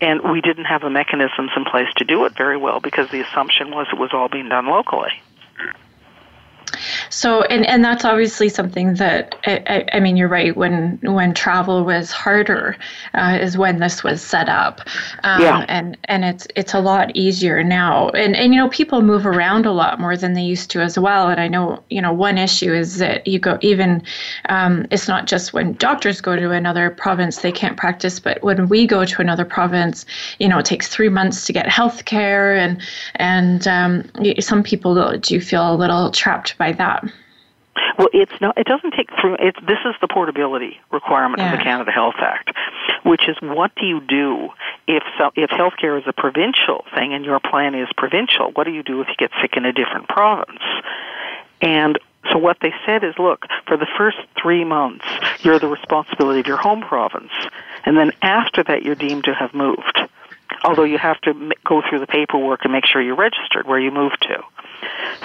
And 0.00 0.20
we 0.30 0.40
didn't 0.40 0.64
have 0.64 0.80
the 0.80 0.90
mechanisms 0.90 1.50
in 1.56 1.64
place 1.64 1.88
to 1.96 2.04
do 2.04 2.24
it 2.24 2.36
very 2.36 2.56
well 2.56 2.80
because 2.80 3.08
the 3.10 3.20
assumption 3.20 3.70
was 3.70 3.86
it 3.92 3.98
was 3.98 4.10
all 4.12 4.28
being 4.28 4.48
done 4.48 4.66
locally. 4.66 5.10
So, 7.10 7.42
and, 7.42 7.66
and 7.66 7.84
that's 7.84 8.04
obviously 8.04 8.48
something 8.48 8.94
that 8.94 9.34
I, 9.44 9.84
I 9.92 10.00
mean, 10.00 10.16
you're 10.16 10.28
right. 10.28 10.56
When 10.56 10.98
when 11.02 11.34
travel 11.34 11.84
was 11.84 12.10
harder, 12.10 12.76
uh, 13.14 13.38
is 13.40 13.58
when 13.58 13.80
this 13.80 14.04
was 14.04 14.22
set 14.22 14.48
up, 14.48 14.80
um, 15.24 15.42
yeah. 15.42 15.64
and 15.68 15.98
and 16.04 16.24
it's 16.24 16.46
it's 16.54 16.72
a 16.72 16.80
lot 16.80 17.14
easier 17.16 17.62
now. 17.64 18.10
And 18.10 18.36
and 18.36 18.54
you 18.54 18.60
know, 18.60 18.68
people 18.68 19.02
move 19.02 19.26
around 19.26 19.66
a 19.66 19.72
lot 19.72 20.00
more 20.00 20.16
than 20.16 20.34
they 20.34 20.42
used 20.42 20.70
to 20.70 20.80
as 20.80 20.98
well. 20.98 21.28
And 21.28 21.40
I 21.40 21.48
know 21.48 21.82
you 21.90 22.00
know 22.00 22.12
one 22.12 22.38
issue 22.38 22.72
is 22.72 22.98
that 22.98 23.26
you 23.26 23.38
go 23.38 23.58
even 23.60 24.02
um, 24.48 24.86
it's 24.90 25.08
not 25.08 25.26
just 25.26 25.52
when 25.52 25.74
doctors 25.74 26.20
go 26.20 26.36
to 26.36 26.52
another 26.52 26.90
province 26.90 27.38
they 27.38 27.52
can't 27.52 27.76
practice, 27.76 28.20
but 28.20 28.42
when 28.42 28.68
we 28.68 28.86
go 28.86 29.04
to 29.04 29.20
another 29.20 29.44
province, 29.44 30.06
you 30.38 30.48
know, 30.48 30.58
it 30.58 30.66
takes 30.66 30.86
three 30.86 31.08
months 31.08 31.44
to 31.46 31.52
get 31.52 31.68
health 31.68 32.04
care, 32.04 32.54
and 32.54 32.80
and 33.16 33.66
um, 33.66 34.08
some 34.38 34.62
people 34.62 35.18
do 35.18 35.40
feel 35.40 35.74
a 35.74 35.76
little 35.76 36.12
trapped 36.12 36.56
by 36.56 36.70
that. 36.72 36.99
Well, 37.98 38.08
it's 38.12 38.40
not. 38.40 38.58
It 38.58 38.66
doesn't 38.66 38.92
take 38.92 39.08
through. 39.20 39.36
It's 39.40 39.58
this 39.60 39.78
is 39.84 39.94
the 40.00 40.08
portability 40.08 40.80
requirement 40.90 41.40
yeah. 41.40 41.52
of 41.52 41.58
the 41.58 41.64
Canada 41.64 41.90
Health 41.90 42.16
Act, 42.18 42.50
which 43.04 43.28
is 43.28 43.36
what 43.40 43.72
do 43.74 43.86
you 43.86 44.00
do 44.00 44.50
if 44.86 45.02
so, 45.18 45.30
if 45.36 45.50
healthcare 45.50 45.98
is 45.98 46.04
a 46.06 46.12
provincial 46.12 46.84
thing 46.94 47.14
and 47.14 47.24
your 47.24 47.40
plan 47.40 47.74
is 47.74 47.88
provincial? 47.96 48.52
What 48.52 48.64
do 48.64 48.72
you 48.72 48.82
do 48.82 49.00
if 49.00 49.08
you 49.08 49.14
get 49.18 49.30
sick 49.40 49.56
in 49.56 49.64
a 49.64 49.72
different 49.72 50.08
province? 50.08 50.62
And 51.60 51.98
so 52.30 52.38
what 52.38 52.58
they 52.60 52.72
said 52.86 53.04
is, 53.04 53.14
look, 53.18 53.46
for 53.66 53.76
the 53.76 53.86
first 53.98 54.18
three 54.40 54.64
months, 54.64 55.04
you're 55.40 55.58
the 55.58 55.68
responsibility 55.68 56.40
of 56.40 56.46
your 56.46 56.56
home 56.56 56.82
province, 56.82 57.32
and 57.84 57.96
then 57.96 58.12
after 58.22 58.62
that, 58.64 58.82
you're 58.82 58.94
deemed 58.94 59.24
to 59.24 59.34
have 59.34 59.54
moved. 59.54 60.00
Although 60.62 60.84
you 60.84 60.98
have 60.98 61.20
to 61.22 61.52
go 61.64 61.82
through 61.88 62.00
the 62.00 62.06
paperwork 62.06 62.64
and 62.64 62.72
make 62.72 62.84
sure 62.86 63.00
you're 63.00 63.16
registered 63.16 63.66
where 63.66 63.78
you 63.78 63.90
moved 63.90 64.20
to. 64.22 64.42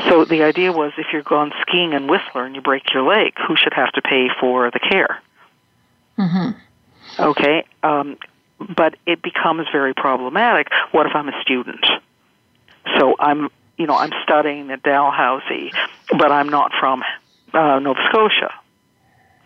So 0.09 0.25
the 0.25 0.43
idea 0.43 0.71
was 0.71 0.91
if 0.97 1.07
you're 1.13 1.23
gone 1.23 1.51
skiing 1.61 1.93
in 1.93 2.07
Whistler 2.07 2.45
and 2.45 2.55
you 2.55 2.61
break 2.61 2.93
your 2.93 3.03
leg, 3.03 3.33
who 3.47 3.55
should 3.55 3.73
have 3.73 3.91
to 3.93 4.01
pay 4.01 4.27
for 4.39 4.69
the 4.71 4.79
care? 4.79 5.21
Mm-hmm. 6.17 6.59
Okay, 7.19 7.65
um, 7.83 8.17
but 8.75 8.95
it 9.05 9.21
becomes 9.21 9.67
very 9.71 9.93
problematic. 9.93 10.67
What 10.91 11.05
if 11.05 11.15
I'm 11.15 11.29
a 11.29 11.41
student? 11.41 11.85
So 12.97 13.15
I'm, 13.19 13.49
you 13.77 13.87
know, 13.87 13.95
I'm 13.95 14.11
studying 14.23 14.69
at 14.71 14.83
Dalhousie, 14.83 15.71
but 16.09 16.31
I'm 16.31 16.49
not 16.49 16.71
from 16.79 17.03
uh, 17.53 17.79
Nova 17.79 17.99
Scotia. 18.09 18.53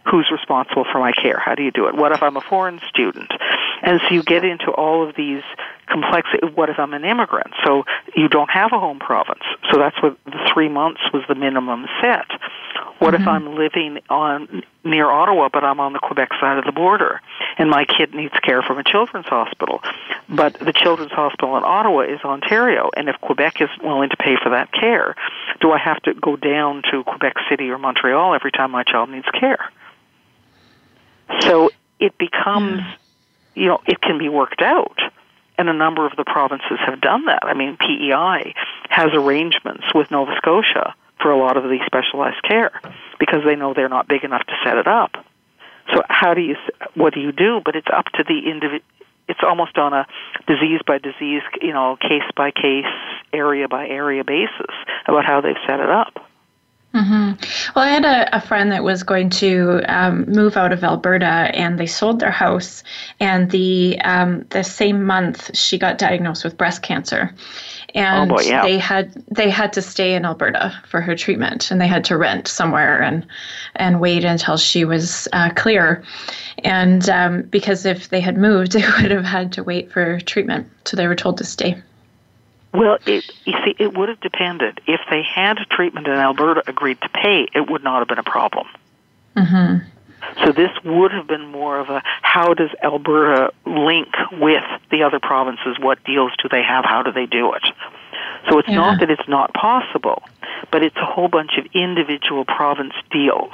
Who's 0.09 0.29
responsible 0.31 0.85
for 0.91 0.99
my 0.99 1.11
care? 1.11 1.39
How 1.39 1.55
do 1.55 1.63
you 1.63 1.71
do 1.71 1.87
it? 1.87 1.95
What 1.95 2.11
if 2.11 2.23
I'm 2.23 2.37
a 2.37 2.41
foreign 2.41 2.79
student? 2.89 3.31
And 3.81 4.01
so 4.07 4.13
you 4.13 4.23
get 4.23 4.43
into 4.43 4.71
all 4.71 5.07
of 5.07 5.15
these 5.15 5.43
complex. 5.87 6.29
What 6.55 6.69
if 6.69 6.79
I'm 6.79 6.93
an 6.93 7.05
immigrant? 7.05 7.51
So 7.63 7.85
you 8.15 8.27
don't 8.27 8.49
have 8.49 8.71
a 8.73 8.79
home 8.79 8.99
province. 8.99 9.43
So 9.71 9.77
that's 9.77 10.01
what 10.01 10.17
the 10.25 10.49
three 10.53 10.69
months 10.69 11.01
was 11.13 11.23
the 11.27 11.35
minimum 11.35 11.85
set. 12.01 12.25
What 12.99 13.13
mm-hmm. 13.13 13.21
if 13.21 13.27
I'm 13.27 13.55
living 13.55 13.99
on 14.09 14.63
near 14.83 15.09
Ottawa, 15.09 15.49
but 15.51 15.63
I'm 15.63 15.79
on 15.79 15.93
the 15.93 15.99
Quebec 15.99 16.29
side 16.39 16.57
of 16.57 16.65
the 16.65 16.71
border, 16.71 17.21
and 17.57 17.69
my 17.69 17.85
kid 17.85 18.13
needs 18.13 18.33
care 18.41 18.61
from 18.61 18.77
a 18.77 18.83
children's 18.83 19.27
hospital, 19.27 19.81
but 20.27 20.53
the 20.59 20.73
children's 20.73 21.11
hospital 21.11 21.55
in 21.57 21.63
Ottawa 21.63 22.01
is 22.01 22.19
Ontario, 22.23 22.89
and 22.95 23.09
if 23.09 23.15
Quebec 23.21 23.61
isn't 23.61 23.83
willing 23.83 24.09
to 24.09 24.17
pay 24.17 24.35
for 24.41 24.49
that 24.49 24.71
care, 24.71 25.15
do 25.61 25.71
I 25.71 25.77
have 25.77 26.01
to 26.03 26.13
go 26.13 26.35
down 26.35 26.81
to 26.91 27.03
Quebec 27.03 27.35
City 27.49 27.69
or 27.69 27.77
Montreal 27.77 28.33
every 28.33 28.51
time 28.51 28.71
my 28.71 28.83
child 28.83 29.09
needs 29.09 29.27
care? 29.37 29.71
So 31.41 31.69
it 31.99 32.17
becomes, 32.17 32.81
mm. 32.81 32.97
you 33.55 33.67
know, 33.67 33.81
it 33.85 34.01
can 34.01 34.17
be 34.17 34.29
worked 34.29 34.61
out 34.61 34.99
and 35.59 35.67
a 35.67 35.73
number 35.73 36.05
of 36.05 36.15
the 36.15 36.23
provinces 36.23 36.79
have 36.85 37.01
done 37.01 37.25
that. 37.25 37.43
I 37.43 37.53
mean, 37.53 37.75
PEI 37.77 38.55
has 38.89 39.09
arrangements 39.13 39.83
with 39.93 40.09
Nova 40.09 40.31
Scotia 40.37 40.95
for 41.21 41.31
a 41.31 41.37
lot 41.37 41.57
of 41.57 41.63
the 41.63 41.79
specialized 41.85 42.41
care 42.43 42.71
because 43.19 43.43
they 43.45 43.57
know 43.57 43.73
they're 43.73 43.89
not 43.89 44.07
big 44.07 44.23
enough 44.23 44.45
to 44.47 44.53
set 44.63 44.77
it 44.77 44.87
up. 44.87 45.25
So 45.93 46.01
how 46.07 46.33
do 46.33 46.41
you 46.41 46.55
what 46.95 47.13
do 47.13 47.19
you 47.19 47.33
do? 47.33 47.61
But 47.63 47.75
it's 47.75 47.87
up 47.91 48.05
to 48.15 48.23
the 48.23 48.49
individual. 48.49 48.85
It's 49.27 49.41
almost 49.43 49.77
on 49.77 49.93
a 49.93 50.07
disease 50.47 50.79
by 50.87 50.97
disease, 50.97 51.41
you 51.61 51.73
know, 51.73 51.97
case 51.97 52.23
by 52.35 52.51
case, 52.51 52.85
area 53.33 53.67
by 53.67 53.87
area 53.87 54.23
basis 54.23 54.73
about 55.07 55.25
how 55.25 55.41
they've 55.41 55.59
set 55.67 55.79
it 55.79 55.89
up. 55.89 56.28
Mm-hmm. 56.93 57.34
Well, 57.75 57.86
I 57.86 57.89
had 57.89 58.04
a, 58.04 58.36
a, 58.36 58.41
friend 58.41 58.71
that 58.71 58.84
was 58.84 59.04
going 59.04 59.30
to 59.32 59.82
um, 59.88 60.25
move 60.25 60.58
out 60.58 60.73
of 60.73 60.84
Alberta, 60.84 61.52
and 61.54 61.80
they 61.80 61.86
sold 61.86 62.19
their 62.19 62.32
house. 62.32 62.84
And 63.19 63.52
the 63.52 64.02
um, 64.04 64.43
the 64.49 64.63
same 64.63 65.04
month, 65.04 65.56
she 65.56 65.78
got 65.78 65.99
diagnosed 65.99 66.43
with 66.43 66.58
breast 66.58 66.82
cancer, 66.82 67.32
and 67.93 68.32
oh 68.32 68.38
boy, 68.38 68.41
yeah. 68.41 68.63
they 68.63 68.80
had 68.80 69.13
they 69.28 69.52
had 69.52 69.71
to 69.73 69.84
stay 69.84 70.15
in 70.15 70.25
Alberta 70.25 70.73
for 70.88 70.99
her 70.99 71.15
treatment, 71.15 71.69
and 71.69 71.80
they 71.80 71.88
had 71.88 72.04
to 72.06 72.17
rent 72.17 72.47
somewhere 72.47 73.04
and 73.04 73.23
and 73.75 74.02
wait 74.02 74.23
until 74.23 74.58
she 74.58 74.84
was 74.84 75.28
uh, 75.32 75.52
clear. 75.56 76.04
And 76.63 77.08
um, 77.08 77.43
because 77.43 77.86
if 77.86 78.10
they 78.10 78.19
had 78.19 78.36
moved, 78.36 78.71
they 78.73 78.84
would 78.99 79.12
have 79.12 79.25
had 79.25 79.52
to 79.54 79.63
wait 79.63 79.91
for 79.91 80.19
treatment, 80.21 80.67
so 80.86 80.97
they 80.97 81.06
were 81.06 81.15
told 81.15 81.38
to 81.38 81.43
stay. 81.43 81.80
Well, 82.73 82.99
it, 83.05 83.29
you 83.45 83.53
see, 83.65 83.75
it 83.79 83.97
would 83.97 84.10
have 84.10 84.19
depended. 84.19 84.82
If 84.88 85.01
they 85.10 85.23
had 85.23 85.58
treatment 85.71 86.08
and 86.08 86.17
Alberta 86.17 86.63
agreed 86.67 87.01
to 87.01 87.10
pay, 87.10 87.47
it 87.53 87.69
would 87.69 87.84
not 87.84 87.99
have 87.99 88.08
been 88.08 88.19
a 88.19 88.23
problem. 88.23 88.67
Mm-hmm. 89.36 89.88
So 90.43 90.51
this 90.51 90.71
would 90.84 91.12
have 91.12 91.27
been 91.27 91.47
more 91.47 91.79
of 91.79 91.89
a 91.89 92.03
how 92.21 92.53
does 92.53 92.69
Alberta 92.84 93.53
link 93.65 94.10
with 94.34 94.63
the 94.91 95.03
other 95.03 95.19
provinces? 95.19 95.77
What 95.79 96.03
deals 96.03 96.32
do 96.41 96.49
they 96.49 96.62
have? 96.62 96.86
How 96.86 97.03
do 97.03 97.12
they 97.12 97.25
do 97.25 97.53
it? 97.53 97.63
So 98.49 98.60
it's 98.60 98.69
yeah. 98.69 98.75
not 98.75 98.99
that 98.99 99.10
it's 99.10 99.27
not 99.27 99.53
possible, 99.53 100.23
but 100.71 100.84
it's 100.84 100.95
a 100.97 101.05
whole 101.05 101.27
bunch 101.27 101.51
of 101.58 101.65
individual 101.73 102.45
province 102.45 102.93
deals. 103.12 103.53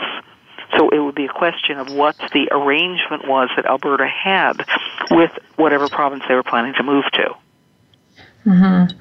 So 0.78 0.90
it 0.90 1.00
would 1.00 1.16
be 1.16 1.26
a 1.26 1.34
question 1.34 1.78
of 1.78 1.94
what 1.94 2.18
the 2.34 2.50
arrangement 2.52 3.28
was 3.28 3.50
that 3.56 3.66
Alberta 3.66 4.08
had 4.08 4.66
with 5.12 5.32
whatever 5.56 5.88
province 5.88 6.24
they 6.28 6.36
were 6.36 6.44
planning 6.44 6.74
to 6.74 6.84
move 6.84 7.06
to. 7.14 7.36
Mm-hmm. 8.46 8.96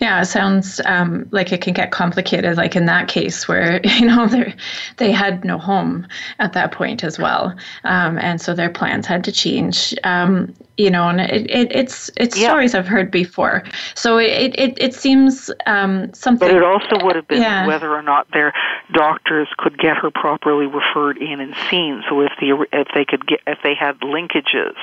Yeah, 0.00 0.22
it 0.22 0.26
sounds 0.26 0.80
um, 0.84 1.28
like 1.30 1.52
it 1.52 1.60
can 1.60 1.72
get 1.72 1.92
complicated, 1.92 2.56
like 2.56 2.74
in 2.74 2.86
that 2.86 3.06
case 3.06 3.46
where 3.46 3.80
you 3.84 4.06
know 4.06 4.26
they 4.26 4.54
they 4.96 5.12
had 5.12 5.44
no 5.44 5.56
home 5.58 6.06
at 6.40 6.52
that 6.54 6.72
point 6.72 7.04
as 7.04 7.18
well, 7.18 7.54
um, 7.84 8.18
and 8.18 8.40
so 8.40 8.54
their 8.54 8.70
plans 8.70 9.06
had 9.06 9.22
to 9.24 9.32
change. 9.32 9.94
Um, 10.02 10.52
you 10.76 10.90
know, 10.90 11.08
and 11.08 11.20
it, 11.20 11.50
it 11.50 11.72
it's 11.74 12.10
it's 12.16 12.36
yeah. 12.36 12.48
stories 12.48 12.74
I've 12.74 12.88
heard 12.88 13.10
before. 13.10 13.62
So 13.94 14.18
it 14.18 14.58
it, 14.58 14.76
it 14.78 14.94
seems 14.94 15.50
um, 15.66 16.12
something. 16.12 16.48
But 16.48 16.56
it 16.56 16.62
also 16.64 17.04
would 17.04 17.14
have 17.14 17.28
been 17.28 17.42
yeah. 17.42 17.66
whether 17.66 17.92
or 17.92 18.02
not 18.02 18.26
their 18.32 18.52
doctors 18.92 19.48
could 19.58 19.78
get 19.78 19.96
her 19.96 20.10
properly 20.10 20.66
referred 20.66 21.18
in 21.18 21.40
and 21.40 21.54
seen. 21.70 22.02
So 22.08 22.20
if 22.20 22.32
the 22.40 22.66
if 22.72 22.88
they 22.94 23.04
could 23.04 23.26
get 23.26 23.40
if 23.46 23.58
they 23.62 23.74
had 23.74 24.00
linkages 24.00 24.76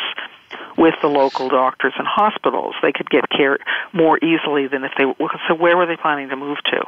with 0.78 0.96
the 1.02 1.08
local 1.08 1.50
doctors 1.50 1.94
and 1.98 2.08
hospitals. 2.08 2.76
They 2.82 2.92
could 2.92 3.10
get 3.10 3.30
care 3.30 3.58
more 3.94 4.18
easily 4.24 4.68
than 4.68 4.84
if 4.84 4.92
they. 4.98 5.06
So 5.48 5.56
where 5.56 5.78
were 5.78 5.86
they 5.86 5.98
planning 5.98 6.30
to 6.30 6.36
move 6.36 6.58
to? 6.66 6.84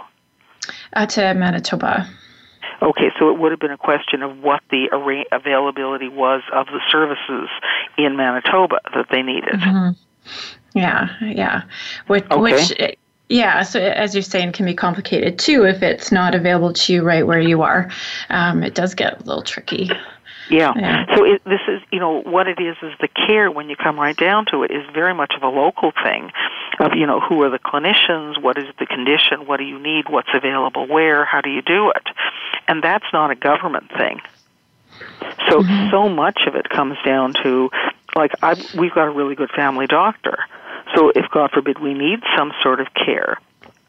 Uh, 0.93 1.05
to 1.05 1.33
Manitoba. 1.33 2.09
Okay, 2.81 3.11
so 3.17 3.29
it 3.29 3.39
would 3.39 3.51
have 3.51 3.59
been 3.59 3.71
a 3.71 3.77
question 3.77 4.21
of 4.21 4.39
what 4.39 4.61
the 4.69 4.89
availability 5.31 6.09
was 6.09 6.41
of 6.53 6.67
the 6.67 6.79
services 6.91 7.49
in 7.97 8.15
Manitoba 8.15 8.79
that 8.93 9.07
they 9.09 9.23
needed. 9.23 9.53
Mm-hmm. 9.53 10.77
Yeah, 10.77 11.09
yeah. 11.21 11.63
Which, 12.07 12.25
okay. 12.29 12.39
which 12.39 12.97
yeah, 13.29 13.63
so 13.63 13.81
as 13.81 14.13
you're 14.13 14.21
saying, 14.21 14.53
can 14.53 14.65
be 14.65 14.73
complicated 14.73 15.39
too 15.39 15.65
if 15.65 15.81
it's 15.81 16.11
not 16.11 16.35
available 16.35 16.73
to 16.73 16.93
you 16.93 17.03
right 17.03 17.25
where 17.25 17.39
you 17.39 17.61
are. 17.61 17.89
Um, 18.29 18.63
it 18.63 18.73
does 18.73 18.93
get 18.93 19.19
a 19.19 19.23
little 19.23 19.41
tricky. 19.41 19.89
Yeah. 20.49 20.73
yeah. 20.75 21.15
So 21.15 21.25
it, 21.25 21.43
this 21.45 21.61
is, 21.67 21.81
you 21.91 21.99
know, 21.99 22.21
what 22.21 22.47
it 22.47 22.59
is 22.59 22.75
is 22.81 22.93
the 22.99 23.07
care 23.07 23.51
when 23.51 23.69
you 23.69 23.75
come 23.75 23.99
right 23.99 24.15
down 24.15 24.45
to 24.51 24.63
it 24.63 24.71
is 24.71 24.83
very 24.93 25.13
much 25.13 25.33
of 25.35 25.43
a 25.43 25.47
local 25.47 25.91
thing 26.03 26.31
of, 26.79 26.91
you 26.95 27.05
know, 27.05 27.19
who 27.19 27.41
are 27.43 27.49
the 27.49 27.59
clinicians, 27.59 28.41
what 28.41 28.57
is 28.57 28.65
the 28.79 28.85
condition, 28.85 29.45
what 29.45 29.57
do 29.57 29.63
you 29.63 29.79
need, 29.79 30.09
what's 30.09 30.29
available 30.33 30.87
where, 30.87 31.25
how 31.25 31.41
do 31.41 31.49
you 31.49 31.61
do 31.61 31.89
it? 31.89 32.03
And 32.67 32.83
that's 32.83 33.05
not 33.13 33.31
a 33.31 33.35
government 33.35 33.89
thing. 33.97 34.21
So 35.49 35.61
mm-hmm. 35.61 35.91
so 35.91 36.09
much 36.09 36.41
of 36.47 36.55
it 36.55 36.69
comes 36.69 36.97
down 37.05 37.33
to 37.43 37.69
like 38.15 38.31
I 38.41 38.55
we've 38.77 38.93
got 38.93 39.07
a 39.07 39.11
really 39.11 39.35
good 39.35 39.51
family 39.51 39.87
doctor. 39.87 40.39
So 40.95 41.09
if 41.09 41.29
God 41.31 41.51
forbid 41.51 41.79
we 41.79 41.93
need 41.93 42.19
some 42.37 42.51
sort 42.63 42.79
of 42.79 42.87
care, 42.93 43.39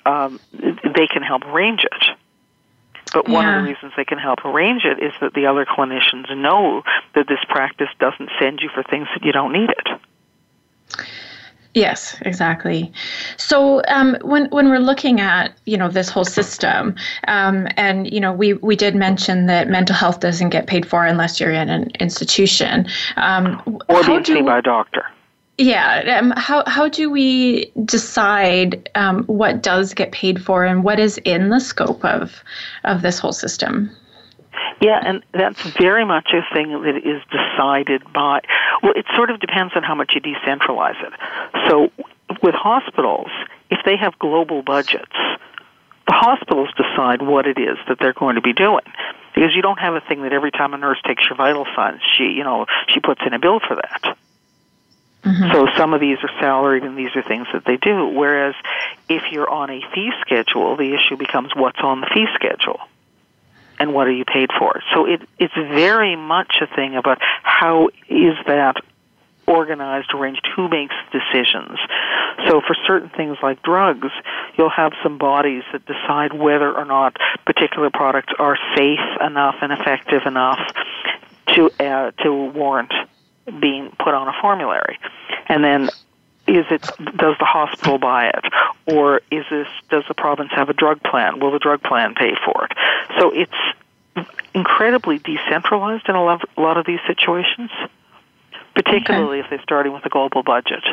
um, 0.04 0.40
they 0.52 1.06
can 1.06 1.22
help 1.22 1.44
arrange 1.46 1.84
it. 1.84 2.17
But 3.12 3.28
one 3.28 3.44
yeah. 3.44 3.58
of 3.58 3.64
the 3.64 3.70
reasons 3.70 3.92
they 3.96 4.04
can 4.04 4.18
help 4.18 4.44
arrange 4.44 4.84
it 4.84 5.02
is 5.02 5.12
that 5.20 5.34
the 5.34 5.46
other 5.46 5.64
clinicians 5.64 6.34
know 6.36 6.82
that 7.14 7.28
this 7.28 7.40
practice 7.48 7.88
doesn't 7.98 8.30
send 8.38 8.60
you 8.60 8.68
for 8.74 8.82
things 8.82 9.08
that 9.14 9.24
you 9.24 9.32
don't 9.32 9.52
need 9.52 9.70
it. 9.70 10.00
Yes, 11.74 12.16
exactly. 12.22 12.92
So 13.36 13.82
um, 13.88 14.16
when 14.22 14.46
when 14.46 14.68
we're 14.68 14.80
looking 14.80 15.20
at 15.20 15.52
you 15.64 15.76
know 15.76 15.88
this 15.88 16.08
whole 16.08 16.24
system, 16.24 16.96
um, 17.28 17.68
and 17.76 18.12
you 18.12 18.20
know 18.20 18.32
we 18.32 18.54
we 18.54 18.74
did 18.74 18.96
mention 18.96 19.46
that 19.46 19.68
mental 19.68 19.94
health 19.94 20.18
doesn't 20.20 20.48
get 20.48 20.66
paid 20.66 20.86
for 20.86 21.04
unless 21.04 21.38
you're 21.38 21.52
in 21.52 21.68
an 21.68 21.90
institution, 22.00 22.88
um, 23.16 23.62
or 23.88 24.02
being 24.02 24.24
seen 24.24 24.44
by 24.44 24.58
a 24.58 24.62
doctor. 24.62 25.06
Yeah. 25.58 26.18
Um, 26.18 26.32
how 26.36 26.62
how 26.68 26.88
do 26.88 27.10
we 27.10 27.72
decide 27.84 28.88
um, 28.94 29.24
what 29.24 29.60
does 29.60 29.92
get 29.92 30.12
paid 30.12 30.42
for 30.42 30.64
and 30.64 30.84
what 30.84 31.00
is 31.00 31.18
in 31.24 31.50
the 31.50 31.58
scope 31.58 32.04
of 32.04 32.42
of 32.84 33.02
this 33.02 33.18
whole 33.18 33.32
system? 33.32 33.90
Yeah, 34.80 35.00
and 35.04 35.24
that's 35.32 35.60
very 35.70 36.04
much 36.04 36.32
a 36.32 36.42
thing 36.54 36.70
that 36.70 36.96
is 36.96 37.20
decided 37.30 38.04
by. 38.12 38.40
Well, 38.82 38.92
it 38.94 39.06
sort 39.16 39.30
of 39.30 39.40
depends 39.40 39.74
on 39.74 39.82
how 39.82 39.96
much 39.96 40.12
you 40.14 40.20
decentralize 40.20 41.02
it. 41.02 41.12
So, 41.68 41.90
with 42.40 42.54
hospitals, 42.54 43.28
if 43.70 43.80
they 43.84 43.96
have 43.96 44.16
global 44.20 44.62
budgets, 44.62 45.16
the 46.06 46.12
hospitals 46.12 46.68
decide 46.76 47.22
what 47.22 47.48
it 47.48 47.58
is 47.58 47.76
that 47.88 47.98
they're 47.98 48.12
going 48.12 48.36
to 48.36 48.40
be 48.40 48.52
doing 48.52 48.84
because 49.34 49.56
you 49.56 49.62
don't 49.62 49.80
have 49.80 49.94
a 49.94 50.00
thing 50.00 50.22
that 50.22 50.32
every 50.32 50.52
time 50.52 50.72
a 50.72 50.78
nurse 50.78 51.00
takes 51.04 51.24
your 51.28 51.36
vital 51.36 51.66
signs, 51.74 52.00
she 52.16 52.24
you 52.24 52.44
know 52.44 52.66
she 52.86 53.00
puts 53.00 53.22
in 53.26 53.34
a 53.34 53.40
bill 53.40 53.58
for 53.58 53.74
that. 53.74 54.16
Mm-hmm. 55.24 55.52
So 55.52 55.66
some 55.76 55.94
of 55.94 56.00
these 56.00 56.18
are 56.22 56.30
salaried 56.40 56.84
and 56.84 56.96
these 56.96 57.14
are 57.16 57.22
things 57.22 57.46
that 57.52 57.64
they 57.64 57.76
do. 57.76 58.06
Whereas 58.06 58.54
if 59.08 59.22
you're 59.32 59.48
on 59.48 59.70
a 59.70 59.80
fee 59.94 60.10
schedule, 60.20 60.76
the 60.76 60.94
issue 60.94 61.16
becomes 61.16 61.50
what's 61.54 61.80
on 61.80 62.00
the 62.00 62.06
fee 62.14 62.26
schedule 62.34 62.80
and 63.78 63.92
what 63.92 64.06
are 64.06 64.12
you 64.12 64.24
paid 64.24 64.50
for. 64.58 64.80
So 64.94 65.06
it, 65.06 65.22
it's 65.38 65.54
very 65.54 66.16
much 66.16 66.56
a 66.60 66.66
thing 66.74 66.96
about 66.96 67.18
how 67.42 67.88
is 68.08 68.34
that 68.46 68.76
organized, 69.46 70.12
arranged, 70.14 70.46
who 70.54 70.68
makes 70.68 70.94
decisions. 71.10 71.78
So 72.46 72.60
for 72.60 72.76
certain 72.86 73.08
things 73.08 73.38
like 73.42 73.62
drugs, 73.62 74.08
you'll 74.56 74.70
have 74.70 74.92
some 75.02 75.18
bodies 75.18 75.62
that 75.72 75.86
decide 75.86 76.32
whether 76.32 76.70
or 76.72 76.84
not 76.84 77.16
particular 77.46 77.90
products 77.90 78.32
are 78.38 78.58
safe 78.76 79.00
enough 79.20 79.56
and 79.62 79.72
effective 79.72 80.22
enough 80.26 80.60
to 81.54 81.70
uh, 81.80 82.10
to 82.22 82.32
warrant 82.32 82.92
being 83.60 83.90
put 83.98 84.14
on 84.14 84.28
a 84.28 84.32
formulary. 84.40 84.98
And 85.48 85.64
then 85.64 85.90
is 86.46 86.64
it 86.70 86.82
does 87.16 87.36
the 87.38 87.44
hospital 87.44 87.98
buy 87.98 88.28
it? 88.28 88.44
Or 88.86 89.20
is 89.30 89.44
this 89.50 89.68
does 89.90 90.04
the 90.08 90.14
province 90.14 90.50
have 90.52 90.68
a 90.68 90.74
drug 90.74 91.02
plan? 91.02 91.40
Will 91.40 91.52
the 91.52 91.58
drug 91.58 91.82
plan 91.82 92.14
pay 92.14 92.34
for 92.44 92.66
it? 92.66 92.72
So 93.18 93.30
it's 93.30 94.26
incredibly 94.54 95.18
decentralized 95.18 96.08
in 96.08 96.14
a 96.14 96.24
lot, 96.24 96.48
a 96.56 96.60
lot 96.60 96.76
of 96.76 96.86
these 96.86 97.00
situations 97.06 97.70
particularly 98.74 99.38
okay. 99.38 99.44
if 99.44 99.50
they're 99.50 99.62
starting 99.62 99.92
with 99.92 100.04
a 100.06 100.08
global 100.08 100.42
budget. 100.42 100.84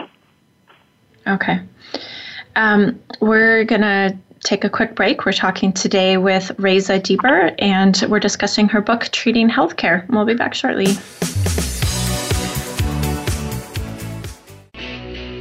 Okay. 1.27 1.61
Um, 2.55 2.99
we're 3.19 3.63
going 3.63 3.81
to 3.81 4.17
take 4.41 4.63
a 4.63 4.69
quick 4.69 4.95
break. 4.95 5.25
We're 5.25 5.33
talking 5.33 5.73
today 5.73 6.17
with 6.17 6.51
Raisa 6.57 6.99
Deber 6.99 7.53
and 7.59 8.03
we're 8.09 8.19
discussing 8.19 8.69
her 8.69 8.81
book 8.81 9.03
treating 9.11 9.49
healthcare. 9.49 10.07
We'll 10.09 10.25
be 10.25 10.35
back 10.35 10.53
shortly 10.53 10.87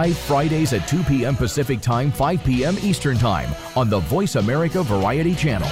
live 0.00 0.16
Fridays 0.16 0.72
at 0.72 0.88
2 0.88 1.02
p.m. 1.02 1.36
Pacific 1.36 1.82
Time, 1.82 2.10
5 2.10 2.42
p.m. 2.42 2.74
Eastern 2.80 3.18
Time 3.18 3.50
on 3.76 3.90
the 3.90 3.98
Voice 3.98 4.36
America 4.36 4.82
Variety 4.82 5.34
Channel. 5.34 5.68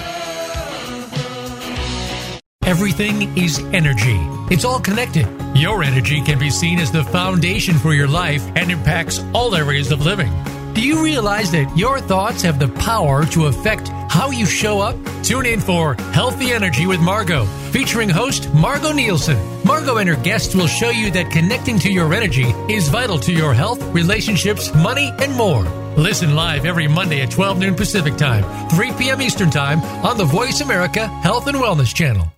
Everything 2.66 3.38
is 3.38 3.58
energy. 3.72 4.18
It's 4.54 4.66
all 4.66 4.80
connected. 4.80 5.26
Your 5.56 5.82
energy 5.82 6.20
can 6.20 6.38
be 6.38 6.50
seen 6.50 6.78
as 6.78 6.92
the 6.92 7.04
foundation 7.04 7.78
for 7.78 7.94
your 7.94 8.06
life 8.06 8.46
and 8.54 8.70
impacts 8.70 9.18
all 9.32 9.54
areas 9.54 9.90
of 9.92 10.04
living. 10.04 10.30
Do 10.74 10.82
you 10.82 11.02
realize 11.02 11.50
that 11.52 11.74
your 11.74 11.98
thoughts 11.98 12.42
have 12.42 12.58
the 12.58 12.68
power 12.68 13.24
to 13.28 13.46
affect 13.46 13.88
how 14.18 14.32
you 14.32 14.46
show 14.46 14.80
up? 14.80 14.96
Tune 15.22 15.46
in 15.46 15.60
for 15.60 15.94
Healthy 16.12 16.50
Energy 16.50 16.88
with 16.88 16.98
Margot, 16.98 17.44
featuring 17.70 18.08
host 18.08 18.52
Margot 18.52 18.90
Nielsen. 18.90 19.38
Margot 19.64 19.98
and 19.98 20.08
her 20.08 20.16
guests 20.16 20.56
will 20.56 20.66
show 20.66 20.90
you 20.90 21.12
that 21.12 21.30
connecting 21.30 21.78
to 21.78 21.92
your 21.92 22.12
energy 22.12 22.50
is 22.68 22.88
vital 22.88 23.20
to 23.20 23.32
your 23.32 23.54
health, 23.54 23.80
relationships, 23.94 24.74
money, 24.74 25.12
and 25.20 25.32
more. 25.34 25.62
Listen 25.96 26.34
live 26.34 26.66
every 26.66 26.88
Monday 26.88 27.20
at 27.20 27.30
12 27.30 27.60
noon 27.60 27.76
Pacific 27.76 28.16
Time, 28.16 28.42
3 28.70 28.92
p.m. 28.94 29.22
Eastern 29.22 29.50
Time 29.50 29.80
on 30.04 30.18
the 30.18 30.24
Voice 30.24 30.62
America 30.62 31.06
Health 31.06 31.46
and 31.46 31.56
Wellness 31.56 31.94
Channel. 31.94 32.37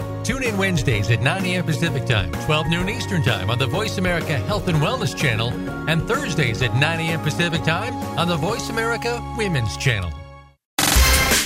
Tune 0.23 0.43
in 0.43 0.57
Wednesdays 0.57 1.09
at 1.09 1.21
9 1.21 1.45
a.m. 1.45 1.65
Pacific 1.65 2.05
Time, 2.05 2.31
12 2.45 2.67
noon 2.67 2.89
Eastern 2.89 3.23
Time 3.23 3.49
on 3.49 3.57
the 3.57 3.65
Voice 3.65 3.97
America 3.97 4.37
Health 4.37 4.67
and 4.67 4.77
Wellness 4.77 5.15
Channel, 5.17 5.49
and 5.89 6.07
Thursdays 6.07 6.61
at 6.61 6.75
9 6.75 6.99
a.m. 6.99 7.21
Pacific 7.21 7.63
Time 7.63 7.93
on 8.19 8.27
the 8.27 8.37
Voice 8.37 8.69
America 8.69 9.19
Women's 9.37 9.75
Channel. 9.77 10.20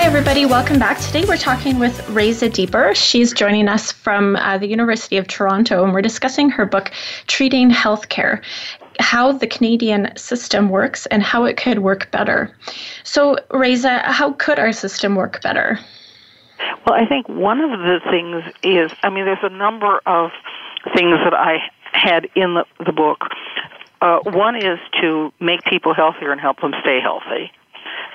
Hi, 0.00 0.06
everybody. 0.06 0.46
Welcome 0.46 0.78
back. 0.78 0.98
Today 0.98 1.26
we're 1.26 1.36
talking 1.36 1.78
with 1.78 2.08
Raisa 2.08 2.48
Deber. 2.48 2.94
She's 2.94 3.34
joining 3.34 3.68
us 3.68 3.92
from 3.92 4.34
uh, 4.36 4.56
the 4.56 4.66
University 4.66 5.18
of 5.18 5.28
Toronto, 5.28 5.84
and 5.84 5.92
we're 5.92 6.00
discussing 6.00 6.48
her 6.48 6.64
book, 6.64 6.90
Treating 7.26 7.68
Healthcare 7.70 8.42
how 8.98 9.30
the 9.32 9.46
Canadian 9.46 10.10
system 10.16 10.70
works 10.70 11.04
and 11.06 11.22
how 11.22 11.44
it 11.44 11.58
could 11.58 11.80
work 11.80 12.10
better. 12.12 12.50
So, 13.04 13.36
Raisa, 13.50 13.98
how 14.10 14.32
could 14.32 14.58
our 14.58 14.72
system 14.72 15.16
work 15.16 15.42
better? 15.42 15.78
Well, 16.86 16.94
I 16.94 17.04
think 17.04 17.28
one 17.28 17.60
of 17.60 17.78
the 17.78 18.00
things 18.10 18.42
is, 18.62 18.90
I 19.02 19.10
mean, 19.10 19.26
there's 19.26 19.38
a 19.42 19.50
number 19.50 20.00
of 20.06 20.30
things 20.96 21.18
that 21.24 21.34
I 21.34 21.58
had 21.92 22.26
in 22.34 22.54
the, 22.54 22.64
the 22.86 22.92
book. 22.92 23.18
Uh, 24.00 24.20
one 24.24 24.56
is 24.56 24.78
to 25.02 25.30
make 25.40 25.62
people 25.64 25.92
healthier 25.92 26.32
and 26.32 26.40
help 26.40 26.58
them 26.62 26.72
stay 26.80 27.00
healthy. 27.02 27.52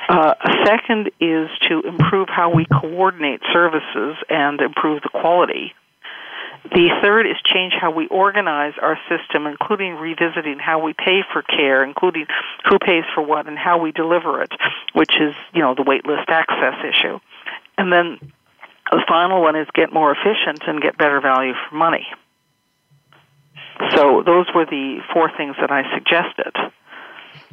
Uh, 0.07 0.33
a 0.39 0.65
second 0.65 1.09
is 1.19 1.49
to 1.67 1.81
improve 1.81 2.27
how 2.29 2.53
we 2.53 2.65
coordinate 2.65 3.41
services 3.51 4.15
and 4.29 4.61
improve 4.61 5.01
the 5.01 5.09
quality. 5.09 5.73
The 6.71 6.89
third 7.01 7.27
is 7.27 7.35
change 7.45 7.73
how 7.79 7.91
we 7.91 8.07
organize 8.07 8.73
our 8.81 8.97
system, 9.09 9.45
including 9.45 9.95
revisiting 9.95 10.57
how 10.57 10.83
we 10.83 10.93
pay 10.93 11.21
for 11.31 11.41
care, 11.43 11.83
including 11.83 12.25
who 12.67 12.79
pays 12.79 13.03
for 13.13 13.21
what 13.21 13.47
and 13.47 13.57
how 13.57 13.79
we 13.79 13.91
deliver 13.91 14.41
it, 14.41 14.51
which 14.93 15.15
is, 15.19 15.35
you 15.53 15.61
know, 15.61 15.75
the 15.75 15.83
waitlist 15.83 16.27
access 16.27 16.73
issue. 16.83 17.19
And 17.77 17.91
then 17.91 18.19
the 18.91 19.03
final 19.07 19.41
one 19.41 19.55
is 19.55 19.67
get 19.73 19.93
more 19.93 20.11
efficient 20.11 20.63
and 20.67 20.81
get 20.81 20.97
better 20.97 21.21
value 21.21 21.53
for 21.69 21.75
money. 21.75 22.07
So 23.91 24.23
those 24.25 24.47
were 24.55 24.65
the 24.65 24.99
four 25.13 25.31
things 25.35 25.55
that 25.59 25.71
I 25.71 25.83
suggested 25.93 26.53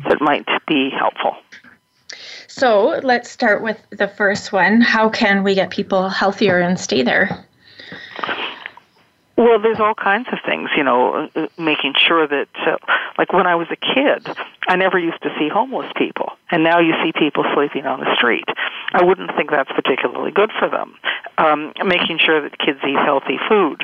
that 0.08 0.20
might 0.20 0.46
be 0.66 0.90
helpful. 0.90 1.36
So 2.54 3.00
let's 3.02 3.30
start 3.30 3.62
with 3.62 3.78
the 3.90 4.08
first 4.08 4.52
one. 4.52 4.82
How 4.82 5.08
can 5.08 5.42
we 5.42 5.54
get 5.54 5.70
people 5.70 6.10
healthier 6.10 6.60
and 6.60 6.78
stay 6.78 7.02
there? 7.02 7.46
Well, 9.38 9.58
there's 9.58 9.80
all 9.80 9.94
kinds 9.94 10.28
of 10.30 10.38
things, 10.44 10.68
you 10.76 10.84
know, 10.84 11.30
uh, 11.34 11.46
making 11.56 11.94
sure 11.96 12.28
that, 12.28 12.48
uh, 12.66 12.76
like 13.16 13.32
when 13.32 13.46
I 13.46 13.54
was 13.54 13.68
a 13.70 13.76
kid, 13.76 14.28
I 14.68 14.76
never 14.76 14.98
used 14.98 15.22
to 15.22 15.30
see 15.38 15.48
homeless 15.48 15.90
people, 15.96 16.32
and 16.50 16.62
now 16.62 16.78
you 16.78 16.92
see 17.02 17.12
people 17.18 17.42
sleeping 17.54 17.86
on 17.86 18.00
the 18.00 18.14
street. 18.16 18.44
I 18.92 19.02
wouldn't 19.02 19.34
think 19.36 19.50
that's 19.50 19.70
particularly 19.72 20.30
good 20.30 20.50
for 20.58 20.68
them. 20.68 20.94
Um, 21.38 21.72
making 21.84 22.18
sure 22.18 22.42
that 22.42 22.58
kids 22.58 22.78
eat 22.86 22.96
healthy 22.96 23.38
food, 23.48 23.82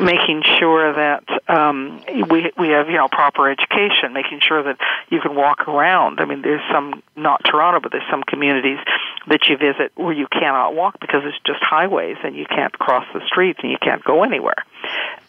making 0.00 0.42
sure 0.58 0.92
that 0.92 1.24
um, 1.48 2.02
we 2.28 2.50
we 2.58 2.68
have 2.70 2.88
you 2.88 2.96
know 2.96 3.08
proper 3.08 3.48
education, 3.48 4.12
making 4.12 4.40
sure 4.40 4.62
that 4.62 4.78
you 5.10 5.20
can 5.20 5.34
walk 5.34 5.68
around. 5.68 6.20
I 6.20 6.24
mean, 6.24 6.42
there's 6.42 6.62
some 6.72 7.02
not 7.16 7.42
Toronto, 7.44 7.80
but 7.80 7.92
there's 7.92 8.08
some 8.10 8.24
communities 8.24 8.78
that 9.28 9.48
you 9.48 9.56
visit 9.56 9.92
where 9.94 10.12
you 10.12 10.26
cannot 10.26 10.74
walk 10.74 10.98
because 11.00 11.22
it's 11.24 11.38
just 11.46 11.62
highways 11.62 12.16
and 12.24 12.34
you 12.34 12.46
can't 12.46 12.76
cross 12.78 13.06
the 13.14 13.20
streets 13.26 13.60
and 13.62 13.70
you 13.70 13.78
can't 13.80 14.02
go 14.04 14.24
anywhere. 14.24 14.64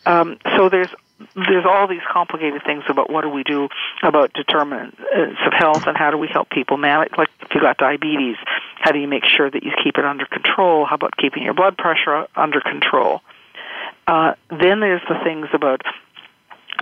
Um, 0.06 0.38
so 0.56 0.70
there's 0.70 0.90
there's 1.36 1.66
all 1.66 1.88
these 1.88 2.02
complicated 2.12 2.62
things 2.64 2.84
about 2.88 3.10
what 3.10 3.22
do 3.22 3.30
we 3.30 3.44
do 3.44 3.70
about 4.04 4.34
determinants 4.34 4.98
of 5.00 5.54
health 5.54 5.86
and 5.88 5.98
how 5.98 6.12
do 6.12 6.18
we 6.18 6.28
help 6.28 6.50
people 6.50 6.78
manage 6.78 7.12
like 7.18 7.30
if 7.42 7.54
you 7.54 7.62
got 7.62 7.78
diabetes 7.78 8.38
how 8.80 8.92
do 8.92 9.00
you 9.00 9.08
make 9.08 9.26
sure 9.26 9.50
that 9.50 9.64
you 9.64 9.72
keep 9.84 9.98
it 9.98 10.06
under 10.06 10.26
control 10.26 10.86
how 10.86 10.96
about 10.96 11.16
keeping 11.18 11.44
your 11.44 11.54
blood 11.54 11.78
pressure 11.78 12.26
under 12.36 12.62
control 12.62 13.22
uh, 14.08 14.34
then 14.50 14.80
there's 14.80 15.02
the 15.08 15.20
things 15.24 15.48
about 15.54 15.82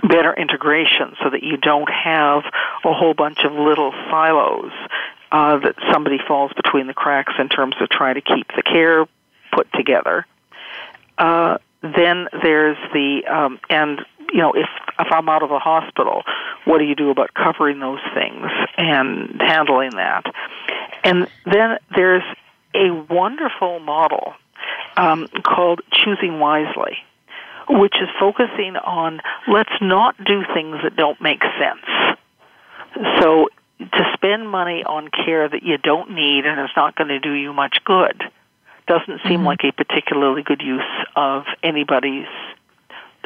better 0.08 0.32
integration 0.32 1.14
so 1.22 1.30
that 1.30 1.42
you 1.42 1.56
don't 1.56 1.90
have 1.90 2.44
a 2.84 2.92
whole 2.94 3.14
bunch 3.14 3.38
of 3.44 3.52
little 3.52 3.92
silos 4.10 4.72
uh, 5.32 5.58
that 5.58 5.74
somebody 5.92 6.18
falls 6.26 6.52
between 6.54 6.86
the 6.86 6.94
cracks 6.94 7.34
in 7.38 7.48
terms 7.48 7.74
of 7.80 7.88
trying 7.90 8.14
to 8.14 8.20
keep 8.20 8.46
the 8.56 8.62
care 8.62 9.06
put 9.52 9.70
together. 9.72 10.26
Uh, 11.18 11.58
then 11.82 12.28
there's 12.42 12.76
the 12.92 13.24
um, 13.26 13.60
and 13.68 14.04
you 14.32 14.38
know 14.38 14.52
if 14.52 14.68
if 14.98 15.06
I'm 15.10 15.28
out 15.28 15.42
of 15.42 15.48
the 15.48 15.58
hospital, 15.58 16.22
what 16.64 16.78
do 16.78 16.84
you 16.84 16.94
do 16.94 17.10
about 17.10 17.34
covering 17.34 17.78
those 17.78 18.00
things 18.14 18.46
and 18.76 19.40
handling 19.40 19.90
that? 19.92 20.24
And 21.04 21.28
then 21.44 21.78
there's 21.94 22.24
a 22.74 22.90
wonderful 23.08 23.78
model 23.80 24.34
um, 24.96 25.28
called 25.44 25.80
choosing 25.92 26.40
wisely, 26.40 26.98
which 27.68 27.94
is 28.02 28.08
focusing 28.18 28.76
on 28.76 29.20
let's 29.46 29.72
not 29.80 30.16
do 30.24 30.42
things 30.52 30.76
that 30.82 30.96
don't 30.96 31.20
make 31.20 31.42
sense. 31.42 32.18
So 33.20 33.48
to 33.78 34.12
spend 34.14 34.50
money 34.50 34.82
on 34.84 35.08
care 35.08 35.48
that 35.48 35.62
you 35.62 35.78
don't 35.78 36.10
need 36.10 36.44
and 36.44 36.60
is 36.60 36.74
not 36.76 36.96
going 36.96 37.08
to 37.08 37.20
do 37.20 37.32
you 37.32 37.52
much 37.52 37.78
good 37.84 38.22
doesn't 38.88 39.20
seem 39.22 39.40
mm-hmm. 39.40 39.46
like 39.46 39.60
a 39.64 39.72
particularly 39.72 40.42
good 40.42 40.62
use 40.62 40.82
of 41.14 41.44
anybody's 41.62 42.26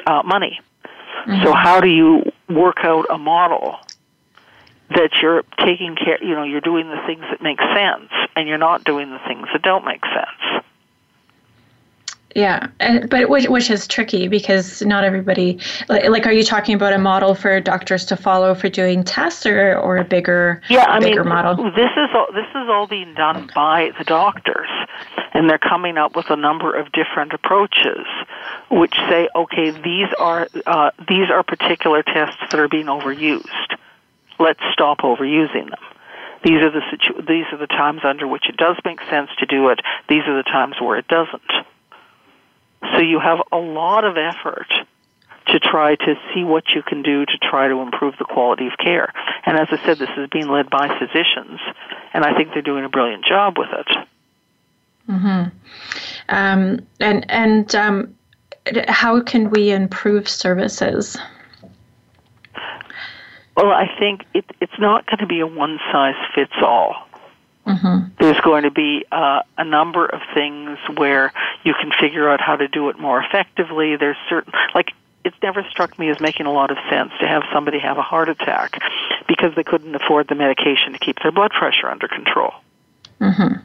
uh, 0.07 0.23
money. 0.25 0.61
Mm-hmm. 1.27 1.45
So 1.45 1.53
how 1.53 1.81
do 1.81 1.89
you 1.89 2.25
work 2.49 2.79
out 2.83 3.07
a 3.11 3.19
model 3.19 3.77
that 4.91 5.11
you're 5.23 5.43
taking 5.59 5.97
care, 5.97 6.23
you 6.23 6.35
know, 6.35 6.43
you're 6.43 6.61
doing 6.61 6.89
the 6.89 7.01
things 7.07 7.23
that 7.31 7.43
make 7.43 7.59
sense 7.75 8.11
and 8.37 8.49
you're 8.49 8.59
not 8.59 8.85
doing 8.85 9.11
the 9.11 9.21
things 9.27 9.47
that 9.53 9.63
don't 9.63 9.85
make 9.85 10.03
sense? 10.05 10.62
Yeah, 12.35 12.69
but 13.11 13.29
which, 13.29 13.49
which 13.49 13.71
is 13.71 13.87
tricky 13.87 14.29
because 14.29 14.81
not 14.83 15.05
everybody 15.05 15.59
like. 15.89 16.27
Are 16.27 16.33
you 16.33 16.43
talking 16.43 16.75
about 16.75 16.93
a 16.93 16.99
model 16.99 17.35
for 17.35 17.61
doctors 17.61 18.07
to 18.07 18.17
follow 18.17 18.55
for 18.55 18.71
doing 18.71 19.05
tests, 19.05 19.45
or, 19.45 19.77
or 19.77 19.99
a 19.99 20.05
bigger 20.05 20.63
yeah? 20.71 20.87
I 20.89 20.99
bigger 21.01 21.25
mean, 21.25 21.29
model? 21.29 21.57
this 21.73 21.91
is 21.97 22.09
all, 22.15 22.27
this 22.33 22.49
is 22.51 22.69
all 22.71 22.87
being 22.87 23.13
done 23.15 23.51
by 23.55 23.91
the 23.99 24.05
doctors, 24.05 24.69
and 25.35 25.49
they're 25.49 25.59
coming 25.59 25.99
up 25.99 26.17
with 26.17 26.31
a 26.31 26.37
number 26.37 26.75
of 26.75 26.91
different 26.93 27.35
approaches, 27.35 28.07
which 28.71 28.95
say, 29.09 29.29
okay, 29.35 29.71
these 29.71 30.09
are 30.19 30.49
uh, 30.67 30.91
these 31.09 31.29
are 31.31 31.43
particular 31.43 32.03
tests 32.03 32.41
that 32.51 32.59
are 32.59 32.69
being 32.69 32.87
overused. 32.87 33.77
Let's 34.39 34.61
stop 34.73 35.01
overusing 35.01 35.69
them. 35.69 35.85
These 36.45 36.63
are 36.63 36.71
the 36.71 36.83
situ- 36.91 37.23
these 37.27 37.45
are 37.53 37.59
the 37.59 37.67
times 37.67 38.01
under 38.05 38.27
which 38.27 38.49
it 38.49 38.57
does 38.57 38.77
make 38.85 39.01
sense 39.11 39.31
to 39.39 39.47
do 39.47 39.69
it. 39.69 39.81
These 40.09 40.23
are 40.27 40.37
the 40.37 40.43
times 40.43 40.77
where 40.81 40.97
it 40.97 41.07
doesn't. 41.09 41.43
So 42.83 42.99
you 42.99 43.21
have 43.21 43.39
a 43.53 43.57
lot 43.57 44.05
of 44.05 44.17
effort 44.17 44.67
to 45.47 45.59
try 45.59 45.97
to 45.97 46.15
see 46.33 46.45
what 46.45 46.65
you 46.75 46.83
can 46.83 47.03
do 47.03 47.25
to 47.25 47.39
try 47.39 47.69
to 47.69 47.81
improve 47.81 48.15
the 48.19 48.25
quality 48.25 48.67
of 48.67 48.73
care. 48.79 49.13
And 49.45 49.59
as 49.59 49.69
I 49.71 49.85
said, 49.85 49.99
this 49.99 50.11
is 50.17 50.29
being 50.31 50.49
led 50.49 50.71
by 50.71 50.89
physicians, 50.99 51.61
and 52.13 52.25
I 52.25 52.37
think 52.37 52.51
they're 52.53 52.63
doing 52.63 52.85
a 52.85 52.89
brilliant 52.89 53.25
job 53.25 53.59
with 53.59 53.69
it. 53.73 53.89
Mm-hmm. 55.09 55.49
Um, 56.29 56.87
and 57.01 57.31
and 57.31 57.75
um, 57.75 58.15
how 58.89 59.21
can 59.21 59.51
we 59.51 59.73
improve 59.73 60.29
services? 60.29 61.19
Well, 63.57 63.71
I 63.71 63.87
think 63.99 64.23
it, 64.33 64.45
it's 64.61 64.79
not 64.79 65.07
going 65.07 65.19
to 65.19 65.27
be 65.27 65.41
a 65.41 65.47
one 65.47 65.79
size 65.91 66.15
fits 66.35 66.53
all. 66.63 67.09
Mm-hmm. 67.67 68.15
There's 68.19 68.41
going 68.41 68.65
to 68.65 68.71
be 68.71 69.05
uh, 69.13 69.43
a 69.57 69.65
number 69.65 70.05
of 70.07 70.21
things 70.35 70.79
where 70.97 71.33
you 71.63 71.75
can 71.75 71.93
figure 72.01 72.29
out 72.29 72.41
how 72.41 72.57
to 72.57 72.67
do 72.69 72.89
it 72.89 72.99
more 72.99 73.23
effectively. 73.23 73.97
There's 73.97 74.17
certain, 74.29 74.53
like, 74.75 74.91
it's 75.25 75.37
never 75.43 75.65
struck 75.71 75.97
me 75.99 76.11
as 76.11 76.19
making 76.21 76.47
a 76.47 76.53
lot 76.53 76.73
of 76.73 76.79
sense 76.91 77.13
to 77.21 77.29
have 77.29 77.45
somebody 77.53 77.79
have 77.79 77.99
a 77.99 78.03
heart 78.03 78.29
attack 78.29 78.83
because 79.29 79.55
they 79.55 79.63
couldn't 79.63 79.95
afford 79.95 80.27
the 80.29 80.35
medication 80.35 80.93
to 80.93 80.99
keep 80.99 81.21
their 81.23 81.31
blood 81.31 81.53
pressure 81.53 81.89
under 81.89 82.09
control. 82.09 82.53
Mm-hmm. 83.21 83.65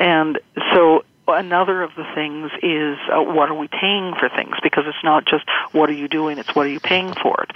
And 0.00 0.38
so 0.72 1.04
another 1.28 1.82
of 1.82 1.94
the 1.96 2.04
things 2.14 2.50
is 2.62 2.98
uh, 3.12 3.22
what 3.22 3.50
are 3.50 3.54
we 3.54 3.68
paying 3.68 4.14
for 4.18 4.28
things? 4.28 4.56
Because 4.62 4.84
it's 4.86 5.04
not 5.04 5.26
just 5.26 5.44
what 5.72 5.90
are 5.90 5.94
you 5.94 6.08
doing 6.08 6.38
it's 6.38 6.54
what 6.54 6.66
are 6.66 6.70
you 6.70 6.80
paying 6.80 7.14
for 7.14 7.44
it. 7.44 7.50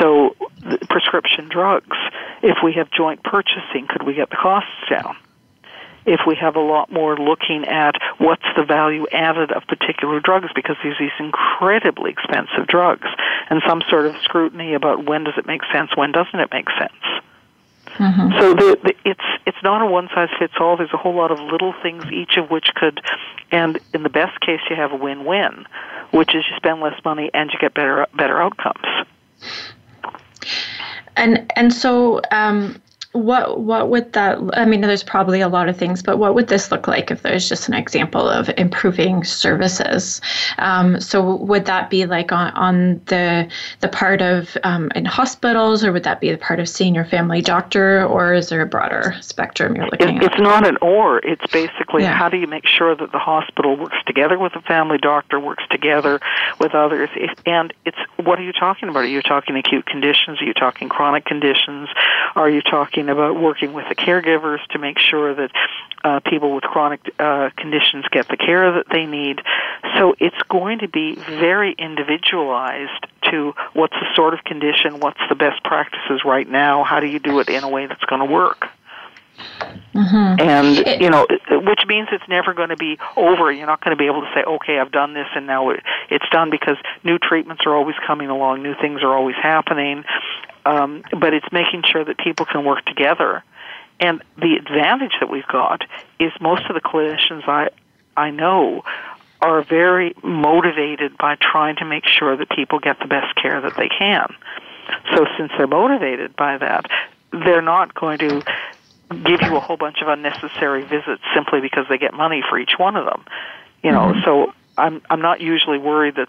So 0.00 0.36
prescription 0.88 1.48
drugs 1.48 1.96
if 2.42 2.58
we 2.62 2.74
have 2.74 2.90
joint 2.90 3.22
purchasing 3.22 3.86
could 3.88 4.02
we 4.02 4.14
get 4.14 4.30
the 4.30 4.36
costs 4.36 4.70
down? 4.90 5.16
If 6.04 6.20
we 6.26 6.34
have 6.40 6.56
a 6.56 6.60
lot 6.60 6.90
more 6.90 7.16
looking 7.16 7.64
at 7.64 7.94
what's 8.18 8.46
the 8.56 8.64
value 8.64 9.06
added 9.12 9.52
of 9.52 9.62
particular 9.68 10.18
drugs 10.18 10.48
because 10.52 10.76
there's 10.82 10.98
these 10.98 11.14
incredibly 11.20 12.10
expensive 12.10 12.66
drugs 12.66 13.06
and 13.48 13.62
some 13.68 13.82
sort 13.88 14.06
of 14.06 14.16
scrutiny 14.24 14.74
about 14.74 15.04
when 15.04 15.22
does 15.24 15.34
it 15.36 15.46
make 15.46 15.62
sense 15.72 15.96
when 15.96 16.10
doesn't 16.10 16.40
it 16.40 16.48
make 16.52 16.66
sense 16.78 17.21
Mm-hmm. 17.94 18.38
So 18.38 18.54
the, 18.54 18.78
the, 18.82 18.94
it's 19.04 19.24
it's 19.46 19.62
not 19.62 19.82
a 19.82 19.86
one 19.86 20.08
size 20.14 20.28
fits 20.38 20.54
all. 20.58 20.76
There's 20.76 20.92
a 20.92 20.96
whole 20.96 21.14
lot 21.14 21.30
of 21.30 21.38
little 21.38 21.74
things, 21.82 22.04
each 22.12 22.36
of 22.36 22.50
which 22.50 22.74
could, 22.74 23.00
and 23.50 23.78
in 23.92 24.02
the 24.02 24.08
best 24.08 24.40
case, 24.40 24.60
you 24.70 24.76
have 24.76 24.92
a 24.92 24.96
win 24.96 25.24
win, 25.24 25.66
which 26.10 26.34
is 26.34 26.44
you 26.50 26.56
spend 26.56 26.80
less 26.80 26.98
money 27.04 27.30
and 27.34 27.50
you 27.52 27.58
get 27.58 27.74
better 27.74 28.06
better 28.14 28.40
outcomes. 28.40 29.06
And 31.16 31.50
and 31.56 31.72
so 31.72 32.20
um, 32.30 32.80
what 33.12 33.60
what 33.60 33.90
would 33.90 34.12
that 34.14 34.38
i 34.54 34.64
mean 34.64 34.80
there's 34.80 35.02
probably 35.02 35.40
a 35.40 35.48
lot 35.48 35.68
of 35.68 35.76
things 35.76 36.02
but 36.02 36.18
what 36.18 36.34
would 36.34 36.48
this 36.48 36.70
look 36.70 36.88
like 36.88 37.10
if 37.10 37.22
there's 37.22 37.48
just 37.48 37.68
an 37.68 37.74
example 37.74 38.28
of 38.28 38.50
improving 38.56 39.24
services? 39.24 40.20
Um, 40.58 41.00
so 41.00 41.36
would 41.36 41.66
that 41.66 41.90
be 41.90 42.06
like 42.06 42.32
on, 42.32 42.52
on 42.52 43.00
the 43.06 43.48
the 43.80 43.88
part 43.88 44.22
of 44.22 44.56
um, 44.64 44.90
in 44.94 45.04
hospitals 45.04 45.84
or 45.84 45.92
would 45.92 46.04
that 46.04 46.20
be 46.20 46.30
the 46.30 46.38
part 46.38 46.60
of 46.60 46.68
seeing 46.68 46.94
your 46.94 47.04
family 47.04 47.42
doctor 47.42 48.04
or 48.06 48.34
is 48.34 48.48
there 48.48 48.62
a 48.62 48.66
broader 48.66 49.14
spectrum 49.20 49.76
you're 49.76 49.86
looking 49.86 50.16
it, 50.16 50.24
at? 50.24 50.32
it's 50.32 50.40
not 50.40 50.66
an 50.66 50.76
or 50.80 51.18
it's 51.18 51.46
basically 51.52 52.02
Yeah. 52.02 52.16
how 52.16 52.28
do 52.28 52.36
you 52.36 52.46
make 52.46 52.66
sure 52.66 52.94
that 52.94 53.12
the 53.12 53.18
hospital 53.18 53.76
works 53.76 53.96
together 54.06 54.38
with 54.38 54.52
the 54.52 54.60
family 54.62 54.98
doctor 54.98 55.38
works 55.38 55.64
together 55.70 56.20
with 56.58 56.74
others? 56.74 57.10
And 57.46 57.72
it's 57.84 57.98
what 58.16 58.38
are 58.38 58.42
you 58.42 58.52
talking 58.52 58.88
about? 58.88 59.00
Are 59.00 59.06
you 59.06 59.22
talking 59.22 59.56
acute 59.56 59.86
conditions? 59.86 60.40
Are 60.40 60.44
you 60.44 60.54
talking 60.54 60.88
chronic 60.88 61.24
conditions? 61.24 61.88
Are 62.36 62.48
you 62.48 62.62
talking 62.62 63.01
about 63.08 63.40
working 63.40 63.72
with 63.72 63.88
the 63.88 63.94
caregivers 63.94 64.64
to 64.70 64.78
make 64.78 64.98
sure 64.98 65.34
that 65.34 65.50
uh, 66.04 66.20
people 66.20 66.54
with 66.54 66.64
chronic 66.64 67.00
uh, 67.18 67.50
conditions 67.56 68.04
get 68.10 68.28
the 68.28 68.36
care 68.36 68.72
that 68.72 68.86
they 68.90 69.06
need. 69.06 69.40
So 69.96 70.14
it's 70.18 70.40
going 70.48 70.80
to 70.80 70.88
be 70.88 71.14
very 71.14 71.74
individualized 71.78 73.06
to 73.30 73.54
what's 73.72 73.94
the 73.94 74.06
sort 74.14 74.34
of 74.34 74.44
condition 74.44 75.00
what's 75.00 75.20
the 75.28 75.34
best 75.34 75.62
practices 75.64 76.22
right 76.24 76.48
now 76.48 76.84
how 76.84 77.00
do 77.00 77.06
you 77.06 77.18
do 77.18 77.40
it 77.40 77.48
in 77.48 77.64
a 77.64 77.68
way 77.68 77.86
that's 77.86 78.04
going 78.04 78.20
to 78.20 78.32
work 78.32 78.68
and 79.94 81.00
you 81.00 81.10
know 81.10 81.26
which 81.50 81.80
means 81.86 82.08
it's 82.12 82.28
never 82.28 82.54
going 82.54 82.68
to 82.68 82.76
be 82.76 82.98
over. 83.16 83.50
You're 83.50 83.66
not 83.66 83.82
going 83.82 83.96
to 83.96 83.98
be 83.98 84.06
able 84.06 84.20
to 84.22 84.30
say 84.34 84.42
okay 84.42 84.78
i've 84.78 84.92
done 84.92 85.14
this 85.14 85.26
and 85.34 85.46
now 85.46 85.70
it's 85.70 86.28
done 86.30 86.50
because 86.50 86.76
new 87.04 87.18
treatments 87.18 87.62
are 87.66 87.74
always 87.74 87.96
coming 88.06 88.28
along 88.28 88.62
new 88.62 88.74
things 88.80 89.02
are 89.02 89.16
always 89.16 89.36
happening 89.36 90.04
um, 90.64 91.02
but 91.18 91.34
it's 91.34 91.50
making 91.52 91.82
sure 91.90 92.04
that 92.04 92.18
people 92.18 92.46
can 92.46 92.64
work 92.64 92.84
together. 92.84 93.42
And 94.00 94.22
the 94.36 94.54
advantage 94.56 95.12
that 95.20 95.30
we've 95.30 95.46
got 95.46 95.82
is 96.18 96.32
most 96.40 96.64
of 96.66 96.74
the 96.74 96.80
clinicians 96.80 97.46
i 97.46 97.68
i 98.16 98.30
know 98.30 98.82
are 99.40 99.62
very 99.62 100.14
motivated 100.22 101.16
by 101.18 101.36
trying 101.40 101.76
to 101.76 101.84
make 101.84 102.06
sure 102.06 102.36
that 102.36 102.48
people 102.50 102.78
get 102.78 102.98
the 103.00 103.06
best 103.06 103.34
care 103.34 103.60
that 103.60 103.76
they 103.76 103.88
can. 103.88 104.32
So 105.14 105.26
since 105.36 105.50
they're 105.56 105.66
motivated 105.66 106.36
by 106.36 106.58
that 106.58 106.86
they're 107.32 107.62
not 107.62 107.94
going 107.94 108.18
to 108.18 108.42
give 109.24 109.42
you 109.42 109.56
a 109.56 109.60
whole 109.60 109.76
bunch 109.76 110.00
of 110.00 110.08
unnecessary 110.08 110.82
visits 110.82 111.22
simply 111.34 111.60
because 111.60 111.86
they 111.88 111.98
get 111.98 112.14
money 112.14 112.42
for 112.48 112.58
each 112.58 112.78
one 112.78 112.96
of 112.96 113.04
them. 113.04 113.24
You 113.82 113.90
know, 113.90 114.14
so 114.24 114.52
I'm 114.76 115.02
I'm 115.10 115.20
not 115.20 115.40
usually 115.40 115.78
worried 115.78 116.16
that 116.16 116.28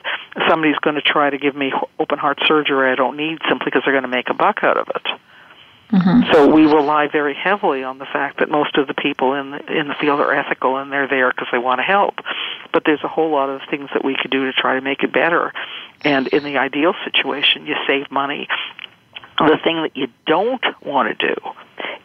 somebody's 0.49 0.77
going 0.77 0.95
to 0.95 1.01
try 1.01 1.29
to 1.29 1.37
give 1.37 1.55
me 1.55 1.71
open 1.99 2.19
heart 2.19 2.39
surgery 2.45 2.91
I 2.91 2.95
don't 2.95 3.17
need 3.17 3.39
simply 3.47 3.65
because 3.65 3.83
they're 3.85 3.93
going 3.93 4.03
to 4.03 4.09
make 4.09 4.29
a 4.29 4.33
buck 4.33 4.63
out 4.63 4.77
of 4.77 4.89
it. 4.89 5.07
Mm-hmm. 5.91 6.33
So 6.33 6.51
we 6.51 6.63
rely 6.63 7.07
very 7.07 7.35
heavily 7.35 7.83
on 7.83 7.99
the 7.99 8.05
fact 8.05 8.39
that 8.39 8.49
most 8.49 8.77
of 8.77 8.87
the 8.87 8.95
people 8.95 9.35
in 9.35 9.51
the, 9.51 9.79
in 9.79 9.87
the 9.87 9.93
field 9.93 10.19
are 10.19 10.33
ethical 10.33 10.77
and 10.77 10.91
they're 10.91 11.07
there 11.07 11.29
because 11.29 11.47
they 11.51 11.59
want 11.59 11.79
to 11.79 11.83
help. 11.83 12.15
But 12.71 12.83
there's 12.83 13.03
a 13.03 13.07
whole 13.07 13.29
lot 13.29 13.49
of 13.49 13.61
things 13.69 13.89
that 13.93 14.03
we 14.03 14.15
could 14.19 14.31
do 14.31 14.45
to 14.45 14.53
try 14.53 14.73
to 14.73 14.81
make 14.81 15.03
it 15.03 15.13
better. 15.13 15.53
And 16.01 16.27
in 16.29 16.43
the 16.43 16.57
ideal 16.57 16.95
situation, 17.05 17.67
you 17.67 17.75
save 17.85 18.09
money. 18.09 18.47
The 19.37 19.59
thing 19.63 19.83
that 19.83 19.95
you 19.95 20.07
don't 20.25 20.63
want 20.83 21.15
to 21.15 21.27
do 21.27 21.35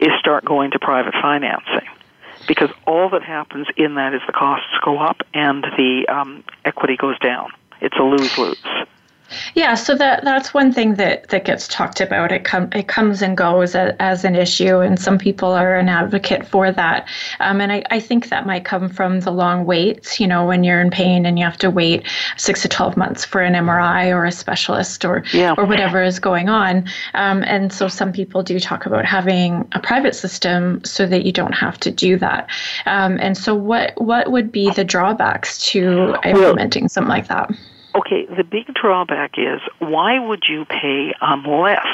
is 0.01 0.11
start 0.21 0.45
going 0.45 0.73
to 0.73 0.79
private 0.79 1.15
financing 1.15 1.89
because 2.49 2.71
all 2.87 3.11
that 3.11 3.23
happens 3.23 3.69
in 3.77 3.95
that 3.95 4.15
is 4.15 4.23
the 4.27 4.33
costs 4.33 4.67
go 4.85 4.99
up 4.99 5.21
and 5.35 5.63
the 5.77 6.07
um, 6.09 6.43
equity 6.65 6.97
goes 6.97 7.19
down. 7.21 7.51
It's 7.81 7.97
a 7.97 8.03
lose 8.03 8.37
lose. 8.37 8.89
Yeah, 9.55 9.75
so 9.75 9.95
that 9.97 10.25
that's 10.25 10.55
one 10.55 10.73
thing 10.73 10.95
that, 10.95 11.29
that 11.29 11.45
gets 11.45 11.69
talked 11.69 12.01
about. 12.01 12.33
It 12.33 12.45
com- 12.45 12.71
it 12.73 12.89
comes 12.89 13.21
and 13.23 13.37
goes 13.37 13.75
as, 13.75 13.95
as 14.01 14.25
an 14.25 14.35
issue, 14.37 14.79
and 14.79 14.99
some 14.99 15.19
people 15.19 15.51
are 15.53 15.77
an 15.77 15.89
advocate 15.89 16.47
for 16.47 16.73
that. 16.73 17.07
Um, 17.41 17.61
and 17.61 17.71
I, 17.73 17.83
I 17.91 18.01
think 18.01 18.29
that 18.29 18.47
might 18.47 18.65
come 18.65 18.89
from 18.89 19.21
the 19.21 19.31
long 19.31 19.67
waits. 19.67 20.19
You 20.19 20.27
know, 20.27 20.47
when 20.47 20.65
you're 20.65 20.81
in 20.81 20.91
pain 20.91 21.27
and 21.27 21.39
you 21.39 21.45
have 21.45 21.59
to 21.59 21.71
wait 21.71 22.07
six 22.37 22.63
to 22.63 22.69
twelve 22.69 22.97
months 22.97 23.25
for 23.25 23.41
an 23.41 23.55
MRI 23.55 24.15
or 24.15 24.25
a 24.25 24.33
specialist 24.33 25.05
or 25.05 25.25
Yeah. 25.33 25.55
or 25.59 25.67
whatever 25.67 26.03
is 26.03 26.19
going 26.19 26.49
on. 26.49 26.89
Um, 27.15 27.43
and 27.45 27.73
so 27.73 27.89
some 27.89 28.13
people 28.13 28.43
do 28.43 28.59
talk 28.59 28.87
about 28.87 29.05
having 29.05 29.69
a 29.73 29.81
private 29.81 30.15
system 30.15 30.83
so 30.85 31.07
that 31.07 31.25
you 31.27 31.33
don't 31.33 31.55
have 31.55 31.79
to 31.81 31.91
do 31.91 32.17
that. 32.19 32.49
Um, 32.87 33.19
and 33.21 33.37
so 33.37 33.55
what 33.55 33.93
what 34.01 34.31
would 34.31 34.51
be 34.53 34.71
the 34.71 34.85
drawbacks 34.85 35.59
to 35.73 36.17
implementing 36.25 36.89
something 36.89 37.09
like 37.09 37.29
that? 37.29 37.51
Okay, 37.99 38.27
the 38.27 38.45
big 38.45 38.73
drawback 38.75 39.33
is 39.37 39.61
why 39.79 40.19
would 40.19 40.45
you 40.49 40.65
pay 40.65 41.13
um, 41.21 41.45
less? 41.45 41.87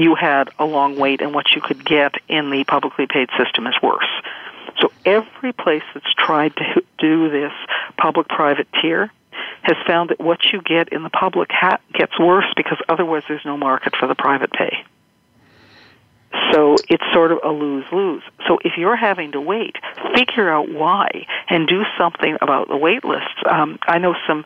you 0.00 0.14
had 0.14 0.48
a 0.58 0.64
long 0.64 0.96
wait 0.98 1.20
and 1.20 1.34
what 1.34 1.52
you 1.54 1.60
could 1.60 1.84
get 1.84 2.14
in 2.28 2.50
the 2.50 2.64
publicly 2.64 3.06
paid 3.06 3.28
system 3.38 3.66
is 3.66 3.74
worse? 3.82 4.08
So 4.80 4.90
every 5.04 5.52
place 5.52 5.82
that's 5.92 6.12
tried 6.14 6.56
to 6.56 6.82
do 6.98 7.30
this 7.30 7.52
public 7.98 8.28
private 8.28 8.68
tier 8.80 9.12
has 9.62 9.76
found 9.86 10.10
that 10.10 10.18
what 10.18 10.38
you 10.52 10.62
get 10.62 10.88
in 10.88 11.02
the 11.02 11.10
public 11.10 11.50
ha- 11.52 11.78
gets 11.92 12.18
worse 12.18 12.46
because 12.56 12.78
otherwise 12.88 13.22
there's 13.28 13.44
no 13.44 13.56
market 13.56 13.94
for 13.94 14.08
the 14.08 14.14
private 14.14 14.50
pay. 14.52 14.84
So 16.52 16.76
it's 16.88 17.02
sort 17.12 17.32
of 17.32 17.38
a 17.44 17.48
lose 17.48 17.84
lose. 17.92 18.22
So 18.46 18.58
if 18.64 18.72
you're 18.76 18.96
having 18.96 19.32
to 19.32 19.40
wait, 19.40 19.76
figure 20.14 20.50
out 20.50 20.68
why 20.68 21.26
and 21.48 21.66
do 21.66 21.82
something 21.98 22.36
about 22.40 22.68
the 22.68 22.76
wait 22.76 23.04
lists. 23.04 23.42
Um, 23.48 23.78
I 23.86 23.98
know 23.98 24.14
some 24.26 24.44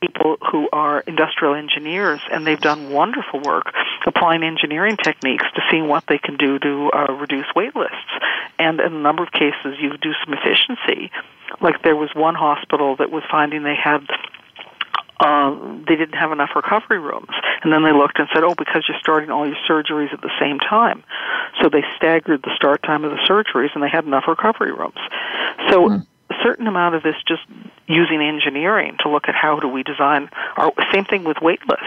people 0.00 0.36
who 0.50 0.68
are 0.72 1.00
industrial 1.00 1.54
engineers 1.54 2.20
and 2.30 2.46
they've 2.46 2.60
done 2.60 2.90
wonderful 2.90 3.40
work 3.40 3.72
applying 4.06 4.42
engineering 4.42 4.96
techniques 4.96 5.44
to 5.54 5.62
see 5.70 5.80
what 5.80 6.04
they 6.08 6.18
can 6.18 6.36
do 6.36 6.58
to 6.58 6.90
uh, 6.92 7.12
reduce 7.14 7.46
wait 7.56 7.74
lists. 7.74 7.96
And 8.58 8.80
in 8.80 8.94
a 8.94 9.00
number 9.00 9.22
of 9.22 9.32
cases, 9.32 9.76
you 9.80 9.96
do 9.98 10.12
some 10.24 10.34
efficiency. 10.34 11.10
like 11.60 11.82
there 11.82 11.96
was 11.96 12.10
one 12.14 12.34
hospital 12.34 12.96
that 12.96 13.10
was 13.10 13.22
finding 13.30 13.62
they 13.62 13.76
had 13.76 14.06
um, 15.20 15.84
they 15.88 15.96
didn't 15.96 16.18
have 16.18 16.32
enough 16.32 16.50
recovery 16.56 16.98
rooms. 16.98 17.30
And 17.62 17.72
then 17.72 17.84
they 17.84 17.92
looked 17.92 18.18
and 18.18 18.28
said, 18.32 18.42
oh, 18.42 18.54
because 18.54 18.84
you're 18.88 18.98
starting 18.98 19.30
all 19.30 19.46
your 19.46 19.56
surgeries 19.68 20.12
at 20.12 20.20
the 20.20 20.32
same 20.40 20.58
time. 20.58 21.04
So 21.62 21.68
they 21.68 21.82
staggered 21.96 22.42
the 22.42 22.54
start 22.56 22.82
time 22.82 23.04
of 23.04 23.10
the 23.10 23.22
surgeries 23.28 23.70
and 23.74 23.82
they 23.82 23.90
had 23.90 24.04
enough 24.04 24.24
recovery 24.26 24.72
rooms. 24.72 24.98
So 25.70 25.88
mm. 25.88 26.06
Certain 26.42 26.66
amount 26.66 26.94
of 26.94 27.02
this 27.02 27.16
just 27.26 27.42
using 27.86 28.20
engineering 28.20 28.96
to 29.00 29.08
look 29.08 29.28
at 29.28 29.34
how 29.34 29.60
do 29.60 29.68
we 29.68 29.82
design 29.82 30.30
our 30.56 30.72
same 30.92 31.04
thing 31.04 31.24
with 31.24 31.38
wait 31.40 31.60
lists. 31.68 31.84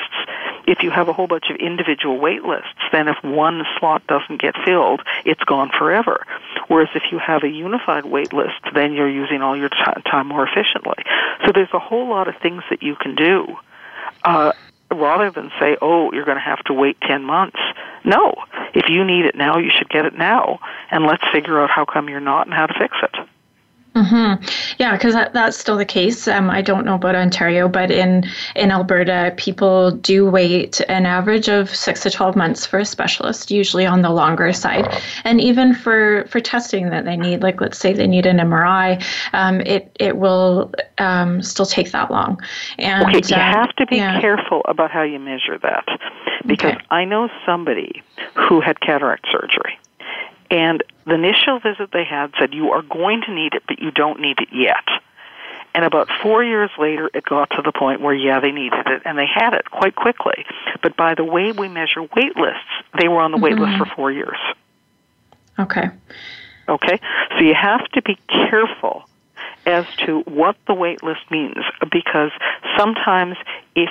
If 0.67 0.83
you 0.83 0.91
have 0.91 1.07
a 1.07 1.13
whole 1.13 1.27
bunch 1.27 1.49
of 1.49 1.55
individual 1.55 2.19
wait 2.19 2.43
lists, 2.43 2.67
then 2.91 3.07
if 3.07 3.15
one 3.23 3.63
slot 3.79 4.05
doesn't 4.07 4.41
get 4.41 4.55
filled, 4.65 5.01
it's 5.25 5.43
gone 5.43 5.71
forever. 5.77 6.25
Whereas 6.67 6.89
if 6.93 7.03
you 7.11 7.19
have 7.19 7.43
a 7.43 7.47
unified 7.47 8.05
wait 8.05 8.33
list, 8.33 8.59
then 8.73 8.93
you're 8.93 9.09
using 9.09 9.41
all 9.41 9.55
your 9.55 9.69
t- 9.69 10.01
time 10.05 10.27
more 10.27 10.45
efficiently. 10.47 11.03
So 11.45 11.51
there's 11.53 11.73
a 11.73 11.79
whole 11.79 12.09
lot 12.09 12.27
of 12.27 12.35
things 12.41 12.63
that 12.69 12.83
you 12.83 12.95
can 12.95 13.15
do. 13.15 13.55
Uh, 14.23 14.51
rather 14.91 15.31
than 15.31 15.51
say, 15.59 15.77
oh, 15.81 16.11
you're 16.11 16.25
going 16.25 16.37
to 16.37 16.43
have 16.43 16.63
to 16.65 16.73
wait 16.73 16.97
10 17.01 17.23
months. 17.23 17.59
No. 18.03 18.33
If 18.73 18.89
you 18.89 19.03
need 19.03 19.25
it 19.25 19.35
now, 19.35 19.57
you 19.57 19.69
should 19.69 19.89
get 19.89 20.05
it 20.05 20.17
now. 20.17 20.59
And 20.91 21.05
let's 21.05 21.23
figure 21.31 21.59
out 21.61 21.69
how 21.69 21.85
come 21.85 22.09
you're 22.09 22.19
not 22.19 22.47
and 22.47 22.53
how 22.53 22.65
to 22.65 22.73
fix 22.77 22.95
it. 23.03 23.27
Mm-hmm. 23.97 24.45
Yeah, 24.77 24.95
because 24.95 25.13
that, 25.13 25.33
that's 25.33 25.57
still 25.57 25.75
the 25.75 25.85
case. 25.85 26.27
Um, 26.27 26.51
I 26.51 26.61
don't 26.61 26.85
know 26.85 26.95
about 26.95 27.15
Ontario, 27.15 27.67
but 27.67 27.89
in 27.89 28.25
in 28.55 28.71
Alberta, 28.71 29.33
people 29.37 29.89
do 29.91 30.29
wait 30.29 30.79
an 30.87 31.07
average 31.07 31.49
of 31.49 31.75
six 31.75 32.03
to 32.03 32.11
twelve 32.11 32.35
months 32.35 32.67
for 32.67 32.77
a 32.77 32.85
specialist, 32.85 33.49
usually 33.49 33.87
on 33.87 34.03
the 34.03 34.11
longer 34.11 34.53
side. 34.53 34.87
And 35.23 35.41
even 35.41 35.73
for 35.73 36.25
for 36.27 36.39
testing 36.39 36.91
that 36.91 37.05
they 37.05 37.17
need, 37.17 37.41
like 37.41 37.59
let's 37.59 37.79
say 37.79 37.91
they 37.91 38.05
need 38.05 38.27
an 38.27 38.37
MRI, 38.37 39.03
um, 39.33 39.61
it 39.61 39.89
it 39.99 40.17
will 40.17 40.71
um, 40.99 41.41
still 41.41 41.65
take 41.65 41.91
that 41.91 42.11
long. 42.11 42.39
And 42.77 43.03
okay, 43.07 43.21
you 43.27 43.35
uh, 43.35 43.39
have 43.39 43.75
to 43.77 43.87
be 43.87 43.95
yeah. 43.95 44.21
careful 44.21 44.61
about 44.65 44.91
how 44.91 45.01
you 45.01 45.17
measure 45.17 45.57
that, 45.63 45.85
because 46.45 46.73
okay. 46.73 46.85
I 46.91 47.03
know 47.03 47.29
somebody 47.47 48.03
who 48.35 48.61
had 48.61 48.79
cataract 48.79 49.25
surgery 49.31 49.79
and 50.49 50.83
the 51.05 51.13
initial 51.13 51.59
visit 51.59 51.91
they 51.91 52.03
had 52.03 52.31
said, 52.39 52.53
You 52.53 52.71
are 52.71 52.81
going 52.81 53.21
to 53.27 53.33
need 53.33 53.53
it, 53.53 53.63
but 53.67 53.79
you 53.79 53.91
don't 53.91 54.19
need 54.19 54.39
it 54.39 54.49
yet. 54.51 54.85
And 55.73 55.85
about 55.85 56.09
four 56.23 56.43
years 56.43 56.71
later, 56.79 57.09
it 57.13 57.23
got 57.23 57.51
to 57.51 57.61
the 57.63 57.71
point 57.71 58.01
where, 58.01 58.13
yeah, 58.13 58.39
they 58.39 58.51
needed 58.51 58.87
it, 58.87 59.03
and 59.05 59.17
they 59.17 59.27
had 59.27 59.53
it 59.53 59.69
quite 59.69 59.95
quickly. 59.95 60.45
But 60.81 60.97
by 60.97 61.13
the 61.13 61.23
way 61.23 61.51
we 61.51 61.67
measure 61.67 62.01
wait 62.01 62.35
lists, 62.35 62.63
they 62.99 63.07
were 63.07 63.21
on 63.21 63.31
the 63.31 63.37
mm-hmm. 63.37 63.43
wait 63.43 63.55
list 63.55 63.73
mm-hmm. 63.73 63.83
for 63.83 63.95
four 63.95 64.11
years. 64.11 64.37
Okay. 65.59 65.89
Okay? 66.67 66.99
So 67.37 67.43
you 67.43 67.53
have 67.53 67.87
to 67.89 68.01
be 68.01 68.17
careful 68.27 69.07
as 69.65 69.85
to 70.05 70.21
what 70.21 70.55
the 70.65 70.73
wait 70.73 71.03
list 71.03 71.29
means 71.29 71.57
because 71.91 72.31
sometimes 72.77 73.37
if 73.75 73.89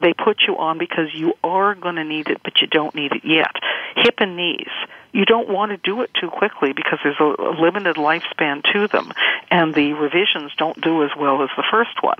they 0.00 0.12
put 0.14 0.42
you 0.46 0.56
on 0.58 0.78
because 0.78 1.12
you 1.14 1.34
are 1.42 1.74
going 1.74 1.96
to 1.96 2.04
need 2.04 2.28
it, 2.28 2.40
but 2.44 2.60
you 2.60 2.66
don't 2.66 2.94
need 2.94 3.12
it 3.12 3.24
yet. 3.24 3.52
Hip 3.96 4.14
and 4.18 4.36
knees 4.36 4.68
you 5.12 5.24
don't 5.24 5.48
want 5.48 5.70
to 5.72 5.76
do 5.78 6.02
it 6.02 6.10
too 6.20 6.28
quickly 6.28 6.72
because 6.72 6.98
there's 7.02 7.18
a, 7.18 7.60
limited 7.60 7.96
lifespan 7.96 8.62
to 8.72 8.88
them, 8.88 9.12
and 9.50 9.74
the 9.74 9.92
revisions 9.94 10.52
don't 10.56 10.80
do 10.80 11.02
as 11.04 11.10
well 11.18 11.42
as 11.42 11.48
the 11.56 11.64
first 11.70 12.02
one. 12.02 12.18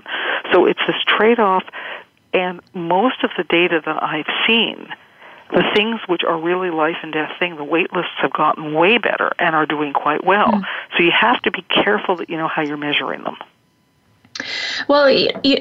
So 0.51 0.65
it's 0.65 0.79
this 0.87 1.01
trade 1.05 1.39
off, 1.39 1.63
and 2.33 2.61
most 2.73 3.23
of 3.23 3.31
the 3.37 3.43
data 3.43 3.81
that 3.85 4.03
I've 4.03 4.27
seen 4.47 4.87
the 5.51 5.63
things 5.75 5.99
which 6.07 6.23
are 6.23 6.39
really 6.39 6.69
life 6.69 6.97
and 7.01 7.11
death 7.11 7.31
thing, 7.39 7.55
the 7.55 7.63
wait 7.63 7.91
lists 7.91 8.11
have 8.21 8.31
gotten 8.31 8.71
way 8.75 8.99
better 8.99 9.31
and 9.39 9.55
are 9.55 9.65
doing 9.65 9.93
quite 9.93 10.23
well. 10.23 10.51
Mm. 10.51 10.63
So 10.95 11.03
you 11.03 11.11
have 11.11 11.41
to 11.41 11.51
be 11.51 11.63
careful 11.63 12.17
that 12.17 12.29
you 12.29 12.37
know 12.37 12.47
how 12.47 12.61
you're 12.61 12.77
measuring 12.77 13.23
them. 13.23 13.35
Well, 14.87 15.05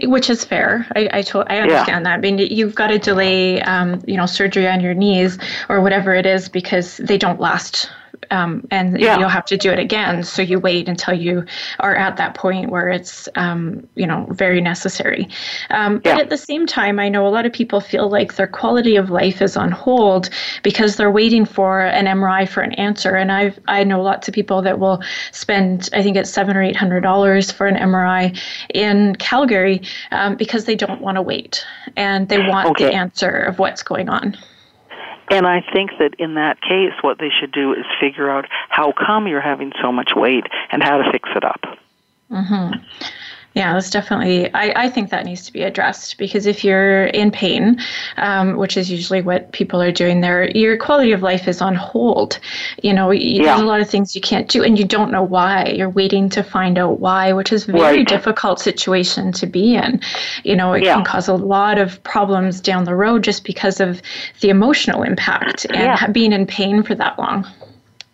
which 0.05 0.31
is 0.31 0.45
fair. 0.45 0.87
I 0.95 1.09
I, 1.13 1.23
to- 1.23 1.45
I 1.53 1.59
understand 1.59 2.05
yeah. 2.05 2.11
that. 2.11 2.19
I 2.19 2.21
mean, 2.21 2.39
you've 2.39 2.75
got 2.75 2.89
to 2.89 2.99
delay, 2.99 3.61
um, 3.63 4.03
you 4.07 4.17
know, 4.17 4.27
surgery 4.27 4.69
on 4.69 4.81
your 4.81 4.95
knees 4.95 5.39
or 5.69 5.81
whatever 5.81 6.15
it 6.15 6.27
is 6.27 6.49
because 6.49 6.99
they 6.99 7.19
don't 7.19 7.41
last 7.41 7.91
um, 8.31 8.67
and 8.71 9.01
yeah. 9.01 9.19
you'll 9.19 9.29
have 9.29 9.45
to 9.47 9.57
do 9.57 9.71
it 9.71 9.79
again. 9.79 10.23
So 10.23 10.43
you 10.43 10.59
wait 10.59 10.89
until 10.89 11.15
you 11.15 11.45
are 11.81 11.95
at 11.95 12.17
that 12.17 12.35
point 12.35 12.71
where 12.71 12.89
it's, 12.89 13.29
um, 13.35 13.87
you 13.95 14.07
know, 14.07 14.27
very 14.31 14.61
necessary. 14.61 15.29
Um, 15.71 16.01
yeah. 16.05 16.15
But 16.15 16.23
at 16.23 16.31
the 16.31 16.37
same 16.37 16.67
time, 16.67 16.99
I 16.99 17.09
know 17.09 17.27
a 17.27 17.31
lot 17.31 17.47
of 17.47 17.53
people 17.53 17.81
feel 17.81 18.09
like 18.09 18.37
their 18.37 18.47
quality 18.47 18.97
of 18.97 19.11
life 19.11 19.41
is 19.43 19.57
on 19.57 19.73
hold 19.73 20.31
because 20.63 20.97
they're 20.97 21.11
waiting 21.11 21.45
for 21.45 21.81
an 21.81 22.07
MRI 22.07 22.49
for 22.49 22.63
an 22.63 22.73
answer. 22.75 23.15
And 23.15 23.33
I've 23.33 23.59
I 23.69 23.85
know 23.85 24.03
lots 24.03 24.29
of 24.29 24.35
people 24.35 24.63
that 24.63 24.79
will 24.79 25.03
spend, 25.33 25.89
I 25.93 26.03
think 26.03 26.17
it's 26.17 26.31
seven 26.31 26.57
or 26.57 26.63
eight 26.63 26.77
hundred 26.77 27.03
dollars 27.03 27.51
for 27.51 27.67
an 27.67 27.77
MRI 27.77 28.39
in 28.75 29.17
Calgary 29.17 29.83
um, 30.11 30.37
because 30.37 30.65
they 30.65 30.75
don't 30.75 31.01
want 31.01 31.17
to 31.17 31.23
wait 31.23 31.65
and 31.97 32.29
they 32.29 32.39
want 32.39 32.71
okay. 32.71 32.87
the 32.87 32.93
answer 32.95 33.31
of 33.31 33.59
what's 33.59 33.83
going 33.83 34.09
on. 34.09 34.37
And 35.31 35.47
I 35.47 35.63
think 35.73 35.91
that 35.99 36.15
in 36.19 36.35
that 36.35 36.61
case, 36.61 36.93
what 37.03 37.19
they 37.19 37.31
should 37.31 37.53
do 37.53 37.73
is 37.75 37.85
figure 38.01 38.31
out 38.31 38.47
how 38.69 38.93
come 38.93 39.27
you're 39.27 39.41
having 39.41 39.73
so 39.81 39.93
much 39.93 40.13
weight 40.15 40.45
and 40.71 40.83
how 40.83 40.99
to 40.99 41.13
fix 41.13 41.29
it 41.35 41.45
up. 41.45 41.61
Mm-hmm. 42.31 42.81
Yeah, 43.59 43.73
that's 43.73 43.91
definitely, 43.91 44.55
I, 44.55 44.85
I 44.85 44.89
think 44.89 45.11
that 45.11 45.25
needs 45.25 45.45
to 45.47 45.53
be 45.53 45.63
addressed 45.63 46.17
because 46.17 46.47
if 46.47 46.63
you're 46.63 47.07
in 47.07 47.33
pain, 47.33 47.81
um, 48.17 48.57
which 48.57 48.77
is 48.77 48.89
usually 48.89 49.21
what 49.21 49.51
people 49.51 49.83
are 49.83 49.91
doing 49.91 50.21
there, 50.21 50.49
your 50.51 50.77
quality 50.77 51.11
of 51.11 51.23
life 51.23 51.49
is 51.49 51.61
on 51.61 51.75
hold. 51.75 52.39
You 52.85 52.93
know, 52.93 53.11
you, 53.11 53.43
yeah. 53.43 53.47
there's 53.47 53.61
a 53.61 53.65
lot 53.65 53.81
of 53.81 53.91
things 53.91 54.15
you 54.15 54.21
can't 54.21 54.49
do 54.49 54.63
and 54.63 54.79
you 54.79 54.85
don't 54.85 55.11
know 55.11 55.25
why. 55.25 55.67
You're 55.77 55.91
waiting 55.91 56.29
to 56.31 56.45
find 56.45 56.79
out 56.79 57.01
why, 57.01 57.33
which 57.33 57.53
is 57.53 57.69
a 57.69 57.73
very 57.73 57.99
right. 57.99 58.07
difficult 58.07 58.61
situation 58.61 59.33
to 59.33 59.47
be 59.47 59.75
in. 59.75 60.01
You 60.45 60.55
know, 60.55 60.75
it 60.75 60.85
yeah. 60.85 60.95
can 60.95 61.05
cause 61.05 61.27
a 61.27 61.35
lot 61.35 61.79
of 61.79 62.01
problems 62.05 62.61
down 62.61 62.85
the 62.85 62.95
road 62.95 63.25
just 63.25 63.43
because 63.43 63.81
of 63.81 64.01
the 64.39 64.51
emotional 64.51 65.03
impact 65.03 65.65
and 65.65 65.79
yeah. 65.79 66.07
being 66.07 66.33
in 66.33 66.47
pain 66.47 66.85
for 66.85 66.95
that 66.95 67.19
long. 67.19 67.45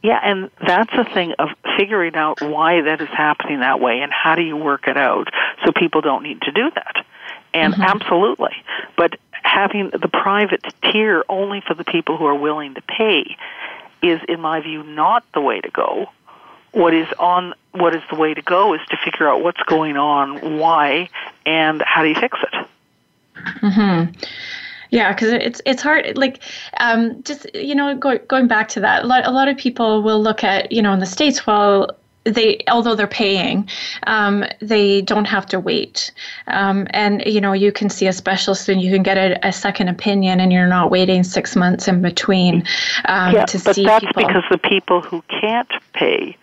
Yeah, 0.05 0.21
and 0.23 0.51
that's 0.61 0.95
the 0.95 1.05
thing 1.05 1.33
of 1.39 1.49
figuring 1.79 2.15
out 2.15 2.43
why 2.43 2.83
that 2.83 3.01
is 3.01 3.09
happening 3.09 3.61
that 3.61 3.81
way 3.81 4.01
and 4.01 4.13
how 4.13 4.35
do 4.35 4.43
you 4.43 4.55
work 4.55 4.87
it 4.87 4.99
out 4.99 5.29
so 5.65 5.73
people 5.73 6.03
don't 6.03 6.23
need 6.23 6.43
to 6.43 6.53
do 6.53 6.71
that. 6.75 7.07
And 7.55 7.73
mm-hmm. 7.73 7.81
absolutely. 7.81 8.53
But 8.99 9.19
having 9.31 9.89
the 9.89 10.09
private 10.09 10.63
tier 10.83 11.25
only 11.27 11.63
for 11.63 11.73
the 11.73 11.85
people 11.85 12.19
who 12.19 12.27
are 12.27 12.35
willing 12.35 12.75
to 12.75 12.83
pay 12.83 13.35
is 14.03 14.21
in 14.29 14.43
my 14.43 14.61
view 14.61 14.83
not 14.83 15.25
the 15.33 15.41
way 15.41 15.63
to 15.63 15.71
go. 15.71 16.11
What 16.73 16.93
is 16.93 17.09
on 17.19 17.55
what 17.73 17.95
is 17.95 18.03
the 18.11 18.17
way 18.17 18.35
to 18.35 18.43
go 18.43 18.75
is 18.75 18.83
to 18.91 18.99
figure 19.03 19.27
out 19.27 19.43
what's 19.43 19.63
going 19.63 19.97
on, 19.97 20.59
why, 20.59 21.09
and 21.47 21.81
how 21.81 22.03
do 22.03 22.11
you 22.11 22.15
fix 22.15 22.39
it. 22.43 22.67
Mhm. 23.63 24.29
Yeah, 24.95 25.13
because 25.13 25.33
it's 25.33 25.61
it's 25.67 25.83
hard. 25.83 26.17
Like, 26.17 26.41
um, 26.79 27.21
just 27.25 27.53
you 27.53 27.75
know, 27.75 27.97
go, 27.97 28.17
going 28.19 28.47
back 28.47 28.69
to 28.69 28.81
that, 28.81 29.03
a 29.03 29.07
lot, 29.09 29.27
a 29.27 29.33
lot 29.33 29.49
of 29.49 29.57
people 29.57 30.05
will 30.05 30.23
look 30.23 30.45
at 30.45 30.71
you 30.71 30.83
know 30.83 30.93
in 30.93 31.01
the 31.01 31.07
states, 31.07 31.45
well, 31.49 31.91
they 32.23 32.61
although 32.69 32.95
they're 32.95 33.09
paying 33.09 33.69
um, 34.07 34.45
they 34.61 35.03
don't 35.03 35.25
have 35.25 35.47
to 35.47 35.59
wait 35.59 36.13
um, 36.47 36.87
and 36.91 37.25
you 37.27 37.41
know 37.41 37.53
you 37.53 37.73
can 37.73 37.91
see 37.91 38.07
a 38.07 38.13
specialist 38.13 38.69
and 38.69 38.81
you 38.81 38.91
can 38.93 39.03
get 39.03 39.19
a, 39.19 39.49
a, 39.49 39.53
second 39.53 39.89
opinion 39.89 40.41
and 40.41 40.53
you're 40.53 40.69
not 40.69 40.93
waiting 40.93 41.23
six 41.25 41.55
months 41.57 41.89
in 41.89 42.01
between 42.01 42.65
um, 43.05 43.35
yeah, 43.35 43.45
to 43.45 43.59
but 43.59 43.75
see 43.75 43.85
that's 43.85 44.07
people. 44.07 44.23
because 44.23 44.45
the 44.51 44.59
people 44.59 45.03
who 45.03 45.23
can't 45.29 45.71
pay 45.93 46.37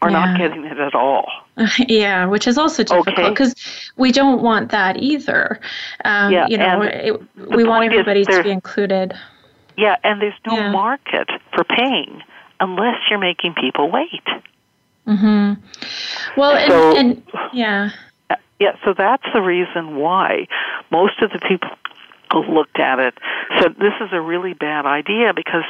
are 0.00 0.10
yeah. 0.10 0.24
not 0.24 0.38
getting 0.38 0.64
it 0.64 0.78
at 0.78 0.94
all. 0.94 1.28
Yeah, 1.88 2.26
which 2.26 2.46
is 2.46 2.56
also 2.56 2.84
difficult 2.84 3.30
because 3.30 3.52
okay. 3.52 3.92
we 3.96 4.12
don't 4.12 4.42
want 4.42 4.70
that 4.70 4.98
either. 4.98 5.58
Um, 6.04 6.32
yeah, 6.32 6.46
you 6.48 6.56
know, 6.56 6.82
it, 6.82 7.20
we 7.50 7.64
want 7.64 7.84
everybody 7.84 8.24
to 8.24 8.42
be 8.44 8.50
included. 8.50 9.12
Yeah, 9.76 9.96
and 10.04 10.22
there's 10.22 10.38
no 10.46 10.54
yeah. 10.54 10.70
market 10.70 11.28
for 11.52 11.64
paying 11.64 12.22
unless 12.60 12.96
you're 13.10 13.18
making 13.18 13.54
people 13.54 13.90
wait. 13.90 14.24
Mm-hmm. 15.06 15.54
Well, 16.36 16.68
so, 16.68 16.96
and, 16.96 17.08
and 17.10 17.22
yeah. 17.52 17.90
Yeah, 18.60 18.76
so 18.84 18.92
that's 18.96 19.24
the 19.32 19.40
reason 19.40 19.96
why 19.96 20.46
most 20.90 21.22
of 21.22 21.30
the 21.30 21.38
people 21.40 21.70
who 22.32 22.42
looked 22.42 22.78
at 22.78 22.98
it 22.98 23.14
said 23.60 23.76
this 23.76 23.94
is 24.00 24.10
a 24.12 24.20
really 24.20 24.52
bad 24.52 24.84
idea 24.84 25.32
because 25.34 25.64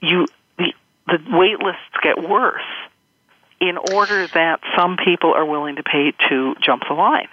you 0.00 0.26
the 0.58 0.72
the 1.06 1.18
wait 1.30 1.58
lists 1.60 1.80
get 2.02 2.28
worse 2.28 2.62
in 3.62 3.78
order 3.94 4.26
that 4.26 4.60
some 4.76 4.96
people 4.96 5.32
are 5.32 5.46
willing 5.46 5.76
to 5.76 5.84
pay 5.84 6.12
to 6.28 6.54
jump 6.60 6.82
the 6.88 6.94
line. 6.94 7.28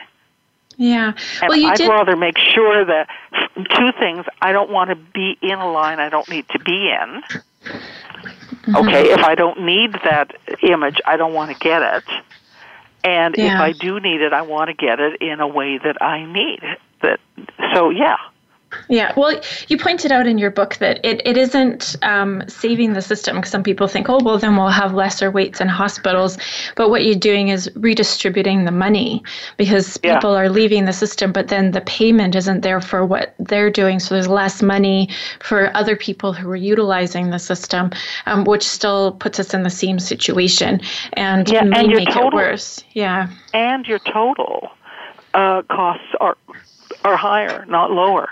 Yeah. 0.78 1.14
And 1.42 1.50
well, 1.50 1.66
I'd 1.66 1.78
did... 1.78 1.90
rather 1.90 2.16
make 2.16 2.38
sure 2.38 2.86
that 2.86 3.10
two 3.56 3.92
things 4.00 4.26
I 4.40 4.52
don't 4.52 4.70
want 4.70 4.92
to 4.92 4.96
be 4.96 5.38
in 5.42 5.58
a 5.58 5.70
line 5.70 6.00
I 6.00 6.10
don't 6.10 6.30
need 6.30 6.48
to 6.50 6.60
be 6.60 6.90
in. 6.90 7.22
Mm-hmm. 7.24 8.76
Okay, 8.76 9.12
if 9.12 9.20
I 9.20 9.34
don't 9.34 9.62
need 9.66 9.94
that 10.04 10.36
image, 10.62 11.02
I 11.04 11.18
don't 11.18 11.34
want 11.34 11.52
to 11.52 11.58
get 11.58 11.82
it. 11.82 12.04
And 13.04 13.36
yeah. 13.36 13.56
if 13.56 13.60
I 13.60 13.72
do 13.72 14.00
need 14.00 14.22
it, 14.22 14.32
I 14.32 14.44
want 14.44 14.68
to 14.68 14.76
get 14.76 15.00
it 15.00 15.20
in 15.22 15.40
a 15.40 15.48
way 15.48 15.80
that 15.80 16.02
I 16.02 16.26
need. 16.26 16.62
That 17.02 17.20
so 17.74 17.90
yeah. 17.90 18.18
Yeah, 18.88 19.14
well, 19.18 19.40
you 19.68 19.78
pointed 19.78 20.12
out 20.12 20.28
in 20.28 20.38
your 20.38 20.52
book 20.52 20.76
that 20.78 21.00
it, 21.04 21.22
it 21.26 21.38
isn't 21.38 21.96
um, 22.04 22.44
saving 22.48 22.94
the 22.94 23.02
system 23.02 23.36
because 23.38 23.52
some 23.52 23.64
people 23.64 23.88
think, 23.88 24.10
oh, 24.10 24.20
well, 24.24 24.38
then 24.38 24.56
we'll 24.56 24.68
have 24.70 24.94
lesser 24.94 25.32
waits 25.32 25.60
in 25.62 25.68
hospitals. 25.68 26.38
But 26.76 26.90
what 26.90 27.06
you're 27.06 27.16
doing 27.16 27.50
is 27.50 27.70
redistributing 27.76 28.66
the 28.66 28.72
money 28.72 29.24
because 29.58 30.00
Yeah. 30.04 30.16
people 30.16 30.36
are 30.36 30.50
leaving 30.50 30.86
the 30.86 30.94
system, 30.94 31.32
but 31.32 31.48
then 31.48 31.72
the 31.72 31.82
payment 31.82 32.36
isn't 32.36 32.62
there 32.62 32.82
for 32.82 33.06
what 33.06 33.34
they're 33.40 33.70
doing. 33.72 34.00
So 34.00 34.16
there's 34.16 34.28
less 34.28 34.62
money 34.62 35.10
for 35.40 35.76
other 35.76 35.96
people 35.96 36.34
who 36.34 36.50
are 36.50 36.56
utilizing 36.56 37.30
the 37.32 37.40
system, 37.40 37.92
um, 38.26 38.44
which 38.44 38.64
still 38.68 39.14
puts 39.14 39.40
us 39.40 39.54
in 39.54 39.64
the 39.64 39.70
same 39.70 40.00
situation 40.00 40.82
and 41.14 41.50
Yeah, 41.50 41.64
may 41.64 41.80
and 41.80 41.90
your 41.92 42.00
make 42.00 42.16
it 42.16 42.34
worse. 42.34 42.84
Yeah. 42.94 43.28
and 43.54 43.86
your 43.88 44.00
total 44.00 44.70
uh, 45.34 45.62
costs 45.64 46.06
are 46.20 46.38
are 47.06 47.16
higher, 47.16 47.66
not 47.68 47.92
lower. 47.92 48.30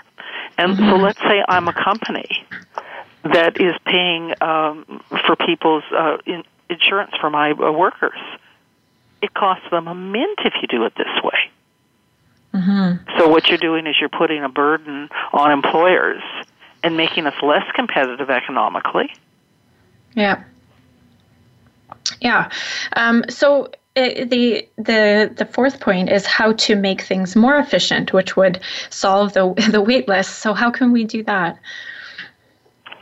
And 0.58 0.76
so, 0.76 0.96
let's 0.96 1.20
say 1.20 1.42
I'm 1.48 1.68
a 1.68 1.72
company 1.72 2.46
that 3.22 3.60
is 3.60 3.74
paying 3.84 4.34
um, 4.40 5.02
for 5.26 5.36
people's 5.36 5.84
uh, 5.92 6.18
in, 6.26 6.42
insurance 6.68 7.12
for 7.20 7.30
my 7.30 7.52
uh, 7.52 7.72
workers. 7.72 8.18
It 9.22 9.32
costs 9.34 9.64
them 9.70 9.88
a 9.88 9.94
mint 9.94 10.40
if 10.44 10.54
you 10.60 10.68
do 10.68 10.84
it 10.84 10.94
this 10.96 11.22
way. 11.22 11.50
So 13.18 13.28
what 13.28 13.48
you're 13.48 13.58
doing 13.58 13.86
is 13.86 13.96
you're 14.00 14.08
putting 14.08 14.42
a 14.42 14.48
burden 14.48 15.08
on 15.32 15.50
employers 15.50 16.22
and 16.82 16.96
making 16.96 17.26
us 17.26 17.34
less 17.42 17.64
competitive 17.74 18.30
economically. 18.30 19.12
Yeah. 20.14 20.42
Yeah. 22.20 22.50
Um, 22.94 23.24
so 23.28 23.70
uh, 23.98 24.24
the 24.24 24.68
the 24.76 25.32
the 25.36 25.44
fourth 25.44 25.80
point 25.80 26.10
is 26.10 26.24
how 26.24 26.52
to 26.52 26.76
make 26.76 27.02
things 27.02 27.34
more 27.34 27.56
efficient, 27.56 28.12
which 28.12 28.36
would 28.36 28.60
solve 28.90 29.32
the 29.32 29.52
the 29.70 29.80
wait 29.80 30.08
list. 30.08 30.38
So 30.38 30.54
how 30.54 30.70
can 30.70 30.92
we 30.92 31.04
do 31.04 31.22
that? 31.24 31.58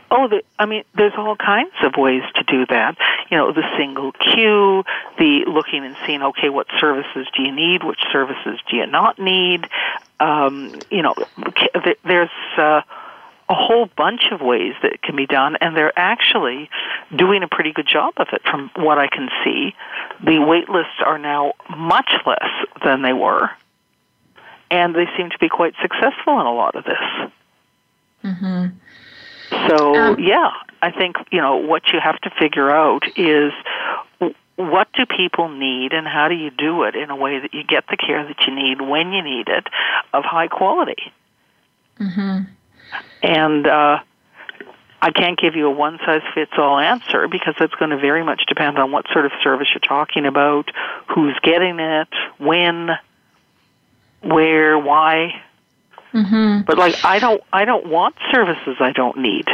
Oh, 0.09 0.29
the, 0.29 0.41
I 0.57 0.65
mean, 0.65 0.83
there's 0.95 1.13
all 1.17 1.35
kinds 1.35 1.73
of 1.83 1.95
ways 1.97 2.23
to 2.35 2.43
do 2.43 2.65
that. 2.67 2.97
You 3.29 3.37
know, 3.37 3.51
the 3.51 3.63
single 3.77 4.13
queue, 4.13 4.83
the 5.19 5.43
looking 5.47 5.83
and 5.83 5.97
seeing, 6.05 6.23
okay, 6.23 6.47
what 6.47 6.67
services 6.79 7.27
do 7.35 7.43
you 7.43 7.51
need? 7.51 7.83
Which 7.83 7.99
services 8.11 8.57
do 8.69 8.77
you 8.77 8.87
not 8.87 9.19
need? 9.19 9.67
Um, 10.21 10.79
you 10.89 11.01
know, 11.01 11.13
there's 12.05 12.29
uh, 12.57 12.81
a 13.49 13.53
whole 13.53 13.89
bunch 13.95 14.23
of 14.31 14.41
ways 14.41 14.73
that 14.81 14.93
it 14.93 15.01
can 15.01 15.15
be 15.15 15.25
done, 15.25 15.55
and 15.61 15.75
they're 15.75 15.97
actually 15.97 16.69
doing 17.15 17.43
a 17.43 17.47
pretty 17.47 17.71
good 17.71 17.87
job 17.87 18.13
of 18.17 18.27
it 18.33 18.41
from 18.43 18.69
what 18.75 18.97
I 18.97 19.07
can 19.07 19.29
see. 19.43 19.73
The 20.23 20.39
wait 20.39 20.69
lists 20.69 20.99
are 21.05 21.17
now 21.17 21.53
much 21.75 22.11
less 22.25 22.49
than 22.83 23.03
they 23.03 23.13
were, 23.13 23.49
and 24.69 24.93
they 24.93 25.07
seem 25.15 25.29
to 25.29 25.37
be 25.39 25.47
quite 25.49 25.73
successful 25.81 26.39
in 26.39 26.45
a 26.45 26.53
lot 26.53 26.75
of 26.75 26.83
this. 26.83 27.31
So 29.69 29.95
Um, 29.95 30.19
yeah, 30.19 30.51
I 30.81 30.91
think 30.91 31.15
you 31.31 31.39
know 31.39 31.55
what 31.55 31.83
you 31.93 31.99
have 32.01 32.19
to 32.21 32.29
figure 32.37 32.69
out 32.69 33.03
is 33.17 33.53
what 34.57 34.87
do 34.93 35.05
people 35.05 35.49
need 35.49 35.93
and 35.93 36.07
how 36.07 36.27
do 36.27 36.35
you 36.35 36.49
do 36.49 36.83
it 36.83 36.95
in 36.95 37.09
a 37.11 37.15
way 37.15 37.39
that 37.39 37.53
you 37.53 37.63
get 37.63 37.85
the 37.89 37.95
care 37.95 38.25
that 38.25 38.41
you 38.45 38.53
need 38.53 38.81
when 38.81 39.13
you 39.13 39.21
need 39.21 39.47
it 39.47 39.67
of 40.13 40.25
high 40.25 40.47
quality. 40.47 41.13
Mm-hmm. 41.99 42.51
And 43.23 43.67
uh, 43.67 43.99
I 45.01 45.11
can't 45.11 45.39
give 45.39 45.55
you 45.55 45.67
a 45.67 45.71
one 45.71 45.99
size 46.05 46.21
fits 46.33 46.53
all 46.57 46.79
answer 46.79 47.27
because 47.27 47.55
it's 47.59 47.73
going 47.75 47.91
to 47.91 47.97
very 47.97 48.23
much 48.23 48.43
depend 48.47 48.77
on 48.79 48.91
what 48.91 49.05
sort 49.11 49.25
of 49.25 49.31
service 49.43 49.67
you're 49.73 49.79
talking 49.79 50.25
about, 50.25 50.69
who's 51.13 51.37
getting 51.43 51.79
it, 51.79 52.07
when, 52.37 52.89
where, 54.21 54.77
why. 54.77 55.41
Mm-hmm. 56.13 56.61
But 56.65 56.77
like 56.77 56.95
I 57.03 57.19
don't 57.19 57.43
I 57.53 57.65
don't 57.65 57.87
want 57.87 58.15
services 58.31 58.77
I 58.79 58.91
don't 58.91 59.17
need. 59.17 59.45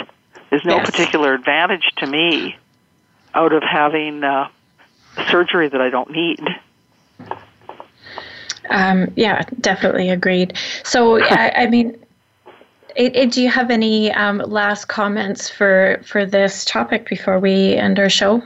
There's 0.49 0.63
no 0.65 0.77
Yes. 0.77 0.85
particular 0.85 1.33
advantage 1.33 1.91
to 1.97 2.07
me 2.07 2.55
out 3.33 3.53
of 3.53 3.63
having 3.63 4.23
uh, 4.23 4.47
surgery 5.29 5.67
that 5.67 5.81
I 5.81 5.89
don't 5.89 6.11
need. 6.11 6.39
Um, 8.69 9.11
yeah, 9.15 9.43
definitely 9.59 10.09
agreed. 10.09 10.57
So 10.83 11.21
I, 11.23 11.51
I 11.63 11.67
mean. 11.67 12.02
It, 12.95 13.15
it, 13.15 13.31
do 13.31 13.41
you 13.41 13.49
have 13.49 13.71
any 13.71 14.11
um, 14.11 14.37
last 14.39 14.85
comments 14.85 15.49
for, 15.49 16.01
for 16.05 16.25
this 16.25 16.65
topic 16.65 17.07
before 17.07 17.39
we 17.39 17.75
end 17.75 17.99
our 17.99 18.09
show? 18.09 18.41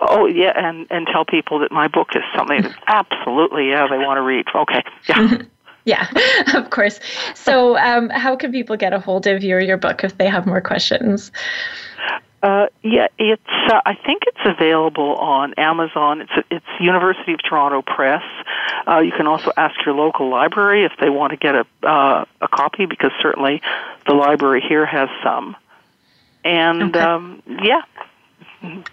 Oh 0.00 0.26
yeah, 0.26 0.52
and 0.56 0.86
and 0.90 1.06
tell 1.06 1.24
people 1.24 1.60
that 1.60 1.70
my 1.70 1.86
book 1.86 2.08
is 2.16 2.22
something 2.36 2.62
that 2.62 2.76
absolutely 2.88 3.68
yeah 3.68 3.86
they 3.88 3.98
want 3.98 4.18
to 4.18 4.22
read. 4.22 4.46
Okay, 4.54 4.82
yeah. 5.08 5.38
Yeah, 5.86 6.08
of 6.54 6.70
course. 6.70 6.98
So, 7.34 7.76
um, 7.76 8.08
how 8.08 8.36
can 8.36 8.52
people 8.52 8.74
get 8.76 8.94
a 8.94 8.98
hold 8.98 9.26
of 9.26 9.44
you 9.44 9.56
or 9.56 9.60
your 9.60 9.76
book 9.76 10.02
if 10.02 10.16
they 10.16 10.28
have 10.28 10.46
more 10.46 10.62
questions? 10.62 11.30
Uh, 12.44 12.66
yeah, 12.82 13.06
it's. 13.18 13.42
Uh, 13.72 13.80
I 13.86 13.94
think 13.94 14.24
it's 14.26 14.44
available 14.44 15.16
on 15.16 15.54
Amazon. 15.54 16.20
It's 16.20 16.46
it's 16.50 16.66
University 16.78 17.32
of 17.32 17.40
Toronto 17.42 17.80
Press. 17.80 18.22
Uh, 18.86 18.98
you 18.98 19.12
can 19.12 19.26
also 19.26 19.50
ask 19.56 19.74
your 19.86 19.94
local 19.94 20.28
library 20.28 20.84
if 20.84 20.92
they 21.00 21.08
want 21.08 21.30
to 21.30 21.38
get 21.38 21.54
a 21.54 21.64
uh, 21.82 22.26
a 22.42 22.48
copy 22.48 22.84
because 22.84 23.12
certainly 23.22 23.62
the 24.06 24.12
library 24.12 24.60
here 24.60 24.84
has 24.84 25.08
some. 25.22 25.56
And 26.44 26.94
Okay. 26.94 27.00
um, 27.00 27.42
yeah, 27.62 27.80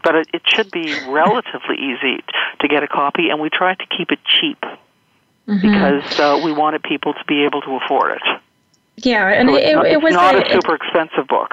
but 0.01 0.15
it, 0.15 0.29
it 0.33 0.43
should 0.47 0.71
be 0.71 0.93
relatively 0.93 1.75
easy 1.75 2.23
to 2.61 2.67
get 2.69 2.83
a 2.83 2.87
copy, 2.87 3.31
and 3.31 3.41
we 3.41 3.49
try 3.49 3.75
to 3.75 3.85
keep 3.97 4.13
it 4.13 4.19
cheap 4.23 4.63
because 5.45 6.03
uh, 6.19 6.39
we 6.41 6.53
wanted 6.53 6.83
people 6.83 7.13
to 7.13 7.25
be 7.27 7.43
able 7.43 7.59
to 7.63 7.75
afford 7.83 8.13
it. 8.13 8.41
Yeah, 8.95 9.27
and 9.27 9.49
So 9.49 9.55
it, 9.55 9.63
it 9.63 9.77
it's 9.95 10.03
was 10.03 10.13
not 10.13 10.35
a, 10.35 10.47
a 10.47 10.53
super 10.53 10.75
expensive 10.75 11.27
book. 11.27 11.51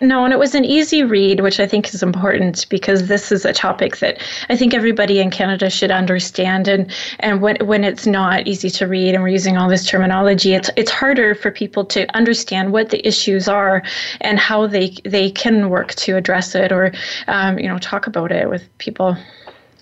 No, 0.00 0.24
and 0.24 0.32
it 0.32 0.38
was 0.38 0.54
an 0.54 0.64
easy 0.64 1.02
read, 1.02 1.40
which 1.40 1.58
I 1.58 1.66
think 1.66 1.92
is 1.94 2.02
important 2.02 2.66
because 2.68 3.08
this 3.08 3.32
is 3.32 3.44
a 3.44 3.52
topic 3.52 3.98
that 3.98 4.20
I 4.50 4.56
think 4.56 4.74
everybody 4.74 5.20
in 5.20 5.30
Canada 5.30 5.70
should 5.70 5.90
understand. 5.90 6.68
And 6.68 6.90
and 7.20 7.40
when 7.40 7.56
when 7.66 7.82
it's 7.84 8.06
not 8.06 8.46
easy 8.46 8.68
to 8.70 8.86
read 8.86 9.14
and 9.14 9.22
we're 9.22 9.30
using 9.30 9.56
all 9.56 9.68
this 9.68 9.86
terminology, 9.86 10.54
it's 10.54 10.70
it's 10.76 10.90
harder 10.90 11.34
for 11.34 11.50
people 11.50 11.84
to 11.86 12.06
understand 12.14 12.72
what 12.72 12.90
the 12.90 13.06
issues 13.06 13.48
are 13.48 13.82
and 14.20 14.38
how 14.38 14.66
they 14.66 14.90
they 15.04 15.30
can 15.30 15.70
work 15.70 15.94
to 15.94 16.16
address 16.16 16.54
it 16.54 16.72
or 16.72 16.92
um, 17.28 17.58
you 17.58 17.68
know 17.68 17.78
talk 17.78 18.06
about 18.06 18.30
it 18.32 18.50
with 18.50 18.68
people. 18.78 19.16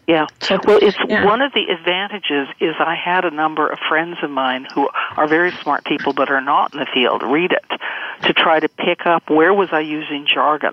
Yeah. 0.07 0.27
Well, 0.51 0.79
it's 0.83 0.97
yeah. 1.09 1.25
one 1.25 1.41
of 1.41 1.53
the 1.53 1.65
advantages 1.71 2.49
is 2.61 2.75
I 2.79 2.95
had 2.95 3.25
a 3.25 3.31
number 3.31 3.69
of 3.69 3.79
friends 3.89 4.19
of 4.23 4.31
mine 4.31 4.67
who 4.75 4.89
are 5.17 5.27
very 5.27 5.51
smart 5.63 5.85
people 5.85 6.13
but 6.13 6.31
are 6.31 6.43
not 6.43 6.75
in 6.75 6.81
the 6.81 6.87
field 6.93 7.23
read 7.23 7.53
it 7.53 7.81
to 8.27 8.33
try 8.35 8.61
to 8.61 8.69
pick 8.69 9.07
up 9.07 9.31
where 9.31 9.55
was 9.55 9.71
I 9.73 9.81
using 9.81 10.27
jargon 10.27 10.73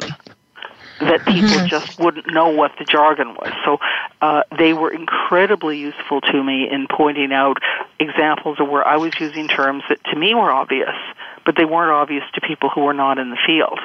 that 1.02 1.26
people 1.26 1.68
just 1.68 2.00
wouldn't 2.00 2.32
know 2.32 2.50
what 2.50 2.72
the 2.78 2.86
jargon 2.86 3.30
was. 3.30 3.52
So 3.66 3.80
uh, 4.22 4.44
they 4.58 4.74
were 4.74 4.92
incredibly 4.92 5.80
useful 5.80 6.22
to 6.22 6.44
me 6.44 6.70
in 6.70 6.88
pointing 6.88 7.34
out 7.34 7.58
examples 8.00 8.60
of 8.60 8.70
where 8.70 8.88
I 8.88 8.98
was 8.98 9.20
using 9.20 9.48
terms 9.48 9.84
that 9.90 10.04
to 10.06 10.16
me 10.16 10.36
were 10.36 10.52
obvious, 10.52 10.96
but 11.46 11.56
they 11.56 11.66
weren't 11.66 11.92
obvious 11.92 12.24
to 12.36 12.42
people 12.42 12.70
who 12.70 12.82
were 12.82 12.94
not 12.94 13.18
in 13.18 13.30
the 13.30 13.38
field. 13.46 13.80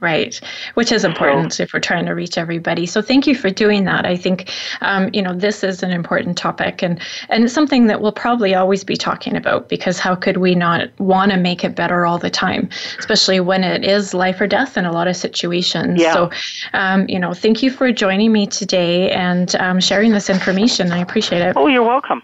Right, 0.00 0.40
which 0.74 0.92
is 0.92 1.04
important 1.04 1.58
if 1.58 1.72
we're 1.72 1.80
trying 1.80 2.06
to 2.06 2.12
reach 2.12 2.38
everybody. 2.38 2.86
So 2.86 3.02
thank 3.02 3.26
you 3.26 3.34
for 3.34 3.50
doing 3.50 3.84
that. 3.84 4.06
I 4.06 4.16
think 4.16 4.50
um, 4.80 5.10
you 5.12 5.22
know 5.22 5.34
this 5.34 5.64
is 5.64 5.82
an 5.82 5.90
important 5.90 6.38
topic 6.38 6.82
and 6.82 7.00
and 7.28 7.44
it's 7.44 7.52
something 7.52 7.88
that 7.88 8.00
we'll 8.00 8.12
probably 8.12 8.54
always 8.54 8.84
be 8.84 8.96
talking 8.96 9.36
about 9.36 9.68
because 9.68 9.98
how 9.98 10.14
could 10.14 10.36
we 10.36 10.54
not 10.54 10.88
want 11.00 11.32
to 11.32 11.36
make 11.36 11.64
it 11.64 11.74
better 11.74 12.06
all 12.06 12.18
the 12.18 12.30
time, 12.30 12.68
especially 12.98 13.40
when 13.40 13.64
it 13.64 13.84
is 13.84 14.14
life 14.14 14.40
or 14.40 14.46
death 14.46 14.76
in 14.76 14.84
a 14.84 14.92
lot 14.92 15.08
of 15.08 15.16
situations. 15.16 16.00
Yeah. 16.00 16.12
So 16.12 16.30
um, 16.74 17.08
you 17.08 17.18
know, 17.18 17.34
thank 17.34 17.62
you 17.62 17.70
for 17.70 17.90
joining 17.90 18.32
me 18.32 18.46
today 18.46 19.10
and 19.10 19.54
um, 19.56 19.80
sharing 19.80 20.12
this 20.12 20.30
information. 20.30 20.92
I 20.92 20.98
appreciate 20.98 21.42
it. 21.42 21.54
Oh, 21.56 21.66
you're 21.66 21.82
welcome. 21.82 22.22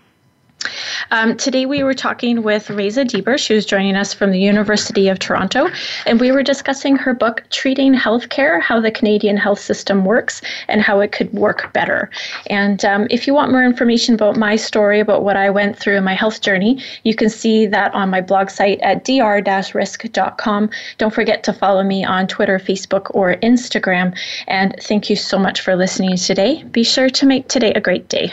Um, 1.10 1.36
today 1.36 1.66
we 1.66 1.82
were 1.82 1.94
talking 1.94 2.42
with 2.42 2.70
Raisa 2.70 3.04
Deber. 3.04 3.36
who's 3.48 3.66
joining 3.66 3.96
us 3.96 4.14
from 4.14 4.30
the 4.30 4.38
University 4.38 5.08
of 5.08 5.18
Toronto, 5.18 5.68
and 6.06 6.20
we 6.20 6.30
were 6.32 6.42
discussing 6.42 6.96
her 6.96 7.14
book, 7.14 7.42
Treating 7.50 7.94
Healthcare 7.94 8.60
How 8.60 8.80
the 8.80 8.90
Canadian 8.90 9.36
Health 9.36 9.60
System 9.60 10.04
Works 10.04 10.40
and 10.68 10.80
How 10.80 11.00
It 11.00 11.12
Could 11.12 11.32
Work 11.32 11.72
Better. 11.72 12.10
And 12.48 12.84
um, 12.84 13.06
if 13.10 13.26
you 13.26 13.34
want 13.34 13.50
more 13.50 13.64
information 13.64 14.14
about 14.14 14.36
my 14.36 14.56
story, 14.56 15.00
about 15.00 15.24
what 15.24 15.36
I 15.36 15.50
went 15.50 15.78
through 15.78 15.96
in 15.96 16.04
my 16.04 16.14
health 16.14 16.40
journey, 16.40 16.82
you 17.02 17.14
can 17.14 17.30
see 17.30 17.66
that 17.66 17.92
on 17.94 18.10
my 18.10 18.20
blog 18.20 18.50
site 18.50 18.80
at 18.80 19.04
dr 19.04 19.72
risk.com. 19.74 20.70
Don't 20.98 21.14
forget 21.14 21.42
to 21.44 21.52
follow 21.52 21.82
me 21.82 22.04
on 22.04 22.26
Twitter, 22.26 22.58
Facebook, 22.58 23.10
or 23.14 23.34
Instagram. 23.36 24.16
And 24.46 24.74
thank 24.80 25.10
you 25.10 25.16
so 25.16 25.38
much 25.38 25.60
for 25.60 25.76
listening 25.76 26.16
today. 26.16 26.62
Be 26.64 26.84
sure 26.84 27.10
to 27.10 27.26
make 27.26 27.48
today 27.48 27.72
a 27.72 27.80
great 27.80 28.08
day. 28.08 28.32